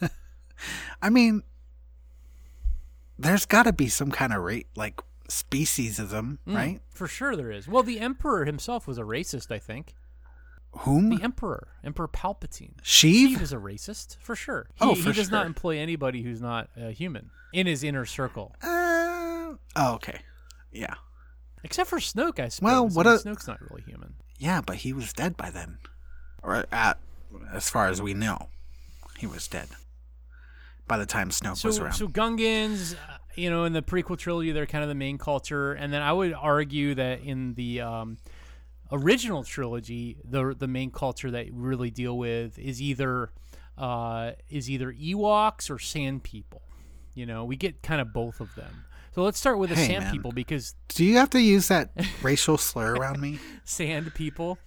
I 1.02 1.10
mean, 1.10 1.42
there's 3.18 3.46
got 3.46 3.64
to 3.64 3.72
be 3.72 3.88
some 3.88 4.10
kind 4.10 4.32
of 4.32 4.42
rate 4.42 4.66
like 4.76 5.00
speciesism, 5.28 6.38
Mm, 6.46 6.54
right? 6.54 6.80
For 6.90 7.06
sure 7.06 7.36
there 7.36 7.50
is. 7.50 7.66
Well, 7.68 7.82
the 7.82 8.00
emperor 8.00 8.44
himself 8.44 8.86
was 8.86 8.98
a 8.98 9.02
racist, 9.02 9.50
I 9.50 9.58
think. 9.58 9.94
Whom? 10.78 11.08
The 11.10 11.22
emperor, 11.22 11.68
Emperor 11.84 12.08
Palpatine. 12.08 12.74
Sheev? 12.82 13.28
He 13.28 13.36
was 13.36 13.52
a 13.52 13.56
racist, 13.58 14.16
for 14.20 14.34
sure. 14.34 14.66
He, 14.74 14.84
Oh, 14.84 14.94
he 14.94 15.02
for 15.02 15.12
does 15.12 15.30
not 15.30 15.46
employ 15.46 15.78
anybody 15.78 16.22
who's 16.22 16.40
not 16.42 16.68
uh, 16.80 16.88
human 16.88 17.30
in 17.52 17.66
his 17.66 17.84
inner 17.84 18.04
circle. 18.04 18.54
Uh, 18.62 19.54
oh, 19.76 19.94
okay. 19.94 20.20
Yeah. 20.72 20.94
Except 21.62 21.88
for 21.88 21.98
Snoke, 21.98 22.40
I 22.40 22.48
suppose. 22.48 22.66
Well, 22.70 22.88
what 22.88 23.06
a- 23.06 23.10
Snoke's 23.10 23.46
not 23.46 23.60
really 23.70 23.82
human. 23.82 24.14
Yeah, 24.38 24.60
but 24.60 24.76
he 24.76 24.92
was 24.92 25.12
dead 25.12 25.36
by 25.36 25.50
then. 25.50 25.78
Or 26.42 26.66
at 26.72 26.98
as 27.52 27.70
far 27.70 27.86
as 27.88 28.02
we 28.02 28.12
know, 28.14 28.48
he 29.18 29.26
was 29.26 29.46
dead. 29.48 29.68
By 30.86 30.98
the 30.98 31.06
time 31.06 31.30
Snoke 31.30 31.56
So, 31.56 31.68
was 31.68 31.78
around. 31.78 31.92
so 31.94 32.08
Gungans, 32.08 32.94
uh, 32.94 32.96
you 33.36 33.48
know, 33.48 33.64
in 33.64 33.72
the 33.72 33.80
prequel 33.82 34.18
trilogy, 34.18 34.52
they're 34.52 34.66
kind 34.66 34.82
of 34.84 34.88
the 34.88 34.94
main 34.94 35.16
culture, 35.18 35.72
and 35.72 35.92
then 35.92 36.02
I 36.02 36.12
would 36.12 36.34
argue 36.34 36.94
that 36.96 37.20
in 37.22 37.54
the 37.54 37.80
um, 37.80 38.18
original 38.92 39.44
trilogy, 39.44 40.18
the 40.24 40.54
the 40.58 40.68
main 40.68 40.90
culture 40.90 41.30
that 41.30 41.46
we 41.46 41.52
really 41.52 41.90
deal 41.90 42.16
with 42.18 42.58
is 42.58 42.80
either 42.80 43.30
uh, 43.78 44.32
is 44.48 44.70
either 44.70 44.92
Ewoks 44.92 45.70
or 45.70 45.78
Sand 45.78 46.22
People. 46.22 46.62
You 47.14 47.26
know, 47.26 47.44
we 47.44 47.56
get 47.56 47.82
kind 47.82 48.00
of 48.00 48.12
both 48.12 48.40
of 48.40 48.54
them. 48.54 48.84
So 49.14 49.22
let's 49.22 49.38
start 49.38 49.58
with 49.58 49.70
the 49.70 49.76
Hey, 49.76 49.86
Sand 49.86 50.04
man. 50.04 50.12
People 50.12 50.32
because 50.32 50.74
Do 50.88 51.04
you 51.04 51.16
have 51.18 51.30
to 51.30 51.40
use 51.40 51.68
that 51.68 51.90
racial 52.22 52.58
slur 52.58 52.94
around 52.94 53.20
me? 53.20 53.38
Sand 53.64 54.12
People, 54.14 54.58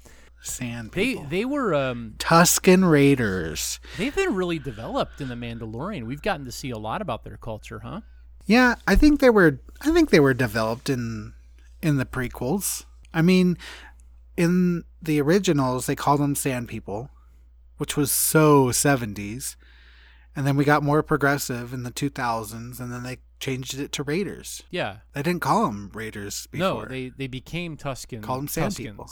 Sand 0.42 0.92
they 0.94 1.14
people. 1.16 1.26
they 1.30 1.44
were 1.46 1.76
um, 1.76 2.16
Tusken 2.18 2.90
Raiders. 2.90 3.80
they've 3.98 4.16
been 4.16 4.34
really 4.36 4.60
developed 4.60 5.20
in 5.20 5.28
the 5.28 5.36
Mandalorian. 5.36 6.04
We've 6.04 6.22
gotten 6.22 6.46
to 6.46 6.52
see 6.52 6.70
a 6.70 6.78
lot 6.78 7.02
about 7.02 7.24
their 7.26 7.36
culture, 7.38 7.80
huh? 7.80 8.02
Yeah, 8.46 8.76
I 8.88 8.96
think 8.96 9.20
they 9.20 9.30
were. 9.30 9.60
I 9.82 9.92
think 9.92 10.10
they 10.10 10.22
were 10.22 10.34
developed 10.34 10.90
in 10.90 11.34
in 11.82 11.98
the 11.98 12.06
prequels. 12.06 12.86
I 13.14 13.22
mean, 13.22 13.58
in 14.38 14.84
the 15.02 15.20
originals, 15.20 15.86
they 15.88 15.96
called 15.96 16.22
them 16.22 16.36
Sand 16.36 16.68
People, 16.68 17.10
which 17.78 17.98
was 17.98 18.12
so 18.12 18.72
seventies, 18.72 19.58
and 20.36 20.46
then 20.48 20.56
we 20.56 20.64
got 20.64 20.84
more 20.84 21.04
progressive 21.04 21.74
in 21.74 21.84
the 21.84 21.92
two 21.92 22.10
thousands, 22.10 22.80
and 22.80 22.92
then 22.92 23.04
they 23.04 23.18
changed 23.40 23.80
it 23.80 23.92
to 23.94 24.04
Raiders. 24.04 24.64
Yeah. 24.70 24.98
They 25.14 25.24
didn't 25.24 25.42
call 25.42 25.66
them 25.66 25.92
Raiders 25.94 26.48
before. 26.48 26.84
No, 26.84 26.86
they 26.86 27.10
they 27.10 27.28
became 27.28 27.76
Tusken. 27.78 28.22
Call 28.22 28.38
'em 28.40 28.48
Sand 28.48 28.74
Tuskens. 28.74 28.78
People. 28.78 29.10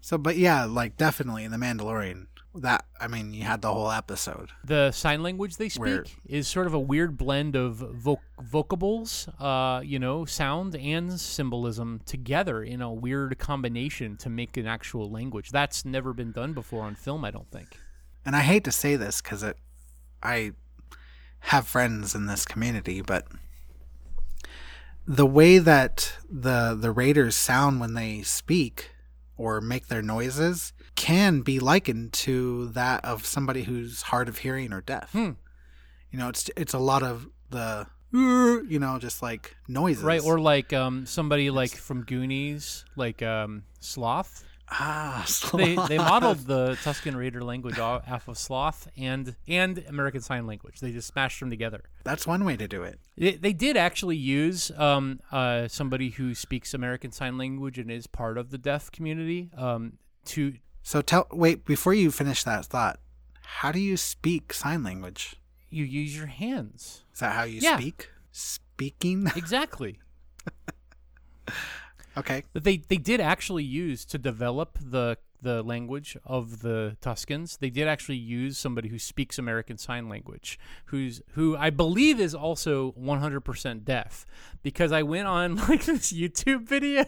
So, 0.00 0.16
but 0.16 0.36
yeah, 0.36 0.64
like 0.64 0.96
definitely 0.96 1.44
in 1.44 1.50
the 1.50 1.58
Mandalorian. 1.58 2.26
That 2.54 2.84
I 3.00 3.06
mean, 3.06 3.32
you 3.32 3.44
had 3.44 3.62
the 3.62 3.72
whole 3.72 3.90
episode. 3.92 4.50
The 4.64 4.90
sign 4.90 5.22
language 5.22 5.56
they 5.56 5.68
speak 5.68 5.80
Where- 5.82 6.04
is 6.26 6.48
sort 6.48 6.66
of 6.66 6.74
a 6.74 6.80
weird 6.80 7.16
blend 7.16 7.54
of 7.54 7.76
voc- 7.78 8.18
vocables, 8.42 9.28
uh, 9.40 9.80
you 9.82 10.00
know, 10.00 10.24
sound 10.24 10.74
and 10.74 11.20
symbolism 11.20 12.00
together 12.06 12.62
in 12.64 12.82
a 12.82 12.92
weird 12.92 13.38
combination 13.38 14.16
to 14.16 14.28
make 14.28 14.56
an 14.56 14.66
actual 14.66 15.08
language. 15.08 15.50
That's 15.50 15.84
never 15.84 16.12
been 16.12 16.32
done 16.32 16.52
before 16.52 16.82
on 16.82 16.96
film, 16.96 17.24
I 17.24 17.30
don't 17.30 17.50
think. 17.52 17.78
and 18.26 18.34
I 18.34 18.40
hate 18.40 18.64
to 18.64 18.72
say 18.72 18.96
this 18.96 19.22
because 19.22 19.42
it, 19.44 19.56
I 20.22 20.52
have 21.40 21.66
friends 21.68 22.14
in 22.16 22.26
this 22.26 22.44
community, 22.44 23.00
but 23.00 23.26
the 25.06 25.26
way 25.26 25.58
that 25.58 26.14
the 26.28 26.76
the 26.78 26.90
raiders 26.90 27.36
sound 27.36 27.80
when 27.80 27.94
they 27.94 28.22
speak 28.22 28.90
or 29.36 29.60
make 29.60 29.86
their 29.88 30.02
noises 30.02 30.72
can 31.00 31.40
be 31.40 31.58
likened 31.58 32.12
to 32.12 32.68
that 32.68 33.02
of 33.06 33.24
somebody 33.24 33.62
who's 33.62 34.02
hard 34.02 34.28
of 34.28 34.36
hearing 34.38 34.70
or 34.70 34.82
deaf. 34.82 35.10
Hmm. 35.12 35.30
You 36.10 36.18
know, 36.18 36.28
it's 36.28 36.50
it's 36.56 36.74
a 36.74 36.78
lot 36.78 37.02
of 37.02 37.26
the 37.48 37.86
you 38.12 38.78
know 38.78 38.98
just 38.98 39.22
like 39.22 39.56
noises, 39.66 40.02
Right, 40.02 40.22
or 40.22 40.38
like 40.38 40.72
um, 40.74 41.06
somebody 41.06 41.48
like 41.48 41.70
from 41.70 42.02
Goonies, 42.04 42.84
like 42.96 43.22
um, 43.22 43.62
Sloth. 43.78 44.44
ah, 44.68 45.24
They 45.54 45.74
they 45.88 45.96
modeled 45.96 46.40
the 46.40 46.76
Tusken 46.82 47.16
Raider 47.16 47.42
language 47.42 47.78
off 47.78 48.28
of 48.28 48.36
Sloth 48.36 48.88
and 48.98 49.36
and 49.48 49.82
American 49.88 50.20
Sign 50.20 50.46
Language. 50.46 50.80
They 50.80 50.92
just 50.92 51.08
smashed 51.08 51.40
them 51.40 51.48
together. 51.48 51.82
That's 52.04 52.26
one 52.26 52.44
way 52.44 52.56
to 52.58 52.68
do 52.68 52.82
it. 52.82 52.98
They, 53.16 53.36
they 53.36 53.52
did 53.54 53.76
actually 53.78 54.16
use 54.16 54.70
um, 54.76 55.20
uh, 55.32 55.66
somebody 55.68 56.10
who 56.10 56.34
speaks 56.34 56.74
American 56.74 57.10
Sign 57.10 57.38
Language 57.38 57.78
and 57.78 57.90
is 57.90 58.06
part 58.06 58.36
of 58.36 58.50
the 58.50 58.58
deaf 58.58 58.90
community 58.92 59.50
um, 59.56 59.94
to. 60.26 60.52
So 60.82 61.02
tell 61.02 61.26
wait 61.32 61.64
before 61.64 61.94
you 61.94 62.10
finish 62.10 62.44
that 62.44 62.64
thought. 62.66 62.98
How 63.42 63.72
do 63.72 63.78
you 63.80 63.96
speak 63.96 64.52
sign 64.52 64.82
language? 64.82 65.36
You 65.68 65.84
use 65.84 66.16
your 66.16 66.26
hands. 66.26 67.04
Is 67.12 67.20
that 67.20 67.34
how 67.34 67.44
you 67.44 67.60
Yeah. 67.60 67.76
speak? 67.76 68.08
Speaking? 68.32 69.26
Exactly. 69.36 69.98
okay. 72.16 72.44
that 72.52 72.64
they 72.64 72.78
they 72.78 72.96
did 72.96 73.20
actually 73.20 73.64
use 73.64 74.04
to 74.06 74.18
develop 74.18 74.78
the 74.80 75.18
the 75.42 75.62
language 75.62 76.18
of 76.24 76.60
the 76.60 76.96
Tuskens. 77.00 77.58
They 77.58 77.70
did 77.70 77.88
actually 77.88 78.18
use 78.18 78.58
somebody 78.58 78.88
who 78.90 78.98
speaks 78.98 79.38
American 79.38 79.78
Sign 79.78 80.06
Language, 80.08 80.58
who's 80.86 81.22
who 81.30 81.56
I 81.56 81.70
believe 81.70 82.20
is 82.20 82.34
also 82.34 82.92
100% 82.92 83.84
deaf, 83.86 84.26
because 84.62 84.92
I 84.92 85.02
went 85.02 85.28
on 85.28 85.56
like 85.68 85.84
this 85.86 86.12
YouTube 86.12 86.66
video. 86.68 87.06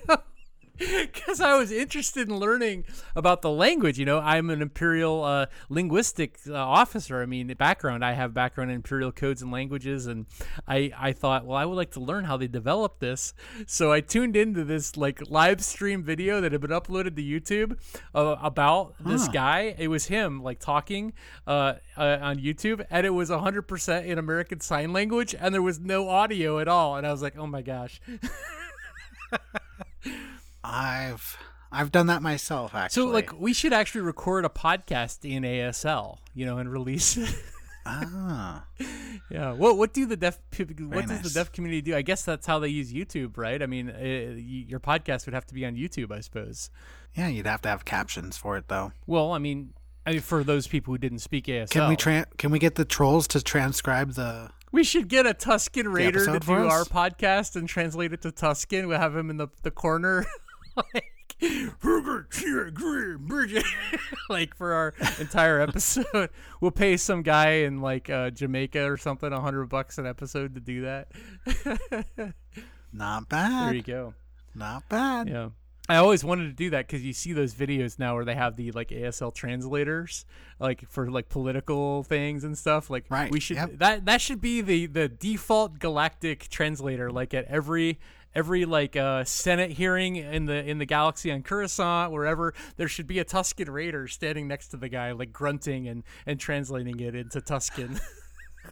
Because 1.12 1.40
I 1.40 1.56
was 1.56 1.70
interested 1.70 2.28
in 2.28 2.36
learning 2.36 2.84
about 3.14 3.42
the 3.42 3.50
language. 3.50 3.98
You 3.98 4.04
know, 4.04 4.18
I'm 4.18 4.50
an 4.50 4.62
imperial 4.62 5.24
uh, 5.24 5.46
linguistic 5.68 6.38
uh, 6.48 6.54
officer. 6.54 7.22
I 7.22 7.26
mean, 7.26 7.52
background. 7.54 8.04
I 8.04 8.12
have 8.12 8.34
background 8.34 8.70
in 8.70 8.76
imperial 8.76 9.12
codes 9.12 9.42
and 9.42 9.50
languages, 9.50 10.06
and 10.06 10.26
I 10.66 10.92
I 10.96 11.12
thought, 11.12 11.46
well, 11.46 11.56
I 11.56 11.64
would 11.64 11.76
like 11.76 11.90
to 11.92 12.00
learn 12.00 12.24
how 12.24 12.36
they 12.36 12.48
developed 12.48 13.00
this. 13.00 13.34
So 13.66 13.92
I 13.92 14.00
tuned 14.00 14.36
into 14.36 14.64
this 14.64 14.96
like 14.96 15.30
live 15.30 15.62
stream 15.62 16.02
video 16.02 16.40
that 16.40 16.52
had 16.52 16.60
been 16.60 16.70
uploaded 16.70 17.16
to 17.16 17.22
YouTube 17.22 17.78
uh, 18.14 18.36
about 18.42 18.94
this 19.00 19.28
guy. 19.28 19.74
It 19.78 19.88
was 19.88 20.06
him 20.06 20.42
like 20.42 20.58
talking 20.58 21.12
uh, 21.46 21.74
uh, 21.96 22.18
on 22.20 22.38
YouTube, 22.38 22.84
and 22.90 23.06
it 23.06 23.10
was 23.10 23.30
100% 23.30 24.06
in 24.06 24.18
American 24.18 24.60
Sign 24.60 24.92
Language, 24.92 25.34
and 25.38 25.54
there 25.54 25.62
was 25.62 25.80
no 25.80 26.08
audio 26.08 26.58
at 26.58 26.68
all. 26.68 26.96
And 26.96 27.06
I 27.06 27.12
was 27.12 27.22
like, 27.22 27.36
oh 27.36 27.46
my 27.46 27.62
gosh. 27.62 28.00
I've 30.64 31.36
I've 31.70 31.90
done 31.92 32.06
that 32.08 32.22
myself 32.22 32.74
actually. 32.74 33.02
So 33.06 33.08
like 33.08 33.38
we 33.38 33.52
should 33.52 33.72
actually 33.72 34.02
record 34.02 34.44
a 34.44 34.48
podcast 34.48 35.24
in 35.28 35.42
ASL, 35.42 36.18
you 36.34 36.44
know, 36.46 36.58
and 36.58 36.70
release 36.70 37.16
it. 37.16 37.34
ah, 37.86 38.64
yeah. 39.30 39.52
What 39.52 39.76
what 39.78 39.92
do 39.92 40.06
the 40.06 40.16
deaf 40.16 40.38
pe- 40.50 40.64
what 40.64 41.06
does 41.08 41.22
the 41.22 41.30
deaf 41.30 41.50
community 41.52 41.80
do? 41.82 41.96
I 41.96 42.02
guess 42.02 42.24
that's 42.24 42.46
how 42.46 42.58
they 42.58 42.68
use 42.68 42.92
YouTube, 42.92 43.36
right? 43.36 43.62
I 43.62 43.66
mean, 43.66 43.90
uh, 43.90 43.94
y- 44.00 44.66
your 44.68 44.80
podcast 44.80 45.26
would 45.26 45.34
have 45.34 45.46
to 45.46 45.54
be 45.54 45.64
on 45.66 45.74
YouTube, 45.74 46.12
I 46.12 46.20
suppose. 46.20 46.70
yeah, 47.14 47.28
you'd 47.28 47.46
have 47.46 47.62
to 47.62 47.68
have 47.68 47.84
captions 47.84 48.36
for 48.36 48.56
it 48.56 48.68
though. 48.68 48.92
Well, 49.06 49.32
I 49.32 49.38
mean, 49.38 49.72
I 50.06 50.12
mean 50.12 50.20
for 50.20 50.44
those 50.44 50.66
people 50.66 50.94
who 50.94 50.98
didn't 50.98 51.20
speak 51.20 51.46
ASL, 51.46 51.70
Can 51.70 51.88
we 51.88 51.96
tra- 51.96 52.26
can 52.38 52.50
we 52.50 52.58
get 52.58 52.74
the 52.76 52.84
trolls 52.84 53.26
to 53.28 53.42
transcribe 53.42 54.12
the 54.12 54.50
we 54.70 54.84
should 54.84 55.08
get 55.08 55.26
a 55.26 55.34
Tusken 55.34 55.92
Raider 55.92 56.24
to 56.24 56.38
do 56.38 56.52
our 56.52 56.84
podcast 56.84 57.56
and 57.56 57.68
translate 57.68 58.12
it 58.14 58.22
to 58.22 58.30
Tusken. 58.32 58.88
We'll 58.88 58.98
have 58.98 59.14
him 59.16 59.28
in 59.30 59.36
the 59.38 59.48
the 59.62 59.70
corner. 59.70 60.24
like 60.94 61.12
like 64.28 64.54
for 64.56 64.72
our 64.72 64.94
entire 65.18 65.60
episode, 65.60 66.30
we'll 66.60 66.70
pay 66.70 66.96
some 66.96 67.22
guy 67.22 67.50
in 67.50 67.80
like 67.80 68.08
uh, 68.10 68.30
Jamaica 68.30 68.84
or 68.84 68.96
something 68.96 69.32
a 69.32 69.40
hundred 69.40 69.66
bucks 69.66 69.98
an 69.98 70.06
episode 70.06 70.54
to 70.54 70.60
do 70.60 70.82
that. 70.82 71.08
Not 72.92 73.28
bad. 73.28 73.68
There 73.68 73.74
you 73.74 73.82
go. 73.82 74.14
Not 74.54 74.88
bad. 74.88 75.28
Yeah. 75.28 75.48
I 75.88 75.96
always 75.96 76.22
wanted 76.22 76.44
to 76.44 76.52
do 76.52 76.70
that 76.70 76.86
because 76.86 77.04
you 77.04 77.12
see 77.12 77.32
those 77.32 77.54
videos 77.54 77.98
now 77.98 78.14
where 78.14 78.24
they 78.24 78.36
have 78.36 78.56
the 78.56 78.70
like 78.70 78.90
ASL 78.90 79.34
translators, 79.34 80.24
like 80.60 80.88
for 80.88 81.10
like 81.10 81.28
political 81.28 82.04
things 82.04 82.44
and 82.44 82.56
stuff. 82.56 82.88
Like 82.88 83.06
Right, 83.10 83.32
we 83.32 83.40
should 83.40 83.56
yep. 83.56 83.78
that 83.78 84.04
that 84.06 84.20
should 84.20 84.40
be 84.40 84.60
the 84.60 84.86
the 84.86 85.08
default 85.08 85.80
galactic 85.80 86.48
translator. 86.48 87.10
Like 87.10 87.34
at 87.34 87.46
every 87.46 87.98
every 88.34 88.64
like 88.64 88.96
uh, 88.96 89.24
Senate 89.24 89.70
hearing 89.72 90.16
in 90.16 90.46
the 90.46 90.64
in 90.68 90.78
the 90.78 90.86
galaxy 90.86 91.30
on 91.30 91.42
Coruscant, 91.42 92.12
wherever 92.12 92.54
there 92.76 92.88
should 92.88 93.06
be 93.06 93.18
a 93.18 93.24
Tusken 93.24 93.68
Raider 93.68 94.08
standing 94.08 94.48
next 94.48 94.68
to 94.68 94.76
the 94.76 94.88
guy, 94.88 95.12
like 95.12 95.32
grunting 95.32 95.88
and 95.88 96.04
and 96.26 96.38
translating 96.40 97.00
it 97.00 97.14
into 97.14 97.40
Tusken. 97.40 98.00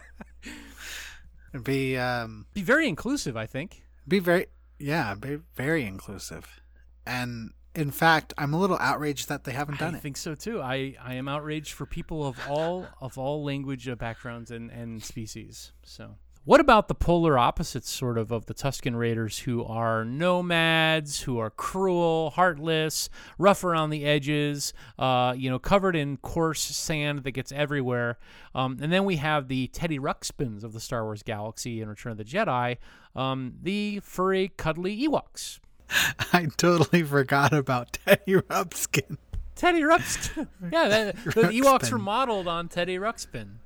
Be 1.64 1.96
um 1.96 2.46
be 2.54 2.62
very 2.62 2.88
inclusive, 2.88 3.36
I 3.36 3.46
think. 3.46 3.82
be 4.06 4.20
very 4.20 4.46
yeah, 4.78 5.14
be 5.14 5.38
very 5.56 5.84
inclusive. 5.84 6.60
And 7.04 7.50
in 7.74 7.90
fact, 7.90 8.34
I'm 8.38 8.54
a 8.54 8.58
little 8.58 8.78
outraged 8.78 9.28
that 9.28 9.44
they 9.44 9.52
haven't 9.52 9.78
done 9.78 9.94
I 9.94 9.96
it. 9.96 9.98
I 9.98 10.00
think 10.00 10.16
so 10.16 10.34
too. 10.34 10.60
I, 10.60 10.96
I 11.02 11.14
am 11.14 11.28
outraged 11.28 11.72
for 11.72 11.86
people 11.86 12.26
of 12.26 12.38
all 12.48 12.86
of 13.00 13.18
all 13.18 13.44
language 13.44 13.88
uh, 13.88 13.94
backgrounds 13.94 14.50
and, 14.50 14.70
and 14.70 15.02
species. 15.02 15.72
So, 15.84 16.16
what 16.44 16.60
about 16.60 16.88
the 16.88 16.94
polar 16.94 17.38
opposites, 17.38 17.90
sort 17.90 18.16
of, 18.16 18.30
of 18.32 18.46
the 18.46 18.54
Tusken 18.54 18.96
Raiders, 18.96 19.40
who 19.40 19.62
are 19.64 20.04
nomads, 20.04 21.20
who 21.22 21.38
are 21.38 21.50
cruel, 21.50 22.30
heartless, 22.30 23.10
rough 23.38 23.62
around 23.62 23.90
the 23.90 24.06
edges, 24.06 24.72
uh, 24.98 25.34
you 25.36 25.50
know, 25.50 25.58
covered 25.58 25.94
in 25.94 26.16
coarse 26.16 26.62
sand 26.62 27.24
that 27.24 27.32
gets 27.32 27.52
everywhere. 27.52 28.18
Um, 28.54 28.78
and 28.80 28.90
then 28.90 29.04
we 29.04 29.16
have 29.16 29.48
the 29.48 29.68
Teddy 29.68 29.98
Ruxpins 29.98 30.64
of 30.64 30.72
the 30.72 30.80
Star 30.80 31.04
Wars 31.04 31.22
galaxy 31.22 31.82
in 31.82 31.88
Return 31.88 32.12
of 32.12 32.18
the 32.18 32.24
Jedi, 32.24 32.78
um, 33.14 33.54
the 33.62 34.00
furry, 34.00 34.52
cuddly 34.56 34.96
Ewoks. 35.06 35.60
I 36.32 36.48
totally 36.56 37.02
forgot 37.02 37.52
about 37.52 37.98
Teddy 38.04 38.36
Rupskin. 38.36 39.18
Teddy 39.56 39.82
Ruxpin. 39.82 40.48
yeah, 40.72 40.88
that, 40.88 41.16
the 41.24 41.42
Ewoks 41.42 41.92
were 41.92 41.98
modeled 41.98 42.48
on 42.48 42.68
Teddy 42.68 42.96
Ruxpin. 42.96 43.59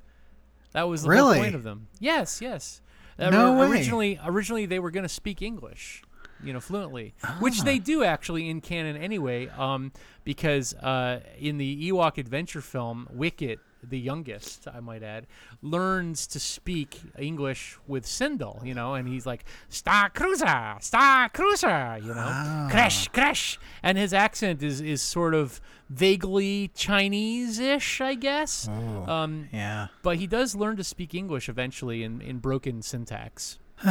That 0.75 0.87
was 0.89 1.03
the 1.03 1.09
Really? 1.09 1.35
whole 1.37 1.43
point 1.43 1.55
of 1.55 1.63
them. 1.63 1.87
Yes, 1.99 2.41
yes. 2.41 2.81
No 3.17 3.53
way. 3.57 3.67
Originally, 3.67 4.19
originally 4.25 4.65
they 4.65 4.77
were 4.79 4.91
going 4.91 5.03
to 5.03 5.09
speak 5.09 5.41
English, 5.41 6.03
you 6.43 6.51
know, 6.51 6.59
fluently, 6.59 7.13
which 7.39 7.61
Ah. 7.61 7.63
they 7.63 7.79
do 7.79 8.03
actually 8.03 8.49
in 8.49 8.59
canon 8.59 8.97
anyway. 8.97 9.47
Um, 9.47 9.93
because 10.25 10.73
uh, 10.75 11.21
in 11.39 11.57
the 11.57 11.89
Ewok 11.91 12.17
adventure 12.17 12.59
film, 12.61 13.07
Wicket, 13.11 13.59
the 13.89 13.99
youngest, 13.99 14.67
I 14.67 14.79
might 14.79 15.03
add, 15.03 15.27
learns 15.61 16.27
to 16.27 16.39
speak 16.39 17.01
English 17.17 17.77
with 17.87 18.05
Cindel, 18.05 18.65
you 18.65 18.73
know, 18.73 18.93
and 18.95 19.07
he's 19.07 19.25
like 19.25 19.45
Star 19.69 20.09
Cruiser, 20.09 20.75
Star 20.81 21.29
Cruiser, 21.29 21.97
you 22.01 22.13
know, 22.13 22.27
Ah. 22.27 22.67
crash, 22.71 23.07
crash, 23.09 23.59
and 23.83 23.97
his 23.97 24.13
accent 24.13 24.61
is 24.63 24.81
is 24.81 25.01
sort 25.01 25.33
of 25.33 25.61
vaguely 25.89 26.71
Chinese-ish, 26.75 28.01
I 28.01 28.15
guess. 28.15 28.67
Um, 28.67 29.49
Yeah. 29.51 29.87
but 30.03 30.17
he 30.17 30.27
does 30.27 30.55
learn 30.55 30.77
to 30.77 30.83
speak 30.83 31.13
English 31.13 31.47
eventually 31.49 32.03
in, 32.03 32.21
in 32.21 32.39
broken 32.39 32.81
syntax. 32.81 33.57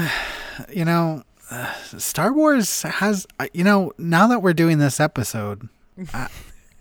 You 0.72 0.84
know, 0.84 1.24
uh, 1.50 1.72
Star 1.98 2.32
Wars 2.32 2.82
has 2.82 3.26
uh, 3.40 3.46
you 3.52 3.64
know, 3.64 3.92
now 3.98 4.26
that 4.28 4.40
we're 4.40 4.52
doing 4.54 4.78
this 4.78 5.00
episode, 5.00 5.68
I, 6.14 6.28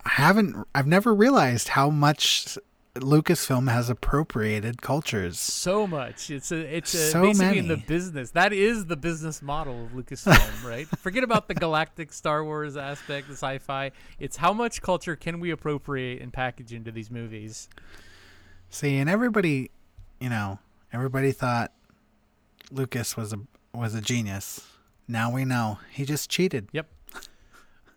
I 0.05 0.09
haven't 0.09 0.55
I've 0.76 0.86
never 0.88 1.14
realized 1.14 1.70
how 1.70 1.89
much 1.89 2.57
Lucasfilm 2.95 3.71
has 3.71 3.89
appropriated 3.89 4.83
cultures. 4.83 5.39
So 5.39 5.87
much. 5.87 6.29
It's 6.29 6.51
a 6.51 6.57
it's 6.57 6.93
a, 6.93 7.09
So 7.09 7.23
basically 7.23 7.57
in 7.57 7.67
the 7.67 7.77
business. 7.77 8.31
That 8.31 8.53
is 8.53 8.85
the 8.85 8.95
business 8.95 9.41
model 9.41 9.85
of 9.85 9.91
Lucasfilm, 9.93 10.63
right? 10.67 10.87
Forget 10.99 11.23
about 11.23 11.47
the 11.47 11.55
galactic 11.55 12.13
Star 12.13 12.43
Wars 12.43 12.77
aspect, 12.77 13.27
the 13.27 13.33
sci-fi. 13.33 13.91
It's 14.19 14.37
how 14.37 14.53
much 14.53 14.83
culture 14.83 15.15
can 15.15 15.39
we 15.39 15.49
appropriate 15.49 16.21
and 16.21 16.31
package 16.31 16.71
into 16.71 16.91
these 16.91 17.09
movies? 17.09 17.67
See, 18.69 18.97
and 18.97 19.09
everybody, 19.09 19.71
you 20.19 20.29
know, 20.29 20.59
everybody 20.91 21.31
thought 21.31 21.73
Lucas 22.69 23.17
was 23.17 23.33
a 23.33 23.39
was 23.73 23.95
a 23.95 24.01
genius. 24.01 24.67
Now 25.07 25.31
we 25.31 25.45
know 25.45 25.79
he 25.91 26.05
just 26.05 26.29
cheated. 26.29 26.67
Yep. 26.73 26.89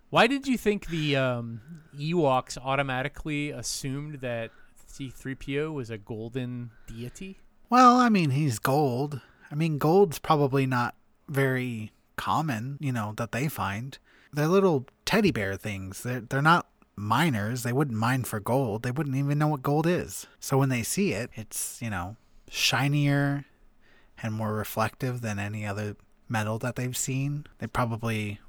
Why 0.09 0.26
did 0.26 0.47
you 0.47 0.57
think 0.57 0.86
the 0.86 1.16
um, 1.16 1.61
Ewoks 1.94 2.57
automatically 2.57 3.51
assumed 3.51 4.20
that 4.22 4.53
C-3PO 4.97 5.74
was 5.74 5.90
a 5.90 5.99
golden 5.99 6.70
deity? 6.86 7.38
Well, 7.68 7.97
I 7.97 8.09
mean, 8.09 8.30
he's 8.30 8.59
gold. 8.59 9.20
I 9.51 9.55
mean, 9.55 9.76
gold's 9.76 10.18
probably 10.18 10.64
not 10.64 10.94
very 11.28 11.92
common, 12.16 12.78
you 12.80 12.92
know, 12.92 13.12
that 13.18 13.32
they 13.32 13.49
find. 13.49 13.99
They're 14.32 14.47
little 14.47 14.86
teddy 15.05 15.30
bear 15.30 15.57
things. 15.57 16.03
They're 16.03 16.20
they're 16.20 16.40
not 16.40 16.68
miners. 16.97 17.62
They 17.62 17.74
wouldn't 17.74 17.99
mine 17.99 18.24
for 18.24 18.40
gold. 18.40 18.82
They 18.84 18.90
wouldn't 18.90 19.16
even 19.16 19.38
know 19.38 19.49
what 19.49 19.62
gold 19.62 19.86
is. 19.86 20.26
So 20.40 20.57
when 20.57 20.70
they 20.70 20.82
see 20.82 21.12
it, 21.12 21.30
it's, 21.34 21.80
you 21.82 21.90
know, 21.90 22.16
shinier 22.49 23.44
and 24.22 24.32
more 24.32 24.55
reflective 24.55 25.20
than 25.20 25.38
any 25.38 25.66
other 25.66 25.97
metal 26.26 26.59
that 26.61 26.76
they've 26.76 26.97
seen. 26.97 27.44
They 27.59 27.66
probably 27.66 28.40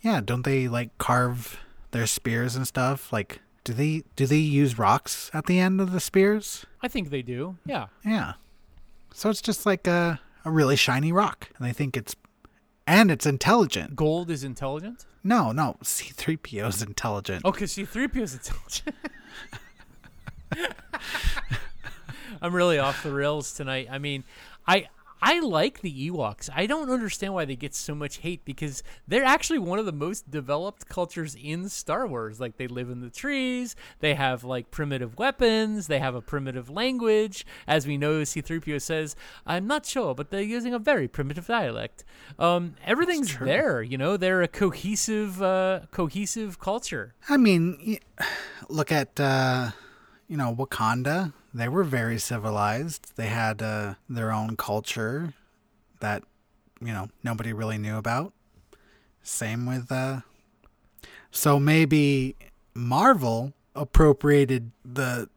Yeah, 0.00 0.20
don't 0.24 0.44
they 0.44 0.68
like 0.68 0.96
carve 0.98 1.58
their 1.90 2.06
spears 2.06 2.54
and 2.54 2.66
stuff? 2.68 3.12
Like 3.12 3.40
do 3.64 3.72
they 3.72 4.02
do 4.16 4.26
they 4.26 4.36
use 4.36 4.78
rocks 4.78 5.30
at 5.32 5.46
the 5.46 5.58
end 5.58 5.80
of 5.80 5.92
the 5.92 6.00
spears? 6.00 6.66
I 6.82 6.88
think 6.88 7.10
they 7.10 7.22
do. 7.22 7.56
Yeah. 7.64 7.86
Yeah. 8.04 8.34
So 9.14 9.30
it's 9.30 9.42
just 9.42 9.66
like 9.66 9.86
a, 9.86 10.20
a 10.44 10.50
really 10.50 10.76
shiny 10.76 11.12
rock. 11.12 11.50
And 11.58 11.66
they 11.68 11.72
think 11.72 11.96
it's 11.96 12.16
and 12.86 13.10
it's 13.10 13.26
intelligent. 13.26 13.94
Gold 13.96 14.30
is 14.30 14.42
intelligent. 14.42 15.06
No, 15.24 15.52
no, 15.52 15.76
C3PO 15.84 16.68
is 16.68 16.82
intelligent. 16.82 17.42
Oh, 17.44 17.52
because 17.52 17.72
C3PO 17.72 18.16
is 18.20 18.34
intelligent. 18.34 18.96
I'm 22.42 22.52
really 22.52 22.78
off 22.78 23.04
the 23.04 23.12
rails 23.12 23.54
tonight. 23.54 23.86
I 23.88 23.98
mean, 23.98 24.24
I 24.66 24.88
I 25.24 25.38
like 25.38 25.82
the 25.82 26.10
Ewoks. 26.10 26.50
I 26.52 26.66
don't 26.66 26.90
understand 26.90 27.32
why 27.32 27.44
they 27.44 27.54
get 27.54 27.76
so 27.76 27.94
much 27.94 28.18
hate 28.18 28.44
because 28.44 28.82
they're 29.06 29.24
actually 29.24 29.60
one 29.60 29.78
of 29.78 29.86
the 29.86 29.92
most 29.92 30.28
developed 30.28 30.88
cultures 30.88 31.36
in 31.40 31.68
Star 31.68 32.08
Wars. 32.08 32.40
Like 32.40 32.56
they 32.56 32.66
live 32.66 32.90
in 32.90 33.00
the 33.00 33.08
trees, 33.08 33.76
they 34.00 34.14
have 34.14 34.42
like 34.42 34.72
primitive 34.72 35.16
weapons, 35.16 35.86
they 35.86 36.00
have 36.00 36.16
a 36.16 36.20
primitive 36.20 36.68
language. 36.68 37.46
As 37.68 37.86
we 37.86 37.96
know, 37.96 38.22
C3PO 38.22 38.82
says, 38.82 39.14
"I'm 39.46 39.68
not 39.68 39.86
sure, 39.86 40.12
but 40.12 40.30
they're 40.30 40.42
using 40.42 40.74
a 40.74 40.80
very 40.80 41.06
primitive 41.06 41.46
dialect." 41.46 42.04
Um, 42.36 42.74
everything's 42.84 43.38
there, 43.38 43.80
you 43.80 43.96
know. 43.96 44.16
They're 44.16 44.42
a 44.42 44.48
cohesive, 44.48 45.40
uh, 45.40 45.82
cohesive 45.92 46.58
culture. 46.58 47.14
I 47.28 47.36
mean, 47.36 47.98
look 48.68 48.90
at 48.90 49.20
uh, 49.20 49.70
you 50.28 50.36
know, 50.36 50.54
Wakanda. 50.54 51.32
They 51.54 51.68
were 51.68 51.84
very 51.84 52.18
civilized. 52.18 53.12
They 53.16 53.26
had 53.26 53.60
uh, 53.60 53.94
their 54.08 54.32
own 54.32 54.56
culture 54.56 55.34
that 56.00 56.22
you 56.80 56.92
know, 56.92 57.08
nobody 57.22 57.52
really 57.52 57.78
knew 57.78 57.96
about. 57.96 58.32
Same 59.22 59.66
with 59.66 59.92
uh 59.92 60.20
so 61.30 61.58
maybe 61.60 62.36
Marvel 62.74 63.52
appropriated 63.74 64.72
the 64.84 65.28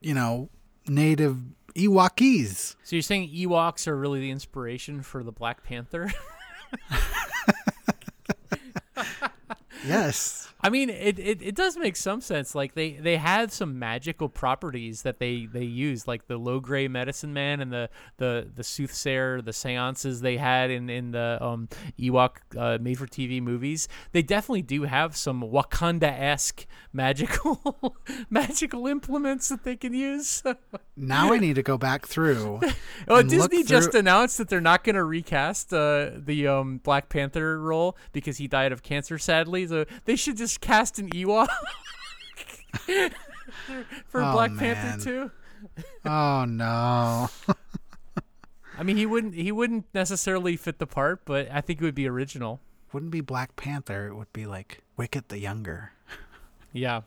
you 0.00 0.14
know, 0.14 0.48
native 0.86 1.38
Ewokese. 1.74 2.76
So 2.84 2.96
you're 2.96 3.02
saying 3.02 3.30
Ewoks 3.30 3.88
are 3.88 3.96
really 3.96 4.20
the 4.20 4.30
inspiration 4.30 5.02
for 5.02 5.22
the 5.22 5.32
Black 5.32 5.64
Panther? 5.64 6.12
Yes. 9.86 10.48
I 10.60 10.70
mean, 10.70 10.90
it, 10.90 11.18
it, 11.18 11.40
it 11.40 11.54
does 11.54 11.76
make 11.76 11.94
some 11.94 12.20
sense. 12.20 12.54
Like 12.54 12.74
they, 12.74 12.92
they 12.92 13.16
have 13.16 13.52
some 13.52 13.78
magical 13.78 14.28
properties 14.28 15.02
that 15.02 15.18
they, 15.20 15.46
they 15.46 15.64
use, 15.64 16.08
like 16.08 16.26
the 16.26 16.38
Logray 16.38 16.90
medicine 16.90 17.32
man 17.32 17.60
and 17.60 17.72
the, 17.72 17.88
the, 18.16 18.48
the 18.54 18.64
soothsayer, 18.64 19.40
the 19.40 19.52
seances 19.52 20.20
they 20.20 20.36
had 20.36 20.70
in, 20.70 20.90
in 20.90 21.12
the 21.12 21.38
um, 21.40 21.68
Ewok 21.98 22.38
uh, 22.56 22.78
made 22.80 22.98
for 22.98 23.06
TV 23.06 23.40
movies. 23.40 23.86
They 24.12 24.22
definitely 24.22 24.62
do 24.62 24.82
have 24.82 25.16
some 25.16 25.42
Wakanda 25.42 26.10
esque 26.18 26.66
magical 26.92 27.96
magical 28.30 28.86
implements 28.86 29.48
that 29.48 29.62
they 29.64 29.76
can 29.76 29.94
use. 29.94 30.42
Now 31.00 31.32
I 31.32 31.38
need 31.38 31.54
to 31.54 31.62
go 31.62 31.78
back 31.78 32.06
through. 32.06 32.60
Oh, 33.06 33.22
Disney 33.22 33.62
just 33.62 33.92
through- 33.92 34.00
announced 34.00 34.38
that 34.38 34.48
they're 34.48 34.60
not 34.60 34.82
going 34.82 34.96
to 34.96 35.04
recast 35.04 35.72
uh, 35.72 36.10
the 36.16 36.48
um, 36.48 36.78
Black 36.78 37.08
Panther 37.08 37.60
role 37.60 37.96
because 38.12 38.38
he 38.38 38.48
died 38.48 38.72
of 38.72 38.82
cancer, 38.82 39.18
sadly. 39.18 39.64
So 39.66 39.84
they 40.04 40.16
should 40.16 40.36
just 40.36 40.47
cast 40.56 40.98
an 40.98 41.10
Ewok 41.10 41.48
for 44.06 44.22
Oh, 44.22 44.32
Black 44.32 44.52
man. 44.52 44.74
Panther 44.74 45.04
too. 45.04 45.30
Oh 46.04 46.44
no. 46.46 47.28
I 48.78 48.82
mean, 48.84 48.96
he 48.96 49.06
wouldn't 49.06 49.34
he 49.34 49.50
wouldn't 49.52 49.86
necessarily 49.92 50.56
fit 50.56 50.78
the 50.78 50.86
part, 50.86 51.24
but 51.24 51.48
I 51.50 51.60
think 51.60 51.80
it 51.80 51.84
would 51.84 51.94
be 51.94 52.08
original. 52.08 52.60
wouldn't 52.92 53.10
be 53.12 53.20
Black 53.20 53.56
Panther. 53.56 54.06
It 54.06 54.14
would 54.14 54.32
be 54.32 54.46
like 54.46 54.82
Wicket 54.96 55.28
the 55.28 55.38
Younger. 55.38 55.92
Yeah. 56.72 57.00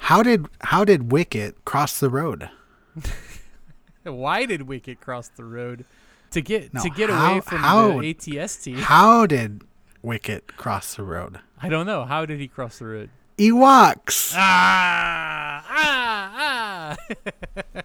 How 0.00 0.22
did 0.22 0.46
how 0.62 0.84
did 0.84 1.12
Wicket 1.12 1.64
cross 1.64 1.98
the 2.00 2.10
road? 2.10 2.50
Why 4.04 4.46
did 4.46 4.62
Wicket 4.62 5.00
cross 5.00 5.28
the 5.28 5.44
road 5.44 5.84
to 6.30 6.40
get 6.40 6.72
No, 6.74 6.82
to 6.82 6.90
get 6.90 7.10
how- 7.10 7.30
away 7.32 7.40
from 7.40 7.58
how- 7.58 8.00
the 8.00 8.14
ATST? 8.14 8.74
How 8.80 9.26
did 9.26 9.62
Wicket 10.02 10.56
cross 10.56 10.94
the 10.94 11.02
road? 11.02 11.40
I 11.60 11.68
don't 11.68 11.86
know. 11.86 12.04
How 12.04 12.24
did 12.26 12.38
he 12.40 12.48
cross 12.48 12.78
the 12.78 12.86
road? 12.86 13.10
Ewoks. 13.36 14.34
Ah, 14.36 15.64
ah, 15.68 16.96
ah. 17.00 17.76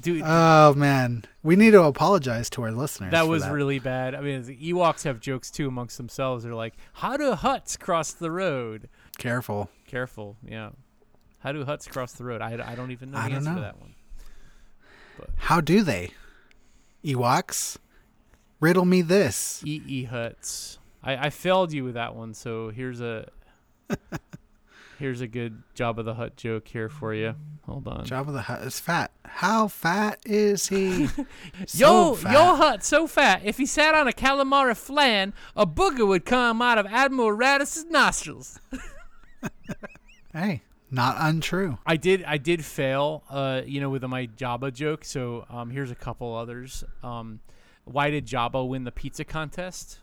Dude, 0.00 0.22
Oh 0.24 0.74
man, 0.74 1.24
we 1.44 1.54
need 1.54 1.70
to 1.72 1.82
apologize 1.84 2.50
to 2.50 2.62
our 2.62 2.72
listeners. 2.72 3.12
that 3.12 3.28
was 3.28 3.46
really 3.48 3.78
bad. 3.78 4.16
I 4.16 4.20
mean, 4.20 4.42
the 4.42 4.56
Ewoks 4.72 5.04
have 5.04 5.20
jokes 5.20 5.48
too 5.50 5.68
amongst 5.68 5.96
themselves. 5.96 6.42
They're 6.42 6.54
like, 6.56 6.74
"How 6.94 7.16
do 7.16 7.32
Hutts 7.34 7.78
cross 7.78 8.10
the 8.12 8.30
road?" 8.32 8.88
careful. 9.18 9.70
Careful, 9.86 10.36
yeah. 10.44 10.70
How 11.38 11.52
do 11.52 11.64
Hutts 11.64 11.88
cross 11.88 12.12
the 12.14 12.24
road? 12.24 12.40
I, 12.40 12.72
I 12.72 12.74
don't 12.74 12.90
even 12.90 13.12
know 13.12 13.18
the 13.18 13.24
I 13.24 13.28
don't 13.28 13.38
answer 13.38 13.54
to 13.54 13.60
that 13.60 13.78
one. 13.80 13.94
How 15.36 15.60
do 15.60 15.82
they? 15.82 16.10
Ewoks, 17.04 17.76
riddle 18.62 18.86
me 18.86 19.02
this. 19.02 19.62
E 19.66 19.82
E 19.86 20.06
Hutts. 20.10 20.78
I, 21.02 21.26
I 21.26 21.30
failed 21.30 21.72
you 21.72 21.84
with 21.84 21.94
that 21.94 22.14
one, 22.14 22.32
so 22.32 22.70
here's 22.70 23.00
a 23.00 23.28
here's 24.98 25.20
a 25.20 25.26
good 25.26 25.62
job 25.74 25.98
of 25.98 26.04
the 26.04 26.14
Hutt 26.14 26.36
joke 26.36 26.68
here 26.68 26.88
for 26.88 27.12
you. 27.12 27.34
Hold 27.66 27.86
on. 27.88 28.06
Jabba 28.06 28.32
the 28.32 28.42
Hutt 28.42 28.62
is 28.62 28.78
fat. 28.80 29.10
How 29.24 29.68
fat 29.68 30.20
is 30.24 30.68
he? 30.68 31.04
Yo, 31.74 32.14
So 32.14 32.14
fat. 32.14 32.32
your 32.32 32.56
Hutt 32.56 32.84
so 32.84 33.06
fat. 33.06 33.42
If 33.44 33.58
he 33.58 33.66
sat 33.66 33.94
on 33.94 34.06
a 34.08 34.12
calamari 34.12 34.76
flan, 34.76 35.32
a 35.56 35.66
booger 35.66 36.06
would 36.06 36.24
come 36.24 36.62
out 36.62 36.78
of 36.78 36.86
Admiral 36.86 37.32
Raddus's 37.32 37.84
nostrils. 37.86 38.58
Hey, 40.32 40.62
not 40.90 41.16
untrue. 41.18 41.76
I 41.84 41.96
did 41.96 42.24
I 42.24 42.38
did 42.38 42.64
fail 42.64 43.22
uh 43.28 43.60
you 43.66 43.80
know 43.82 43.90
with 43.90 44.02
my 44.04 44.28
Jabba 44.28 44.72
joke. 44.72 45.04
So 45.04 45.44
um 45.50 45.70
here's 45.70 45.90
a 45.90 45.94
couple 45.94 46.34
others. 46.34 46.84
Um 47.02 47.40
why 47.84 48.10
did 48.10 48.26
Jabba 48.26 48.66
win 48.66 48.84
the 48.84 48.92
pizza 48.92 49.24
contest? 49.24 50.00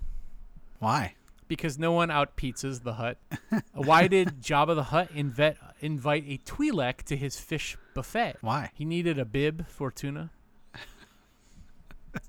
Why? 0.80 1.16
Because 1.48 1.80
no 1.80 1.92
one 1.92 2.12
out 2.12 2.38
pizzas 2.38 2.84
the 2.84 2.94
hut. 2.94 3.18
why 3.74 4.08
did 4.08 4.42
Jabba 4.42 4.76
the 4.76 4.84
Hutt 4.84 5.10
invite 5.14 5.58
invite 5.80 6.24
a 6.28 6.38
Twi'lek 6.38 7.04
to 7.04 7.18
his 7.18 7.40
fish 7.40 7.76
buffet? 7.94 8.36
Why? 8.42 8.72
He 8.76 8.86
needed 8.86 9.18
a 9.18 9.26
bib 9.26 9.68
for 9.68 9.90
tuna. 9.90 10.30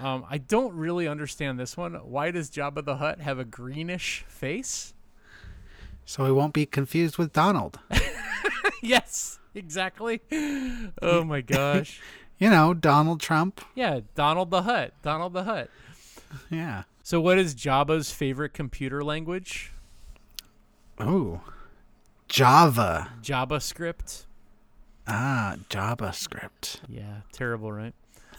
um, 0.00 0.24
I 0.30 0.38
don't 0.38 0.74
really 0.74 1.08
understand 1.08 1.58
this 1.58 1.76
one. 1.76 1.94
Why 1.94 2.30
does 2.30 2.50
Jabba 2.50 2.84
the 2.84 2.96
Hutt 2.96 3.20
have 3.20 3.38
a 3.38 3.44
greenish 3.44 4.24
face? 4.28 4.94
So 6.04 6.24
he 6.26 6.30
won't 6.30 6.52
be 6.52 6.66
confused 6.66 7.18
with 7.18 7.32
Donald. 7.32 7.80
yes, 8.82 9.40
exactly. 9.54 10.20
Oh 11.02 11.24
my 11.24 11.40
gosh. 11.40 12.00
You 12.38 12.50
know, 12.50 12.74
Donald 12.74 13.20
Trump. 13.20 13.60
Yeah, 13.74 14.00
Donald 14.14 14.50
the 14.50 14.62
Hutt. 14.62 14.92
Donald 15.02 15.32
the 15.32 15.44
Hutt. 15.44 15.70
Yeah. 16.50 16.82
So, 17.02 17.20
what 17.20 17.38
is 17.38 17.54
Jabba's 17.54 18.10
favorite 18.10 18.54
computer 18.54 19.04
language? 19.04 19.72
Oh, 20.98 21.42
Java. 22.28 23.12
JavaScript. 23.22 24.24
Ah, 25.06 25.56
JavaScript. 25.68 26.80
Yeah, 26.88 27.20
terrible, 27.32 27.70
right? 27.70 27.94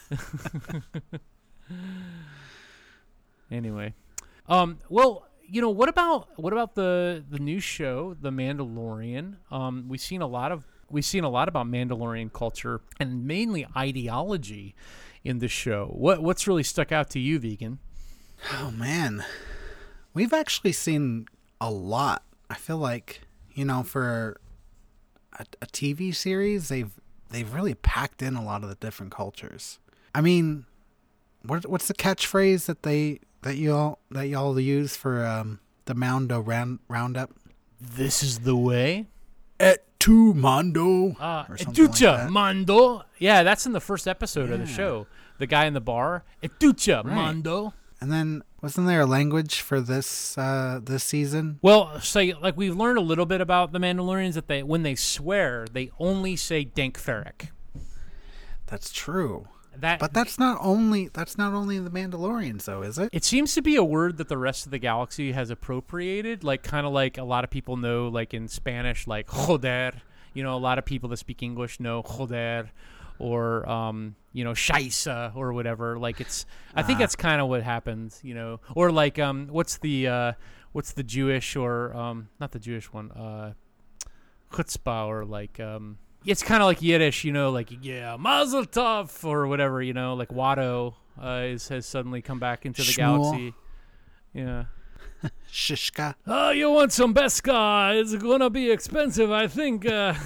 anyway, 3.51 3.93
um, 4.47 4.79
well, 4.89 5.27
you 5.47 5.61
know, 5.61 5.69
what 5.69 5.89
about 5.89 6.27
what 6.37 6.53
about 6.53 6.75
the 6.75 7.23
the 7.29 7.39
new 7.39 7.59
show, 7.59 8.15
The 8.19 8.31
Mandalorian? 8.31 9.35
Um, 9.51 9.85
we've 9.87 10.01
seen 10.01 10.21
a 10.21 10.27
lot 10.27 10.51
of 10.51 10.65
we've 10.89 11.05
seen 11.05 11.23
a 11.23 11.29
lot 11.29 11.47
about 11.47 11.67
Mandalorian 11.67 12.31
culture 12.31 12.81
and 12.99 13.25
mainly 13.25 13.65
ideology 13.75 14.75
in 15.23 15.39
the 15.39 15.47
show. 15.47 15.87
What 15.93 16.21
what's 16.21 16.47
really 16.47 16.63
stuck 16.63 16.91
out 16.91 17.09
to 17.11 17.19
you, 17.19 17.39
vegan? 17.39 17.79
Oh 18.53 18.71
man. 18.71 19.23
We've 20.13 20.33
actually 20.33 20.71
seen 20.71 21.27
a 21.59 21.69
lot. 21.69 22.23
I 22.49 22.55
feel 22.55 22.77
like, 22.77 23.21
you 23.53 23.65
know, 23.65 23.83
for 23.83 24.39
a, 25.37 25.45
a 25.61 25.65
TV 25.65 26.13
series, 26.15 26.69
they've 26.69 26.91
they've 27.31 27.51
really 27.53 27.73
packed 27.73 28.21
in 28.21 28.35
a 28.35 28.43
lot 28.43 28.63
of 28.63 28.69
the 28.69 28.75
different 28.75 29.11
cultures. 29.11 29.79
I 30.13 30.21
mean, 30.21 30.65
what 31.43 31.65
what's 31.67 31.87
the 31.87 31.93
catchphrase 31.93 32.65
that 32.67 32.83
they 32.83 33.19
that 33.41 33.57
y'all 33.57 33.99
that 34.11 34.27
y'all 34.27 34.57
use 34.59 34.95
for 34.95 35.25
um, 35.25 35.59
the 35.85 35.95
Mondo 35.95 36.39
round, 36.39 36.79
roundup? 36.87 37.31
This 37.81 38.23
is 38.23 38.39
the 38.39 38.55
way. 38.55 39.07
Et 39.59 39.85
tu 40.05 40.33
Mondo, 40.35 41.15
Uh, 41.19 41.45
like. 41.49 42.29
Mando. 42.29 43.03
Yeah, 43.17 43.41
that's 43.43 43.65
in 43.65 43.71
the 43.71 43.79
first 43.81 44.07
episode 44.07 44.51
of 44.51 44.59
the 44.59 44.67
show. 44.67 45.07
The 45.39 45.47
guy 45.47 45.65
in 45.65 45.73
the 45.73 45.81
bar. 45.81 46.23
Etucha 46.43 47.03
Right. 47.03 47.13
Mando. 47.15 47.73
And 47.99 48.11
then 48.11 48.43
wasn't 48.61 48.85
there 48.87 49.01
a 49.01 49.05
language 49.07 49.61
for 49.61 49.81
this 49.81 50.37
uh, 50.37 50.79
this 50.83 51.03
season? 51.03 51.57
Well, 51.61 51.99
so 52.01 52.21
like 52.41 52.55
we've 52.55 52.75
learned 52.75 52.97
a 52.99 53.01
little 53.01 53.25
bit 53.25 53.41
about 53.41 53.71
the 53.71 53.79
Mandalorians 53.79 54.33
that 54.33 54.47
they 54.47 54.61
when 54.61 54.83
they 54.83 54.93
swear 54.95 55.65
they 55.71 55.89
only 55.97 56.35
say 56.35 56.63
Dank 56.65 56.99
Farrik. 56.99 57.49
That's 58.67 58.91
true. 58.91 59.47
That 59.81 59.99
But 59.99 60.13
that's 60.13 60.37
not 60.39 60.57
only 60.61 61.09
that's 61.09 61.37
not 61.37 61.53
only 61.53 61.79
the 61.79 61.89
Mandalorians 61.89 62.65
though, 62.65 62.81
is 62.81 62.97
it? 62.97 63.09
it 63.11 63.23
seems 63.23 63.53
to 63.55 63.61
be 63.61 63.75
a 63.75 63.83
word 63.83 64.17
that 64.17 64.29
the 64.29 64.37
rest 64.37 64.65
of 64.65 64.71
the 64.71 64.79
galaxy 64.79 65.31
has 65.31 65.49
appropriated, 65.49 66.43
like 66.43 66.63
kind 66.63 66.85
of 66.85 66.93
like 66.93 67.17
a 67.17 67.23
lot 67.23 67.43
of 67.43 67.49
people 67.49 67.77
know, 67.77 68.07
like 68.07 68.33
in 68.33 68.47
Spanish, 68.47 69.07
like 69.07 69.31
joder. 69.31 69.93
You 70.33 70.43
know, 70.43 70.55
a 70.55 70.59
lot 70.59 70.77
of 70.77 70.85
people 70.85 71.09
that 71.09 71.17
speak 71.17 71.41
English 71.41 71.79
know 71.79 72.03
joder, 72.03 72.69
or 73.19 73.67
um, 73.69 74.15
you 74.33 74.43
know, 74.43 74.51
shaisa 74.51 75.35
or 75.35 75.53
whatever. 75.53 75.97
Like 75.97 76.19
it's, 76.19 76.45
I 76.75 76.83
think 76.83 76.99
that's 76.99 77.15
kind 77.15 77.41
of 77.41 77.47
what 77.47 77.63
happened. 77.63 78.13
You 78.21 78.35
know, 78.35 78.59
or 78.75 78.91
like 78.91 79.17
um, 79.17 79.47
what's 79.49 79.77
the 79.77 80.07
uh, 80.07 80.31
what's 80.73 80.91
the 80.93 81.03
Jewish 81.03 81.55
or 81.55 81.95
um, 81.95 82.29
not 82.39 82.51
the 82.51 82.59
Jewish 82.59 82.91
one, 82.91 83.11
uh, 83.11 83.53
chutzpah 84.51 85.07
or 85.07 85.25
like 85.25 85.59
um. 85.59 85.97
It's 86.25 86.41
kind 86.41 86.61
of 86.61 86.67
like 86.67 86.81
Yiddish, 86.81 87.23
you 87.23 87.31
know, 87.31 87.51
like 87.51 87.69
yeah, 87.81 88.17
Mazel 88.17 88.65
Tov 88.65 89.23
or 89.23 89.47
whatever, 89.47 89.81
you 89.81 89.93
know, 89.93 90.15
like 90.15 90.29
Watto 90.29 90.95
uh, 91.21 91.43
is 91.45 91.67
has 91.69 91.85
suddenly 91.85 92.21
come 92.21 92.39
back 92.39 92.65
into 92.65 92.81
the 92.81 92.91
Shmuel. 92.91 92.97
galaxy. 92.97 93.53
Yeah. 94.33 94.65
Shishka. 95.51 96.15
Oh, 96.27 96.51
you 96.51 96.71
want 96.71 96.91
some 96.91 97.13
Beskar? 97.13 97.99
It's 97.99 98.15
gonna 98.15 98.49
be 98.49 98.71
expensive, 98.71 99.31
I 99.31 99.47
think. 99.47 99.85
Uh. 99.85 100.15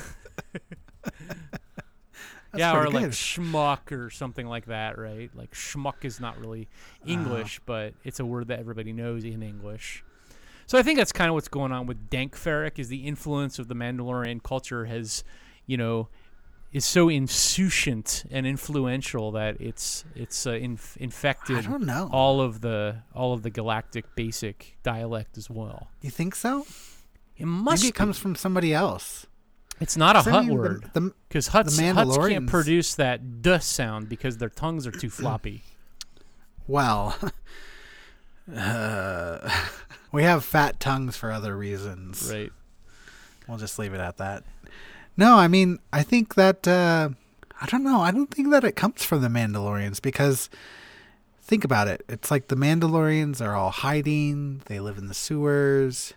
yeah, 2.56 2.76
or 2.76 2.82
pretty 2.82 2.98
like 2.98 3.12
schmuck 3.12 3.92
or 3.92 4.10
something 4.10 4.48
like 4.48 4.66
that, 4.66 4.98
right? 4.98 5.30
Like 5.36 5.52
schmuck 5.52 6.04
is 6.04 6.20
not 6.20 6.40
really 6.40 6.68
English, 7.06 7.62
but 7.66 7.94
it's 8.04 8.20
a 8.20 8.26
word 8.26 8.48
that 8.48 8.60
everybody 8.60 8.92
knows 8.94 9.24
in 9.24 9.44
English. 9.44 10.04
So 10.66 10.78
I 10.78 10.84
think 10.84 10.98
that's 10.98 11.12
kind 11.12 11.30
of 11.30 11.34
what's 11.34 11.48
going 11.48 11.72
on 11.72 11.88
with 11.88 12.10
Dank 12.10 12.36
Farrik 12.36 12.78
is 12.78 12.90
the 12.90 13.08
influence 13.08 13.58
of 13.60 13.68
the 13.68 13.76
Mandalorian 13.76 14.44
culture 14.44 14.86
has, 14.86 15.24
you 15.70 15.78
know, 15.78 16.10
is 16.74 16.84
so 16.84 17.10
insouciant 17.10 18.26
and 18.32 18.48
influential 18.48 19.32
that 19.34 19.62
it's 19.62 20.04
it's 20.16 20.48
uh, 20.48 20.52
inf- 20.52 20.98
infected 20.98 21.58
I 21.58 21.62
don't 21.62 21.86
know. 21.86 22.10
all 22.12 22.42
of 22.42 22.62
the 22.62 23.04
all 23.14 23.34
of 23.34 23.44
the 23.44 23.52
galactic 23.52 24.16
basic 24.16 24.78
dialect 24.82 25.38
as 25.38 25.48
well. 25.48 25.90
You 26.02 26.10
think 26.10 26.34
so? 26.36 26.66
It 27.38 27.46
must. 27.46 27.84
Maybe 27.84 27.90
it 27.90 27.94
be. 27.94 27.98
comes 27.98 28.18
from 28.18 28.36
somebody 28.36 28.74
else. 28.74 29.28
It's 29.80 29.96
not 29.96 30.16
a 30.16 30.30
Hutt 30.30 30.48
word 30.48 30.90
because 30.92 31.50
Hutts, 31.50 31.80
Hutts 31.80 32.28
can't 32.28 32.48
produce 32.48 32.96
that 32.96 33.42
duh 33.42 33.60
sound 33.60 34.10
because 34.10 34.38
their 34.38 34.50
tongues 34.50 34.86
are 34.86 34.92
too 34.92 35.10
floppy. 35.10 35.64
well, 36.68 37.16
uh, 38.56 39.50
we 40.12 40.24
have 40.24 40.44
fat 40.44 40.80
tongues 40.80 41.16
for 41.16 41.32
other 41.32 41.56
reasons. 41.56 42.30
right. 42.34 42.52
We'll 43.48 43.58
just 43.58 43.80
leave 43.80 43.94
it 43.94 44.02
at 44.02 44.18
that. 44.18 44.44
No, 45.20 45.36
I 45.36 45.50
mean, 45.50 45.80
I 45.92 46.02
think 46.02 46.36
that 46.36 46.66
uh, 46.66 47.10
I 47.60 47.66
don't 47.66 47.84
know. 47.84 48.00
I 48.00 48.10
don't 48.10 48.34
think 48.34 48.52
that 48.52 48.64
it 48.64 48.78
comes 48.78 49.04
from 49.04 49.22
the 49.22 49.28
Mandalorians 49.28 50.02
because 50.02 50.50
think 51.42 51.66
about 51.66 51.90
it. 51.90 52.06
It's 52.08 52.32
like 52.32 52.48
the 52.48 52.56
Mandalorians 52.56 53.46
are 53.46 53.54
all 53.54 53.70
hiding. 53.70 54.62
They 54.68 54.80
live 54.80 54.98
in 54.98 55.08
the 55.08 55.14
sewers. 55.14 56.14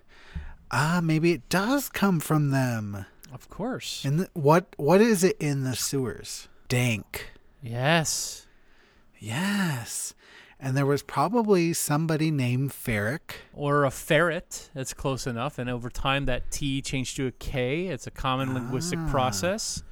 Ah, 0.70 1.00
maybe 1.03 1.32
it 1.32 1.48
does 1.48 1.88
come 1.88 2.20
from 2.20 2.53
them. 2.53 3.05
Of 3.34 3.50
course. 3.50 4.05
And 4.05 4.28
what 4.34 4.66
what 4.76 5.00
is 5.00 5.24
it 5.24 5.36
in 5.40 5.64
the 5.64 5.74
sewers? 5.74 6.46
Dank. 6.68 7.32
yes. 7.61 8.46
Yes. 9.18 10.14
And 10.64 10.76
there 10.76 10.86
was 10.86 11.02
probably 11.02 11.72
somebody 11.72 12.30
named 12.30 12.70
Ferric. 12.70 13.32
Or 13.52 13.84
a 13.84 13.90
ferret. 13.90 14.70
That's 14.74 14.94
close 14.94 15.26
enough. 15.26 15.58
And 15.58 15.68
over 15.68 15.90
time, 15.90 16.26
that 16.26 16.50
T 16.52 16.80
changed 16.80 17.16
to 17.16 17.26
a 17.26 17.32
K. 17.32 17.88
It's 17.88 18.06
a 18.06 18.12
common 18.12 18.54
linguistic 18.54 19.00
process. 19.08 19.82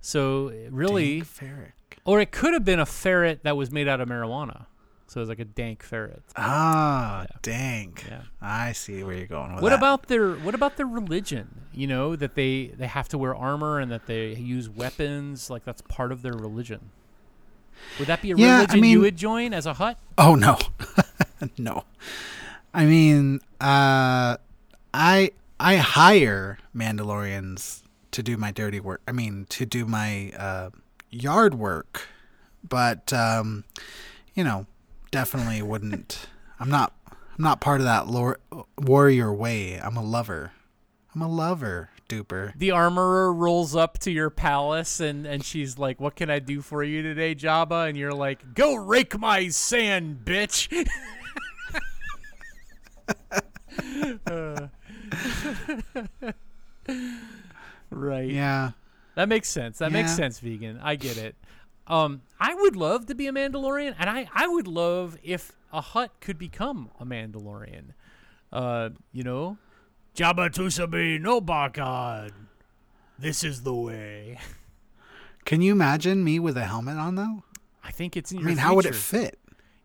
So 0.00 0.52
really, 0.70 1.16
Dank 1.20 1.28
Farrik. 1.28 1.72
Or 2.04 2.20
it 2.20 2.30
could 2.30 2.52
have 2.54 2.64
been 2.64 2.78
a 2.78 2.86
ferret 2.86 3.42
that 3.42 3.56
was 3.56 3.72
made 3.72 3.88
out 3.88 4.00
of 4.00 4.08
marijuana. 4.08 4.66
So 5.08 5.18
it 5.20 5.22
was 5.22 5.28
like 5.28 5.40
a 5.40 5.44
dank 5.44 5.82
ferret. 5.82 6.22
Ah, 6.36 7.26
dank. 7.42 8.04
Yeah. 8.08 8.22
I 8.40 8.72
see 8.72 9.02
where 9.04 9.16
you're 9.16 9.26
going 9.26 9.54
with 9.54 9.62
What 9.62 9.70
that. 9.70 9.78
about 9.78 10.06
their 10.08 10.34
what 10.34 10.54
about 10.54 10.76
their 10.76 10.86
religion? 10.86 11.62
You 11.72 11.86
know, 11.88 12.16
that 12.16 12.34
they 12.34 12.68
they 12.76 12.86
have 12.86 13.08
to 13.08 13.18
wear 13.18 13.34
armor 13.34 13.78
and 13.80 13.90
that 13.90 14.06
they 14.06 14.34
use 14.34 14.68
weapons, 14.68 15.48
like 15.50 15.64
that's 15.64 15.82
part 15.82 16.10
of 16.12 16.22
their 16.22 16.32
religion. 16.34 16.90
Would 17.98 18.08
that 18.08 18.22
be 18.22 18.30
a 18.32 18.36
Yeah, 18.36 18.46
I 18.46 18.74
religion 18.74 18.84
you 18.84 19.00
would 19.00 19.16
join 19.16 19.54
as 19.54 19.66
a 19.66 19.74
Hutt? 19.74 19.98
Oh 20.18 20.34
no, 20.34 20.58
no. 21.58 21.84
I 22.74 22.84
mean, 22.84 23.40
uh, 23.60 24.36
I 24.92 25.30
I 25.58 25.76
hire 25.76 26.58
Mandalorians 26.74 27.82
to 28.12 28.22
do 28.22 28.36
my 28.36 28.50
dirty 28.50 28.80
work. 28.80 29.00
I 29.08 29.12
mean, 29.12 29.46
to 29.50 29.64
do 29.66 29.86
my 29.86 30.32
uh, 30.38 30.70
yard 31.10 31.54
work, 31.54 32.08
but 32.66 33.12
um, 33.12 33.64
you 34.34 34.44
know, 34.44 34.66
definitely 35.10 35.62
wouldn't. 35.62 36.26
I'm 36.60 36.70
not. 36.70 36.92
I'm 37.10 37.44
not 37.44 37.60
part 37.60 37.80
of 37.80 37.84
that 37.86 38.06
lor- 38.08 38.38
warrior 38.78 39.32
way. 39.32 39.78
I'm 39.78 39.96
a 39.96 40.02
lover. 40.02 40.52
I'm 41.14 41.20
a 41.22 41.28
lover, 41.28 41.90
duper. 42.08 42.52
The 42.56 42.70
armorer 42.70 43.32
rolls 43.32 43.74
up 43.76 43.98
to 44.00 44.10
your 44.10 44.30
palace 44.30 45.00
and, 45.00 45.26
and 45.26 45.44
she's 45.44 45.78
like, 45.78 46.00
What 46.00 46.16
can 46.16 46.30
I 46.30 46.38
do 46.38 46.60
for 46.60 46.82
you 46.82 47.02
today, 47.02 47.34
Jabba? 47.34 47.88
And 47.88 47.96
you're 47.96 48.14
like, 48.14 48.54
Go 48.54 48.74
rake 48.74 49.18
my 49.18 49.48
sand, 49.48 50.20
bitch. 50.24 50.88
Uh, 54.26 54.68
right. 57.90 58.28
Yeah. 58.30 58.70
That 59.14 59.28
makes 59.28 59.48
sense. 59.48 59.78
That 59.78 59.92
makes 59.92 60.14
sense, 60.14 60.40
vegan. 60.40 60.78
I 60.82 60.96
get 60.96 61.16
it. 61.16 61.36
Um, 61.86 62.22
I 62.40 62.54
would 62.54 62.76
love 62.76 63.06
to 63.06 63.14
be 63.14 63.28
a 63.28 63.32
Mandalorian, 63.32 63.94
and 63.98 64.10
I, 64.10 64.28
I 64.34 64.48
would 64.48 64.66
love 64.66 65.16
if 65.22 65.52
a 65.72 65.80
Hutt 65.80 66.10
could 66.20 66.38
become 66.38 66.90
a 66.98 67.04
Mandalorian. 67.04 67.90
Uh, 68.52 68.90
you 69.12 69.22
know, 69.22 69.56
Jabba 70.16 70.48
Tusabe 70.48 71.20
no 71.20 71.42
Bakad. 71.42 72.32
This 73.18 73.44
is 73.44 73.64
the 73.64 73.74
way. 73.74 74.38
Can 75.44 75.60
you 75.60 75.72
imagine 75.72 76.24
me 76.24 76.38
with 76.38 76.56
a 76.56 76.64
helmet 76.64 76.96
on 76.96 77.16
though? 77.16 77.44
I 77.84 77.90
think 77.90 78.16
it's 78.16 78.32
in 78.32 78.38
I 78.38 78.42
mean, 78.42 78.56
how 78.56 78.74
would 78.76 78.86
it 78.86 78.94
fit? 78.94 79.38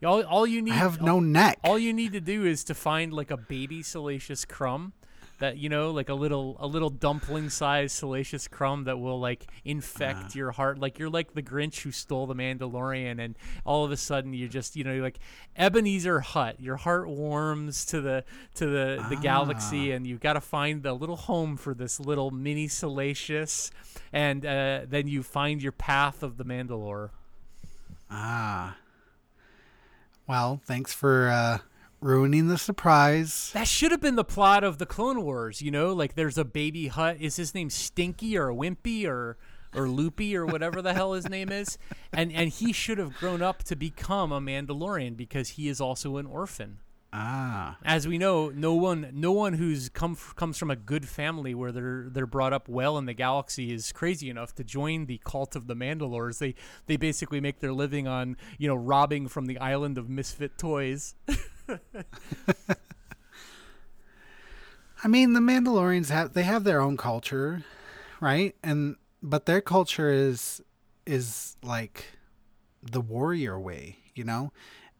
All, 0.05 0.23
all 0.23 0.47
you 0.47 0.61
need. 0.61 0.71
I 0.71 0.77
have 0.77 1.01
no 1.01 1.19
neck. 1.19 1.59
All 1.65 1.77
you 1.77 1.91
need 1.91 2.13
to 2.13 2.21
do 2.21 2.45
is 2.45 2.63
to 2.63 2.73
find 2.73 3.11
like 3.11 3.29
a 3.29 3.35
baby 3.35 3.83
Salacious 3.83 4.45
Crumb, 4.45 4.93
that 5.41 5.57
you 5.57 5.69
know, 5.69 5.91
like 5.91 6.09
a 6.09 6.13
little 6.15 6.55
a 6.59 6.65
little 6.65 6.89
dumpling 6.89 7.49
sized 7.49 7.95
Salacious 7.95 8.47
Crumb 8.47 8.85
that 8.85 8.97
will 8.99 9.19
like 9.19 9.45
infect 9.65 10.19
Uh-huh. 10.19 10.29
your 10.33 10.51
heart. 10.51 10.79
Like 10.79 10.97
you're 10.97 11.09
like 11.09 11.33
the 11.33 11.43
Grinch 11.43 11.81
who 11.81 11.91
stole 11.91 12.25
the 12.25 12.33
Mandalorian, 12.33 13.19
and 13.19 13.35
all 13.65 13.83
of 13.83 13.91
a 13.91 13.97
sudden 13.97 14.33
you're 14.33 14.47
just 14.47 14.75
you 14.75 14.83
know 14.85 14.93
you're 14.93 15.03
like 15.03 15.19
Ebenezer 15.57 16.21
Hutt. 16.21 16.59
Your 16.59 16.77
heart 16.77 17.09
warms 17.09 17.85
to 17.87 17.99
the 18.01 18.23
to 18.55 18.65
the 18.65 19.05
the 19.09 19.17
Ah. 19.17 19.21
galaxy, 19.21 19.91
and 19.91 20.07
you've 20.07 20.21
got 20.21 20.33
to 20.33 20.41
find 20.41 20.81
the 20.83 20.93
little 20.93 21.17
home 21.17 21.57
for 21.57 21.73
this 21.73 21.99
little 21.99 22.31
mini 22.31 22.67
Salacious, 22.69 23.69
and 24.13 24.45
uh, 24.45 24.81
then 24.87 25.07
you 25.07 25.21
find 25.23 25.61
your 25.61 25.73
path 25.73 26.23
of 26.23 26.37
the 26.37 26.45
Mandalore. 26.45 27.09
Ah. 28.09 28.77
Well, 30.27 30.61
thanks 30.65 30.93
for 30.93 31.27
uh, 31.29 31.57
ruining 32.01 32.47
the 32.47 32.57
surprise. 32.57 33.51
That 33.53 33.67
should 33.67 33.91
have 33.91 34.01
been 34.01 34.15
the 34.15 34.23
plot 34.23 34.63
of 34.63 34.77
the 34.77 34.85
Clone 34.85 35.23
Wars, 35.23 35.61
you 35.61 35.71
know? 35.71 35.93
Like 35.93 36.15
there's 36.15 36.37
a 36.37 36.45
baby 36.45 36.87
Hutt. 36.87 37.17
Is 37.19 37.35
his 37.35 37.53
name 37.55 37.69
Stinky 37.69 38.37
or 38.37 38.47
Wimpy 38.47 39.07
or 39.07 39.37
or 39.73 39.87
Loopy 39.87 40.35
or 40.35 40.45
whatever 40.45 40.81
the 40.81 40.93
hell 40.93 41.13
his 41.13 41.29
name 41.29 41.49
is? 41.49 41.77
And 42.11 42.31
and 42.31 42.49
he 42.49 42.73
should 42.73 42.97
have 42.97 43.15
grown 43.17 43.41
up 43.41 43.63
to 43.65 43.75
become 43.75 44.31
a 44.31 44.41
Mandalorian 44.41 45.15
because 45.15 45.49
he 45.49 45.69
is 45.69 45.79
also 45.79 46.17
an 46.17 46.25
orphan. 46.25 46.79
Ah. 47.13 47.77
As 47.83 48.07
we 48.07 48.17
know, 48.17 48.49
no 48.49 48.73
one 48.73 49.09
no 49.13 49.33
one 49.33 49.53
who's 49.53 49.89
come 49.89 50.13
f- 50.13 50.33
comes 50.37 50.57
from 50.57 50.71
a 50.71 50.77
good 50.77 51.09
family 51.09 51.53
where 51.53 51.73
they're 51.73 52.07
they're 52.09 52.25
brought 52.25 52.53
up 52.53 52.69
well 52.69 52.97
in 52.97 53.05
the 53.05 53.13
galaxy 53.13 53.73
is 53.73 53.91
crazy 53.91 54.29
enough 54.29 54.55
to 54.55 54.63
join 54.63 55.07
the 55.07 55.19
cult 55.25 55.57
of 55.57 55.67
the 55.67 55.75
Mandalores. 55.75 56.39
They 56.39 56.55
they 56.85 56.95
basically 56.95 57.41
make 57.41 57.59
their 57.59 57.73
living 57.73 58.07
on, 58.07 58.37
you 58.57 58.69
know, 58.69 58.75
robbing 58.75 59.27
from 59.27 59.45
the 59.47 59.57
island 59.59 59.97
of 59.97 60.09
misfit 60.09 60.57
toys. 60.57 61.15
I 65.03 65.07
mean, 65.07 65.33
the 65.33 65.39
Mandalorians 65.39 66.09
have 66.09 66.33
they 66.33 66.43
have 66.43 66.63
their 66.63 66.79
own 66.79 66.97
culture, 66.97 67.63
right? 68.19 68.55
And 68.63 68.95
but 69.23 69.45
their 69.45 69.61
culture 69.61 70.09
is 70.11 70.61
is 71.05 71.57
like 71.63 72.05
the 72.83 73.01
warrior 73.01 73.59
way, 73.59 73.97
you 74.15 74.23
know? 74.23 74.51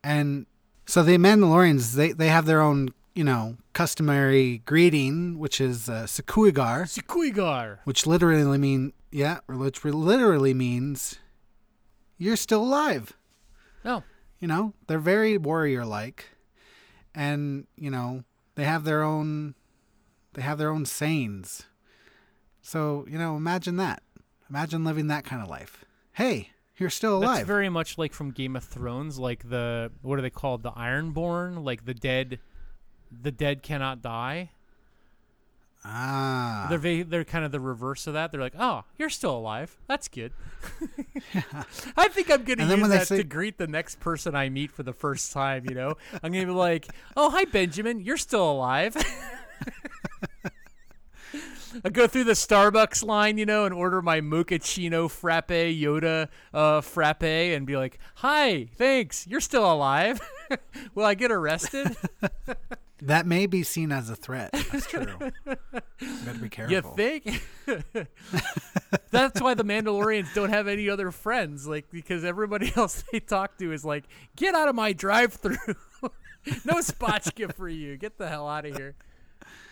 And 0.03 0.47
so 0.85 1.03
the 1.03 1.17
Mandalorians 1.17 1.93
they 1.93 2.13
they 2.13 2.29
have 2.29 2.45
their 2.45 2.61
own, 2.61 2.89
you 3.13 3.23
know, 3.23 3.57
customary 3.73 4.63
greeting, 4.65 5.37
which 5.37 5.61
is 5.61 5.87
uh, 5.87 6.07
Su 6.07 6.23
cuy'gar, 6.23 6.85
Sikuigar. 6.85 7.79
which 7.83 8.07
literally 8.07 8.57
mean 8.57 8.93
yeah, 9.11 9.39
which 9.47 9.83
literally 9.85 10.53
means 10.53 11.19
you're 12.17 12.35
still 12.35 12.63
alive. 12.63 13.13
No. 13.85 14.03
You 14.39 14.47
know, 14.47 14.73
they're 14.87 14.97
very 14.97 15.37
warrior 15.37 15.85
like. 15.85 16.30
And, 17.13 17.67
you 17.75 17.89
know, 17.89 18.23
they 18.55 18.63
have 18.63 18.83
their 18.83 19.03
own 19.03 19.55
they 20.33 20.41
have 20.41 20.57
their 20.57 20.69
own 20.69 20.85
sayings. 20.85 21.63
So, 22.61 23.05
you 23.09 23.17
know, 23.17 23.35
imagine 23.35 23.77
that. 23.77 24.03
Imagine 24.49 24.83
living 24.83 25.07
that 25.07 25.25
kind 25.25 25.41
of 25.41 25.49
life. 25.49 25.83
Hey, 26.13 26.51
you're 26.77 26.89
still 26.89 27.17
alive. 27.17 27.37
That's 27.37 27.47
very 27.47 27.69
much 27.69 27.97
like 27.97 28.13
from 28.13 28.31
Game 28.31 28.55
of 28.55 28.63
Thrones, 28.63 29.19
like 29.19 29.49
the 29.49 29.91
what 30.01 30.19
are 30.19 30.21
they 30.21 30.29
called? 30.29 30.63
The 30.63 30.71
Ironborn, 30.71 31.63
like 31.63 31.85
the 31.85 31.93
dead 31.93 32.39
the 33.11 33.31
dead 33.31 33.61
cannot 33.61 34.01
die. 34.01 34.51
Ah. 35.83 36.67
They're 36.69 36.77
va- 36.77 37.05
they're 37.07 37.23
kind 37.23 37.43
of 37.45 37.51
the 37.51 37.59
reverse 37.59 38.07
of 38.07 38.13
that. 38.13 38.31
They're 38.31 38.41
like, 38.41 38.55
"Oh, 38.57 38.83
you're 38.97 39.09
still 39.09 39.35
alive. 39.35 39.77
That's 39.87 40.07
good." 40.07 40.33
I 41.97 42.07
think 42.07 42.29
I'm 42.31 42.43
gonna 42.43 42.65
use 42.75 42.87
that 42.89 43.07
say- 43.07 43.17
to 43.17 43.23
greet 43.23 43.57
the 43.57 43.67
next 43.67 43.99
person 43.99 44.35
I 44.35 44.49
meet 44.49 44.71
for 44.71 44.83
the 44.83 44.93
first 44.93 45.31
time. 45.31 45.65
You 45.67 45.75
know, 45.75 45.95
I'm 46.21 46.31
gonna 46.31 46.45
be 46.45 46.51
like, 46.51 46.87
"Oh, 47.17 47.29
hi, 47.29 47.45
Benjamin. 47.45 47.99
You're 47.99 48.17
still 48.17 48.49
alive." 48.51 48.95
I 51.85 51.89
go 51.89 52.05
through 52.05 52.25
the 52.25 52.33
Starbucks 52.33 53.01
line, 53.05 53.37
you 53.37 53.45
know, 53.45 53.63
and 53.63 53.73
order 53.73 54.01
my 54.01 54.19
mochaccino 54.19 55.09
frappe 55.09 55.47
Yoda 55.47 56.27
uh, 56.53 56.81
frappe, 56.81 57.23
and 57.23 57.65
be 57.65 57.77
like, 57.77 57.97
"Hi, 58.15 58.67
thanks. 58.75 59.25
You're 59.25 59.39
still 59.41 59.71
alive." 59.71 60.19
Will 60.95 61.05
I 61.05 61.13
get 61.13 61.31
arrested? 61.31 61.95
that 63.01 63.25
may 63.25 63.45
be 63.45 63.63
seen 63.63 63.91
as 63.91 64.09
a 64.09 64.15
threat. 64.15 64.51
That's 64.71 64.87
true. 64.87 65.05
Better 65.45 66.39
be 66.41 66.49
careful. 66.49 66.75
You 66.75 66.81
think? 66.81 67.43
That's 69.11 69.41
why 69.41 69.53
the 69.53 69.63
Mandalorians 69.63 70.33
don't 70.33 70.49
have 70.49 70.67
any 70.67 70.89
other 70.89 71.11
friends, 71.11 71.67
like 71.67 71.89
because 71.91 72.23
everybody 72.23 72.71
else 72.75 73.03
they 73.11 73.19
talk 73.19 73.57
to 73.57 73.71
is 73.71 73.85
like, 73.85 74.05
"Get 74.35 74.55
out 74.55 74.67
of 74.67 74.75
my 74.75 74.93
drive-through. 74.93 75.75
no 76.65 76.75
spotchka 76.75 77.53
for 77.55 77.69
you. 77.69 77.97
Get 77.97 78.17
the 78.17 78.27
hell 78.27 78.47
out 78.47 78.65
of 78.65 78.75
here." 78.75 78.95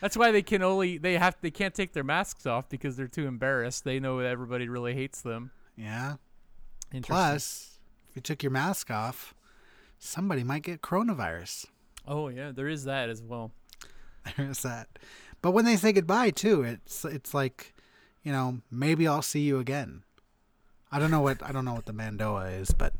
That's 0.01 0.15
why 0.15 0.31
they 0.31 0.41
can 0.41 0.63
only 0.63 0.97
they 0.97 1.17
have 1.17 1.37
they 1.41 1.51
can't 1.51 1.73
take 1.73 1.93
their 1.93 2.03
masks 2.03 2.45
off 2.45 2.69
because 2.69 2.95
they're 2.95 3.07
too 3.07 3.27
embarrassed. 3.27 3.83
They 3.83 3.99
know 3.99 4.19
that 4.19 4.27
everybody 4.27 4.69
really 4.69 4.93
hates 4.93 5.21
them. 5.21 5.51
Yeah. 5.75 6.15
Plus, 7.03 7.79
if 8.09 8.15
you 8.15 8.21
took 8.21 8.41
your 8.41 8.51
mask 8.51 8.89
off, 8.89 9.35
somebody 9.99 10.43
might 10.43 10.63
get 10.63 10.81
coronavirus. 10.81 11.65
oh 12.07 12.29
yeah, 12.29 12.51
there 12.51 12.67
is 12.67 12.85
that 12.85 13.09
as 13.09 13.21
well. 13.21 13.51
There's 14.37 14.63
that. 14.63 14.87
But 15.41 15.51
when 15.51 15.65
they 15.65 15.75
say 15.75 15.91
goodbye 15.91 16.31
too, 16.31 16.63
it's 16.63 17.05
it's 17.05 17.33
like, 17.33 17.73
you 18.23 18.31
know, 18.31 18.61
maybe 18.71 19.07
I'll 19.07 19.21
see 19.21 19.41
you 19.41 19.59
again. 19.59 20.03
I 20.91 20.99
don't 20.99 21.11
know 21.11 21.21
what 21.21 21.43
I 21.43 21.51
don't 21.51 21.65
know 21.65 21.73
what 21.73 21.85
the 21.85 21.93
Mando'a 21.93 22.59
is, 22.59 22.71
but 22.71 22.93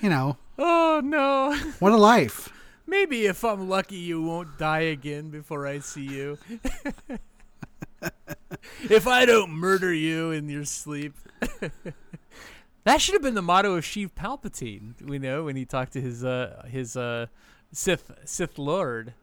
you 0.00 0.08
know, 0.08 0.36
Oh 0.58 1.00
no. 1.02 1.56
what 1.78 1.92
a 1.92 1.96
life. 1.96 2.50
Maybe 2.86 3.26
if 3.26 3.44
I'm 3.44 3.68
lucky, 3.68 3.96
you 3.96 4.22
won't 4.22 4.58
die 4.58 4.80
again 4.80 5.30
before 5.30 5.66
I 5.66 5.78
see 5.78 6.04
you. 6.04 6.38
if 8.90 9.06
I 9.06 9.24
don't 9.24 9.50
murder 9.50 9.92
you 9.92 10.32
in 10.32 10.48
your 10.48 10.64
sleep. 10.64 11.14
That 12.84 13.00
should 13.00 13.14
have 13.14 13.22
been 13.22 13.34
the 13.34 13.42
motto 13.42 13.74
of 13.74 13.84
Sheev 13.84 14.10
Palpatine. 14.12 15.00
We 15.02 15.18
know 15.18 15.44
when 15.44 15.56
he 15.56 15.64
talked 15.64 15.92
to 15.94 16.00
his 16.00 16.24
uh, 16.24 16.64
his 16.70 16.96
uh, 16.96 17.26
Sith 17.72 18.10
Sith 18.24 18.58
Lord 18.58 19.14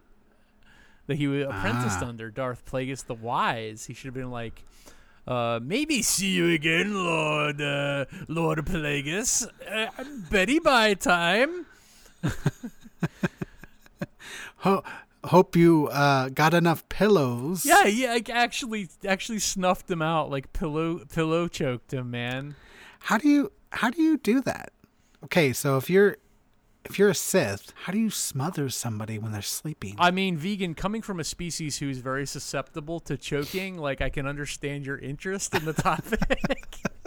that 1.07 1.15
he 1.15 1.27
was 1.27 1.43
apprenticed 1.45 1.99
Ah. 2.01 2.07
under 2.07 2.29
Darth 2.29 2.65
Plagueis 2.65 3.05
the 3.05 3.13
Wise. 3.15 3.85
He 3.85 3.93
should 3.93 4.05
have 4.07 4.13
been 4.13 4.31
like. 4.31 4.63
Uh, 5.27 5.59
maybe 5.61 6.01
see 6.01 6.29
you 6.29 6.53
again, 6.53 6.93
Lord 6.95 7.59
uh, 7.61 8.05
Lord 8.29 8.59
Plagueis. 8.65 9.45
Uh, 9.69 9.87
Betty 10.31 10.57
by 10.59 10.93
time. 10.93 11.65
Ho- 14.57 14.83
hope 15.25 15.55
you 15.55 15.87
uh, 15.91 16.29
got 16.29 16.53
enough 16.53 16.87
pillows. 16.89 17.65
Yeah, 17.65 17.85
yeah, 17.85 18.13
I 18.13 18.23
actually 18.31 18.87
actually 19.05 19.39
snuffed 19.39 19.89
him 19.91 20.01
out, 20.01 20.29
like 20.29 20.53
pillow 20.53 20.99
pillow 21.13 21.47
choked 21.47 21.93
him, 21.93 22.09
man. 22.11 22.55
How 23.07 23.17
do 23.17 23.29
you 23.29 23.53
how 23.71 23.89
do 23.89 24.01
you 24.01 24.17
do 24.17 24.41
that? 24.41 24.73
Okay, 25.23 25.53
so 25.53 25.77
if 25.77 25.89
you're 25.89 26.17
if 26.89 26.97
you're 26.99 27.09
a 27.09 27.15
Sith, 27.15 27.73
how 27.83 27.91
do 27.91 27.99
you 27.99 28.09
smother 28.09 28.69
somebody 28.69 29.19
when 29.19 29.31
they're 29.31 29.41
sleeping? 29.41 29.95
I 29.99 30.11
mean, 30.11 30.37
vegan 30.37 30.73
coming 30.73 31.01
from 31.01 31.19
a 31.19 31.23
species 31.23 31.77
who's 31.77 31.97
very 31.99 32.25
susceptible 32.25 32.99
to 33.01 33.17
choking, 33.17 33.77
like 33.77 34.01
I 34.01 34.09
can 34.09 34.25
understand 34.25 34.85
your 34.85 34.97
interest 34.97 35.53
in 35.53 35.65
the 35.65 35.73
topic. 35.73 36.21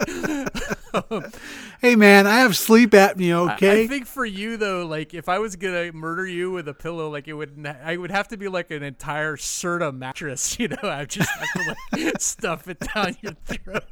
hey 1.81 1.95
man, 1.95 2.27
I 2.27 2.39
have 2.39 2.55
sleep 2.57 2.91
apnea. 2.91 3.53
Okay. 3.53 3.83
I, 3.83 3.87
think 3.87 4.05
for 4.05 4.25
you 4.25 4.57
though, 4.57 4.85
like 4.85 5.13
if 5.13 5.27
I 5.29 5.39
was 5.39 5.55
gonna 5.55 5.91
murder 5.91 6.27
you 6.27 6.51
with 6.51 6.67
a 6.67 6.73
pillow, 6.73 7.09
like 7.09 7.27
it 7.27 7.33
would, 7.33 7.65
I 7.83 7.97
would 7.97 8.11
have 8.11 8.27
to 8.29 8.37
be 8.37 8.47
like 8.47 8.71
an 8.71 8.83
entire 8.83 9.35
Serta 9.35 9.93
mattress. 9.93 10.41
You 10.61 10.67
know, 10.67 10.77
I 10.83 11.05
just 11.05 11.29
have 11.29 11.47
to 11.53 11.75
like 11.93 12.21
stuff 12.21 12.67
it 12.67 12.79
down 12.93 13.17
your 13.21 13.33
throat. 13.45 13.83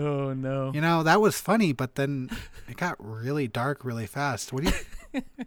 Oh 0.00 0.32
no! 0.34 0.72
you 0.74 0.80
know 0.80 1.02
that 1.02 1.20
was 1.20 1.40
funny, 1.40 1.72
but 1.72 1.94
then 1.94 2.30
it 2.68 2.76
got 2.76 2.96
really 2.98 3.46
dark 3.48 3.84
really 3.84 4.06
fast. 4.06 4.52
What 4.52 4.64
do 4.64 4.72
you? 5.14 5.22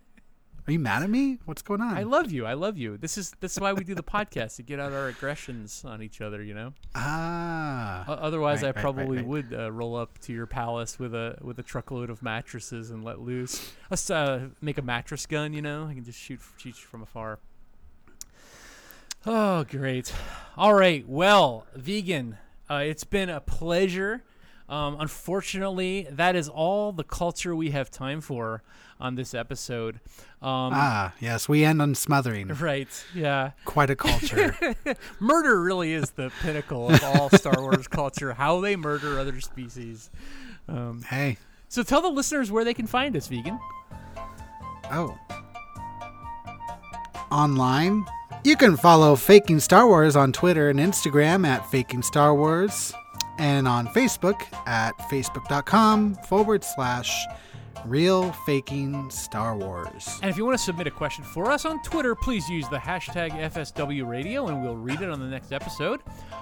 Are 0.66 0.72
you 0.72 0.80
mad 0.80 1.04
at 1.04 1.10
me? 1.10 1.40
What's 1.44 1.62
going 1.62 1.82
on? 1.82 1.98
I 1.98 2.04
love 2.04 2.32
you. 2.32 2.46
I 2.46 2.54
love 2.54 2.78
you. 2.78 2.96
This 2.98 3.18
is 3.18 3.34
this 3.42 3.52
is 3.52 3.60
why 3.60 3.74
we 3.74 3.84
do 3.84 3.94
the 3.94 4.02
podcast 4.04 4.56
to 4.56 4.64
get 4.64 4.80
out 4.80 4.94
our 4.94 5.10
aggressions 5.10 5.84
on 5.84 6.02
each 6.02 6.22
other. 6.22 6.42
You 6.42 6.54
know. 6.54 6.74
ah. 6.96 8.06
O- 8.08 8.14
Otherwise, 8.14 8.60
Right, 8.62 8.68
I 8.68 8.68
right, 8.70 8.76
right, 8.78 8.82
probably 8.82 9.18
right. 9.18 9.26
would 9.28 9.54
uh, 9.54 9.70
roll 9.74 9.98
up 9.98 10.20
to 10.20 10.32
your 10.32 10.46
palace 10.46 10.98
with 10.98 11.14
a 11.14 11.38
with 11.42 11.60
a 11.60 11.64
truckload 11.64 12.10
of 12.10 12.24
mattresses 12.24 12.92
and 12.92 13.04
let 13.04 13.20
loose. 13.20 13.74
Let's 13.90 14.10
uh, 14.10 14.48
make 14.62 14.78
a 14.78 14.82
mattress 14.82 15.26
gun. 15.26 15.52
You 15.52 15.62
know, 15.62 15.86
I 15.88 15.94
can 15.96 16.06
just 16.06 16.18
shoot 16.20 16.40
shoot 16.56 16.68
you 16.78 16.86
from 16.88 17.02
afar. 17.02 17.40
Oh, 19.26 19.64
great! 19.66 20.14
All 20.58 20.74
right, 20.74 21.08
well, 21.08 21.66
vegan. 21.76 22.38
Uh, 22.70 22.84
it's 22.86 23.04
been 23.04 23.30
a 23.30 23.40
pleasure. 23.42 24.24
Um, 24.70 24.98
unfortunately, 25.00 26.08
that 26.10 26.36
is 26.36 26.48
all 26.50 26.92
the 26.92 27.04
culture 27.04 27.56
we 27.56 27.72
have 27.72 27.92
time 27.92 28.22
for 28.22 28.64
on 29.00 29.16
this 29.16 29.34
episode. 29.34 29.96
Um, 30.42 30.72
Ah, 30.74 31.14
yes, 31.20 31.50
we 31.50 31.64
end 31.66 31.82
on 31.82 31.96
smothering. 31.96 32.48
Right? 32.60 32.88
Yeah. 33.14 33.52
Quite 33.66 33.90
a 33.90 33.96
culture. 33.96 34.56
murder 35.20 35.62
really 35.62 35.94
is 35.94 36.12
the 36.12 36.32
pinnacle 36.42 36.90
of 36.90 37.04
all 37.04 37.30
Star 37.30 37.60
Wars 37.60 37.88
culture. 37.88 38.34
How 38.34 38.62
they 38.62 38.76
murder 38.76 39.20
other 39.20 39.42
species. 39.42 40.10
Um, 40.70 41.02
hey. 41.10 41.38
so 41.68 41.84
tell 41.84 42.02
the 42.02 42.10
listeners 42.10 42.50
where 42.52 42.64
they 42.64 42.74
can 42.74 42.88
find 42.88 43.18
us, 43.18 43.28
vegan. 43.28 43.60
Oh. 44.92 45.18
Online, 47.32 48.06
you 48.44 48.56
can 48.56 48.78
follow 48.78 49.16
Faking 49.16 49.60
Star 49.60 49.88
Wars 49.88 50.16
on 50.16 50.32
Twitter 50.32 50.70
and 50.70 50.80
Instagram 50.80 51.46
at 51.48 51.70
Faking 51.72 52.04
Star 52.04 52.34
Wars, 52.36 52.94
and 53.38 53.68
on 53.68 53.88
Facebook 53.88 54.42
at 54.68 54.98
facebook.com 55.10 56.16
forward 56.28 56.64
slash 56.64 57.26
Real 57.86 58.32
Faking 58.46 59.10
Star 59.10 59.58
Wars. 59.58 60.20
And 60.22 60.32
if 60.32 60.38
you 60.38 60.46
want 60.46 60.58
to 60.58 60.64
submit 60.64 60.88
a 60.88 60.92
question 60.92 61.24
for 61.24 61.52
us 61.52 61.66
on 61.66 61.82
Twitter, 61.84 62.16
please 62.16 62.48
use 62.48 62.68
the 62.70 62.78
hashtag 62.78 63.32
FSW 63.32 64.08
Radio 64.08 64.48
and 64.48 64.64
we'll 64.64 64.78
read 64.78 65.02
it 65.02 65.10
on 65.10 65.20
the 65.20 65.26
next 65.26 65.52
episode. 65.52 66.02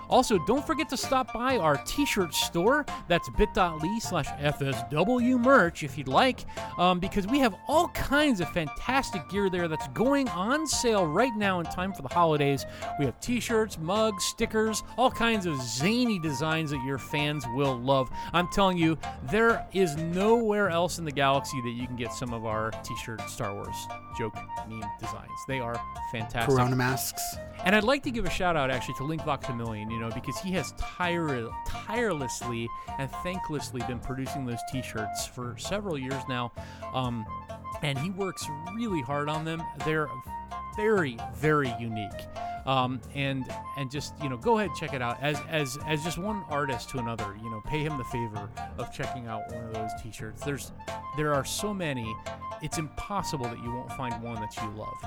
Also, 0.10 0.38
don't 0.46 0.66
forget 0.66 0.88
to 0.90 0.98
stop 0.98 1.34
by 1.34 1.58
our 1.58 1.78
t 1.78 2.06
shirt 2.06 2.36
store. 2.36 2.86
That's 3.08 3.28
bit.ly 3.38 4.00
slash 4.00 4.28
FSW 4.28 5.40
merch 5.40 5.84
if 5.84 5.98
you'd 5.98 6.08
like, 6.08 6.46
um, 6.78 7.00
because 7.00 7.26
we 7.26 7.40
have 7.40 7.56
all 7.68 7.88
kinds 7.90 8.40
of 8.40 8.50
fantastic 8.50 9.28
gear 9.30 9.50
there 9.50 9.68
that's 9.68 9.88
going 9.90 10.30
on 10.30 10.68
sale 10.68 11.08
right 11.08 11.36
now 11.36 11.60
in 11.60 11.66
time 11.66 11.92
for 11.92 12.04
the 12.04 12.14
holidays. 12.14 12.66
We 13.00 13.06
have 13.06 13.20
t 13.20 13.40
shirts, 13.40 13.80
mugs, 13.80 14.24
stickers, 14.26 14.84
all 14.98 15.10
kinds 15.10 15.48
of 15.48 15.60
zany 15.62 16.20
designs 16.20 16.70
that 16.70 16.84
your 16.86 17.00
fans 17.00 17.46
will 17.56 17.80
love. 17.80 18.12
I'm 18.34 18.48
telling 18.50 18.78
you, 18.78 18.98
there 19.24 19.66
is 19.74 19.96
nowhere 19.96 20.70
else 20.70 21.00
in 21.00 21.06
the 21.06 21.12
galaxy 21.12 21.31
that 21.40 21.72
you 21.72 21.88
can 21.88 21.96
get 21.96 22.14
some 22.14 22.34
of 22.34 22.46
our 22.46 22.72
t 22.84 22.96
shirt 22.98 23.22
Star 23.30 23.54
Wars 23.54 23.88
joke 24.18 24.36
meme 24.68 24.84
designs. 25.00 25.30
They 25.48 25.60
are 25.60 25.80
fantastic. 26.12 26.54
Corona 26.54 26.76
masks. 26.76 27.22
And 27.64 27.76
I'd 27.76 27.84
like 27.84 28.04
to 28.04 28.12
give 28.12 28.26
a 28.26 28.30
shout 28.30 28.56
out 28.56 28.72
actually 28.72 28.96
to 28.96 29.04
Linkbox 29.04 29.50
a 29.50 29.54
Million, 29.54 29.90
you 29.92 30.00
know, 30.00 30.10
because 30.10 30.38
he 30.40 30.52
has 30.54 30.74
tire- 30.74 31.50
tirelessly 31.68 32.68
and 32.98 33.10
thanklessly 33.12 33.86
been 33.88 34.00
producing 34.00 34.46
those 34.46 34.60
T-shirts 34.72 35.28
for 35.28 35.56
several 35.58 35.98
years 35.98 36.22
now, 36.28 36.52
um, 36.94 37.26
and 37.84 37.98
he 38.00 38.10
works 38.10 38.46
really 38.74 39.02
hard 39.02 39.30
on 39.30 39.46
them. 39.46 39.62
They're 39.86 40.08
very, 40.76 41.18
very 41.36 41.74
unique, 41.80 42.10
um, 42.66 43.02
and 43.16 43.46
and 43.78 43.92
just 43.92 44.14
you 44.22 44.30
know, 44.30 44.38
go 44.38 44.58
ahead 44.58 44.70
and 44.70 44.78
check 44.78 44.94
it 44.94 45.02
out 45.02 45.18
as 45.22 45.40
as 45.50 45.78
as 45.88 46.04
just 46.04 46.18
one 46.18 46.44
artist 46.50 46.90
to 46.90 47.00
another. 47.00 47.36
You 47.44 47.50
know, 47.50 47.62
pay 47.66 47.80
him 47.80 47.98
the 47.98 48.04
favor 48.06 48.50
of 48.78 48.94
checking 48.94 49.28
out 49.28 49.52
one 49.52 49.64
of 49.66 49.74
those 49.74 49.92
T-shirts. 50.02 50.44
There's 50.44 50.72
there 51.18 51.34
are 51.34 51.46
so 51.46 51.74
many, 51.74 52.16
it's 52.62 52.78
impossible 52.78 53.46
that 53.46 53.62
you 53.64 53.72
won't 53.72 53.92
find 53.94 54.22
one 54.24 54.36
that 54.36 54.56
you 54.56 54.70
love. 54.78 54.98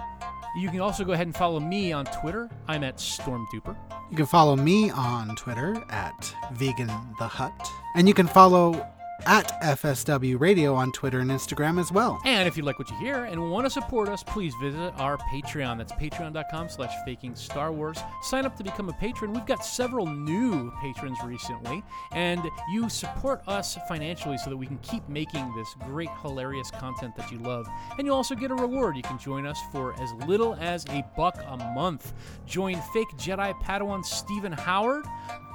You 0.56 0.68
can 0.68 0.80
also 0.80 1.04
go 1.04 1.12
ahead 1.12 1.26
and 1.26 1.34
follow 1.34 1.58
me 1.58 1.92
on 1.92 2.04
Twitter. 2.06 2.48
I'm 2.68 2.84
at 2.84 2.98
Stormduper. 2.98 3.76
You 4.10 4.16
can 4.16 4.26
follow 4.26 4.54
me 4.54 4.90
on 4.90 5.34
Twitter 5.34 5.82
at 5.90 6.32
Vegan 6.52 6.86
the 7.18 7.26
Hutt. 7.26 7.68
And 7.96 8.06
you 8.06 8.14
can 8.14 8.28
follow 8.28 8.86
at 9.26 9.60
FSW 9.62 10.38
Radio 10.38 10.74
on 10.74 10.92
Twitter 10.92 11.20
and 11.20 11.30
Instagram 11.30 11.80
as 11.80 11.90
well. 11.92 12.20
And 12.24 12.46
if 12.46 12.56
you 12.56 12.62
like 12.62 12.78
what 12.78 12.90
you 12.90 12.96
hear 12.98 13.24
and 13.24 13.50
want 13.50 13.66
to 13.66 13.70
support 13.70 14.08
us, 14.08 14.22
please 14.22 14.54
visit 14.60 14.92
our 14.98 15.16
Patreon. 15.18 15.78
That's 15.78 15.92
patreon.com 15.92 16.68
slash 16.68 16.92
faking 17.04 17.34
Star 17.34 17.72
Wars. 17.72 17.98
Sign 18.22 18.44
up 18.46 18.56
to 18.56 18.64
become 18.64 18.88
a 18.88 18.92
patron. 18.94 19.32
We've 19.32 19.46
got 19.46 19.64
several 19.64 20.06
new 20.06 20.72
patrons 20.80 21.18
recently, 21.24 21.82
and 22.12 22.42
you 22.70 22.88
support 22.88 23.42
us 23.46 23.78
financially 23.88 24.38
so 24.38 24.50
that 24.50 24.56
we 24.56 24.66
can 24.66 24.78
keep 24.78 25.08
making 25.08 25.54
this 25.54 25.74
great, 25.86 26.10
hilarious 26.22 26.70
content 26.70 27.16
that 27.16 27.30
you 27.30 27.38
love. 27.38 27.66
And 27.98 28.06
you 28.06 28.12
also 28.12 28.34
get 28.34 28.50
a 28.50 28.54
reward. 28.54 28.96
You 28.96 29.02
can 29.02 29.18
join 29.18 29.46
us 29.46 29.58
for 29.72 29.98
as 30.00 30.12
little 30.26 30.54
as 30.60 30.84
a 30.90 31.04
buck 31.16 31.38
a 31.46 31.56
month. 31.56 32.12
Join 32.46 32.80
fake 32.92 33.08
Jedi 33.16 33.54
Padawan 33.62 34.04
Stephen 34.04 34.52
Howard, 34.52 35.04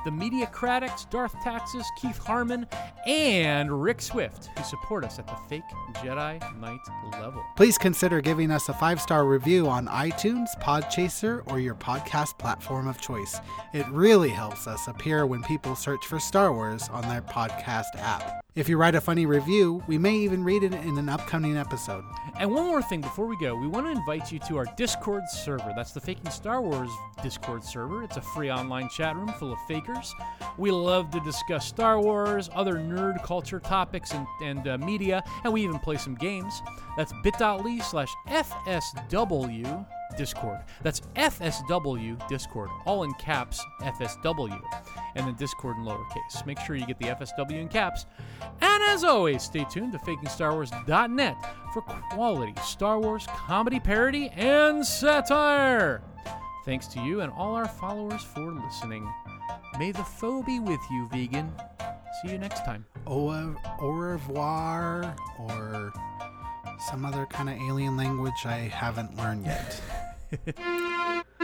the 0.06 0.12
Mediacratics, 0.12 1.10
Darth 1.10 1.36
Taxis, 1.44 1.86
Keith 2.02 2.18
Harmon, 2.18 2.66
and 3.06 3.84
Rick 3.84 4.02
Swift, 4.02 4.50
who 4.58 4.64
support 4.64 5.04
us 5.04 5.20
at 5.20 5.28
the 5.28 5.36
fake 5.48 5.64
Jedi 5.96 6.60
Knight 6.60 6.80
level. 7.14 7.44
Please 7.56 7.78
consider 7.78 8.22
giving 8.22 8.52
us 8.52 8.70
a 8.70 8.74
five 8.74 9.02
star 9.02 9.26
review 9.26 9.68
on 9.68 9.88
iTunes, 9.88 10.48
Podchaser, 10.62 11.44
or 11.52 11.60
your 11.60 11.76
podcast 11.76 12.38
platform 12.38 12.88
of 12.88 13.00
choice. 13.02 13.40
It 13.74 13.88
really 13.90 14.30
helps 14.30 14.68
us 14.68 14.88
appear 14.88 15.26
when 15.26 15.44
people 15.44 15.76
search 15.76 16.06
for 16.06 16.20
Star 16.20 16.54
Wars 16.54 16.90
on 16.90 17.02
their 17.04 17.22
podcast 17.22 17.96
app. 17.96 18.44
If 18.60 18.68
you 18.68 18.76
write 18.76 18.94
a 18.94 19.00
funny 19.00 19.26
review, 19.26 19.82
we 19.88 19.98
may 19.98 20.14
even 20.16 20.44
read 20.44 20.64
it 20.64 20.74
in 20.74 20.98
an 20.98 21.08
upcoming 21.08 21.56
episode. 21.56 22.04
And 22.38 22.54
one 22.54 22.66
more 22.66 22.82
thing 22.82 23.00
before 23.00 23.26
we 23.26 23.38
go, 23.38 23.56
we 23.56 23.68
want 23.68 23.86
to 23.86 23.92
invite 23.94 24.34
you 24.34 24.40
to 24.50 24.58
our 24.58 24.66
Discord 24.76 25.24
server. 25.30 25.72
That's 25.78 25.94
the 25.94 26.02
Faking 26.02 26.30
Star 26.30 26.62
Wars 26.62 26.90
Discord 27.24 27.64
server. 27.64 28.04
It's 28.04 28.18
a 28.18 28.22
free 28.22 28.52
online 28.52 28.90
chat 28.90 29.16
room 29.16 29.30
full 29.40 29.54
of 29.54 29.60
fakers. 29.66 30.14
We 30.58 30.72
love 30.72 31.10
to 31.12 31.22
discuss 31.22 31.66
Star 31.66 32.02
Wars, 32.02 32.50
other 32.54 32.74
nerd 32.74 33.24
culture 33.24 33.62
topics, 33.62 34.12
and, 34.12 34.28
and 34.44 34.68
uh, 34.68 34.78
media, 34.78 35.24
and 35.46 35.54
we 35.54 35.64
even 35.64 35.80
play 35.80 35.96
some 35.96 36.16
games. 36.16 36.62
That's 36.98 37.14
bit.ly 37.24 37.80
slash 37.80 38.14
FSW 38.28 39.86
Discord. 40.18 40.60
That's 40.82 41.02
FSW 41.16 42.28
Discord, 42.28 42.70
all 42.86 43.04
in 43.04 43.14
caps 43.14 43.64
FSW, 43.82 44.62
and 45.16 45.28
then 45.28 45.36
Discord 45.36 45.78
in 45.78 45.84
lowercase. 45.84 46.46
Make 46.46 46.60
sure 46.60 46.76
you 46.76 46.86
get 46.86 47.00
the 47.00 47.08
FSW 47.08 47.60
in 47.60 47.68
caps. 47.68 48.06
And 48.62 48.84
as 48.84 49.04
always, 49.04 49.44
stay 49.44 49.66
tuned 49.70 49.94
to 49.94 50.00
FakingStarWars.net 50.00 51.36
for 51.74 51.82
quality 51.82 52.54
Star 52.64 53.00
Wars 53.00 53.28
comedy 53.28 53.80
parody 53.80 54.30
and 54.30 54.86
satire. 54.86 56.02
Thanks 56.66 56.88
to 56.88 57.00
you 57.02 57.22
and 57.22 57.32
all 57.32 57.56
our 57.56 57.68
followers 57.68 58.24
for 58.24 58.52
listening. 58.52 59.12
May 59.78 59.92
the 59.92 60.04
foe 60.04 60.44
be 60.44 60.60
with 60.60 60.82
you, 60.92 61.08
vegan. 61.12 61.52
See 62.22 62.32
you 62.32 62.38
next 62.38 62.66
time. 62.66 62.86
Au, 63.08 63.56
au 63.80 63.90
revoir, 63.90 65.16
or 65.40 65.94
some 66.80 67.06
other 67.06 67.26
kind 67.26 67.50
of 67.50 67.56
alien 67.68 67.98
language 67.98 68.46
I 68.46 68.70
haven't 68.74 69.16
learned 69.18 69.46
yet. 69.46 69.82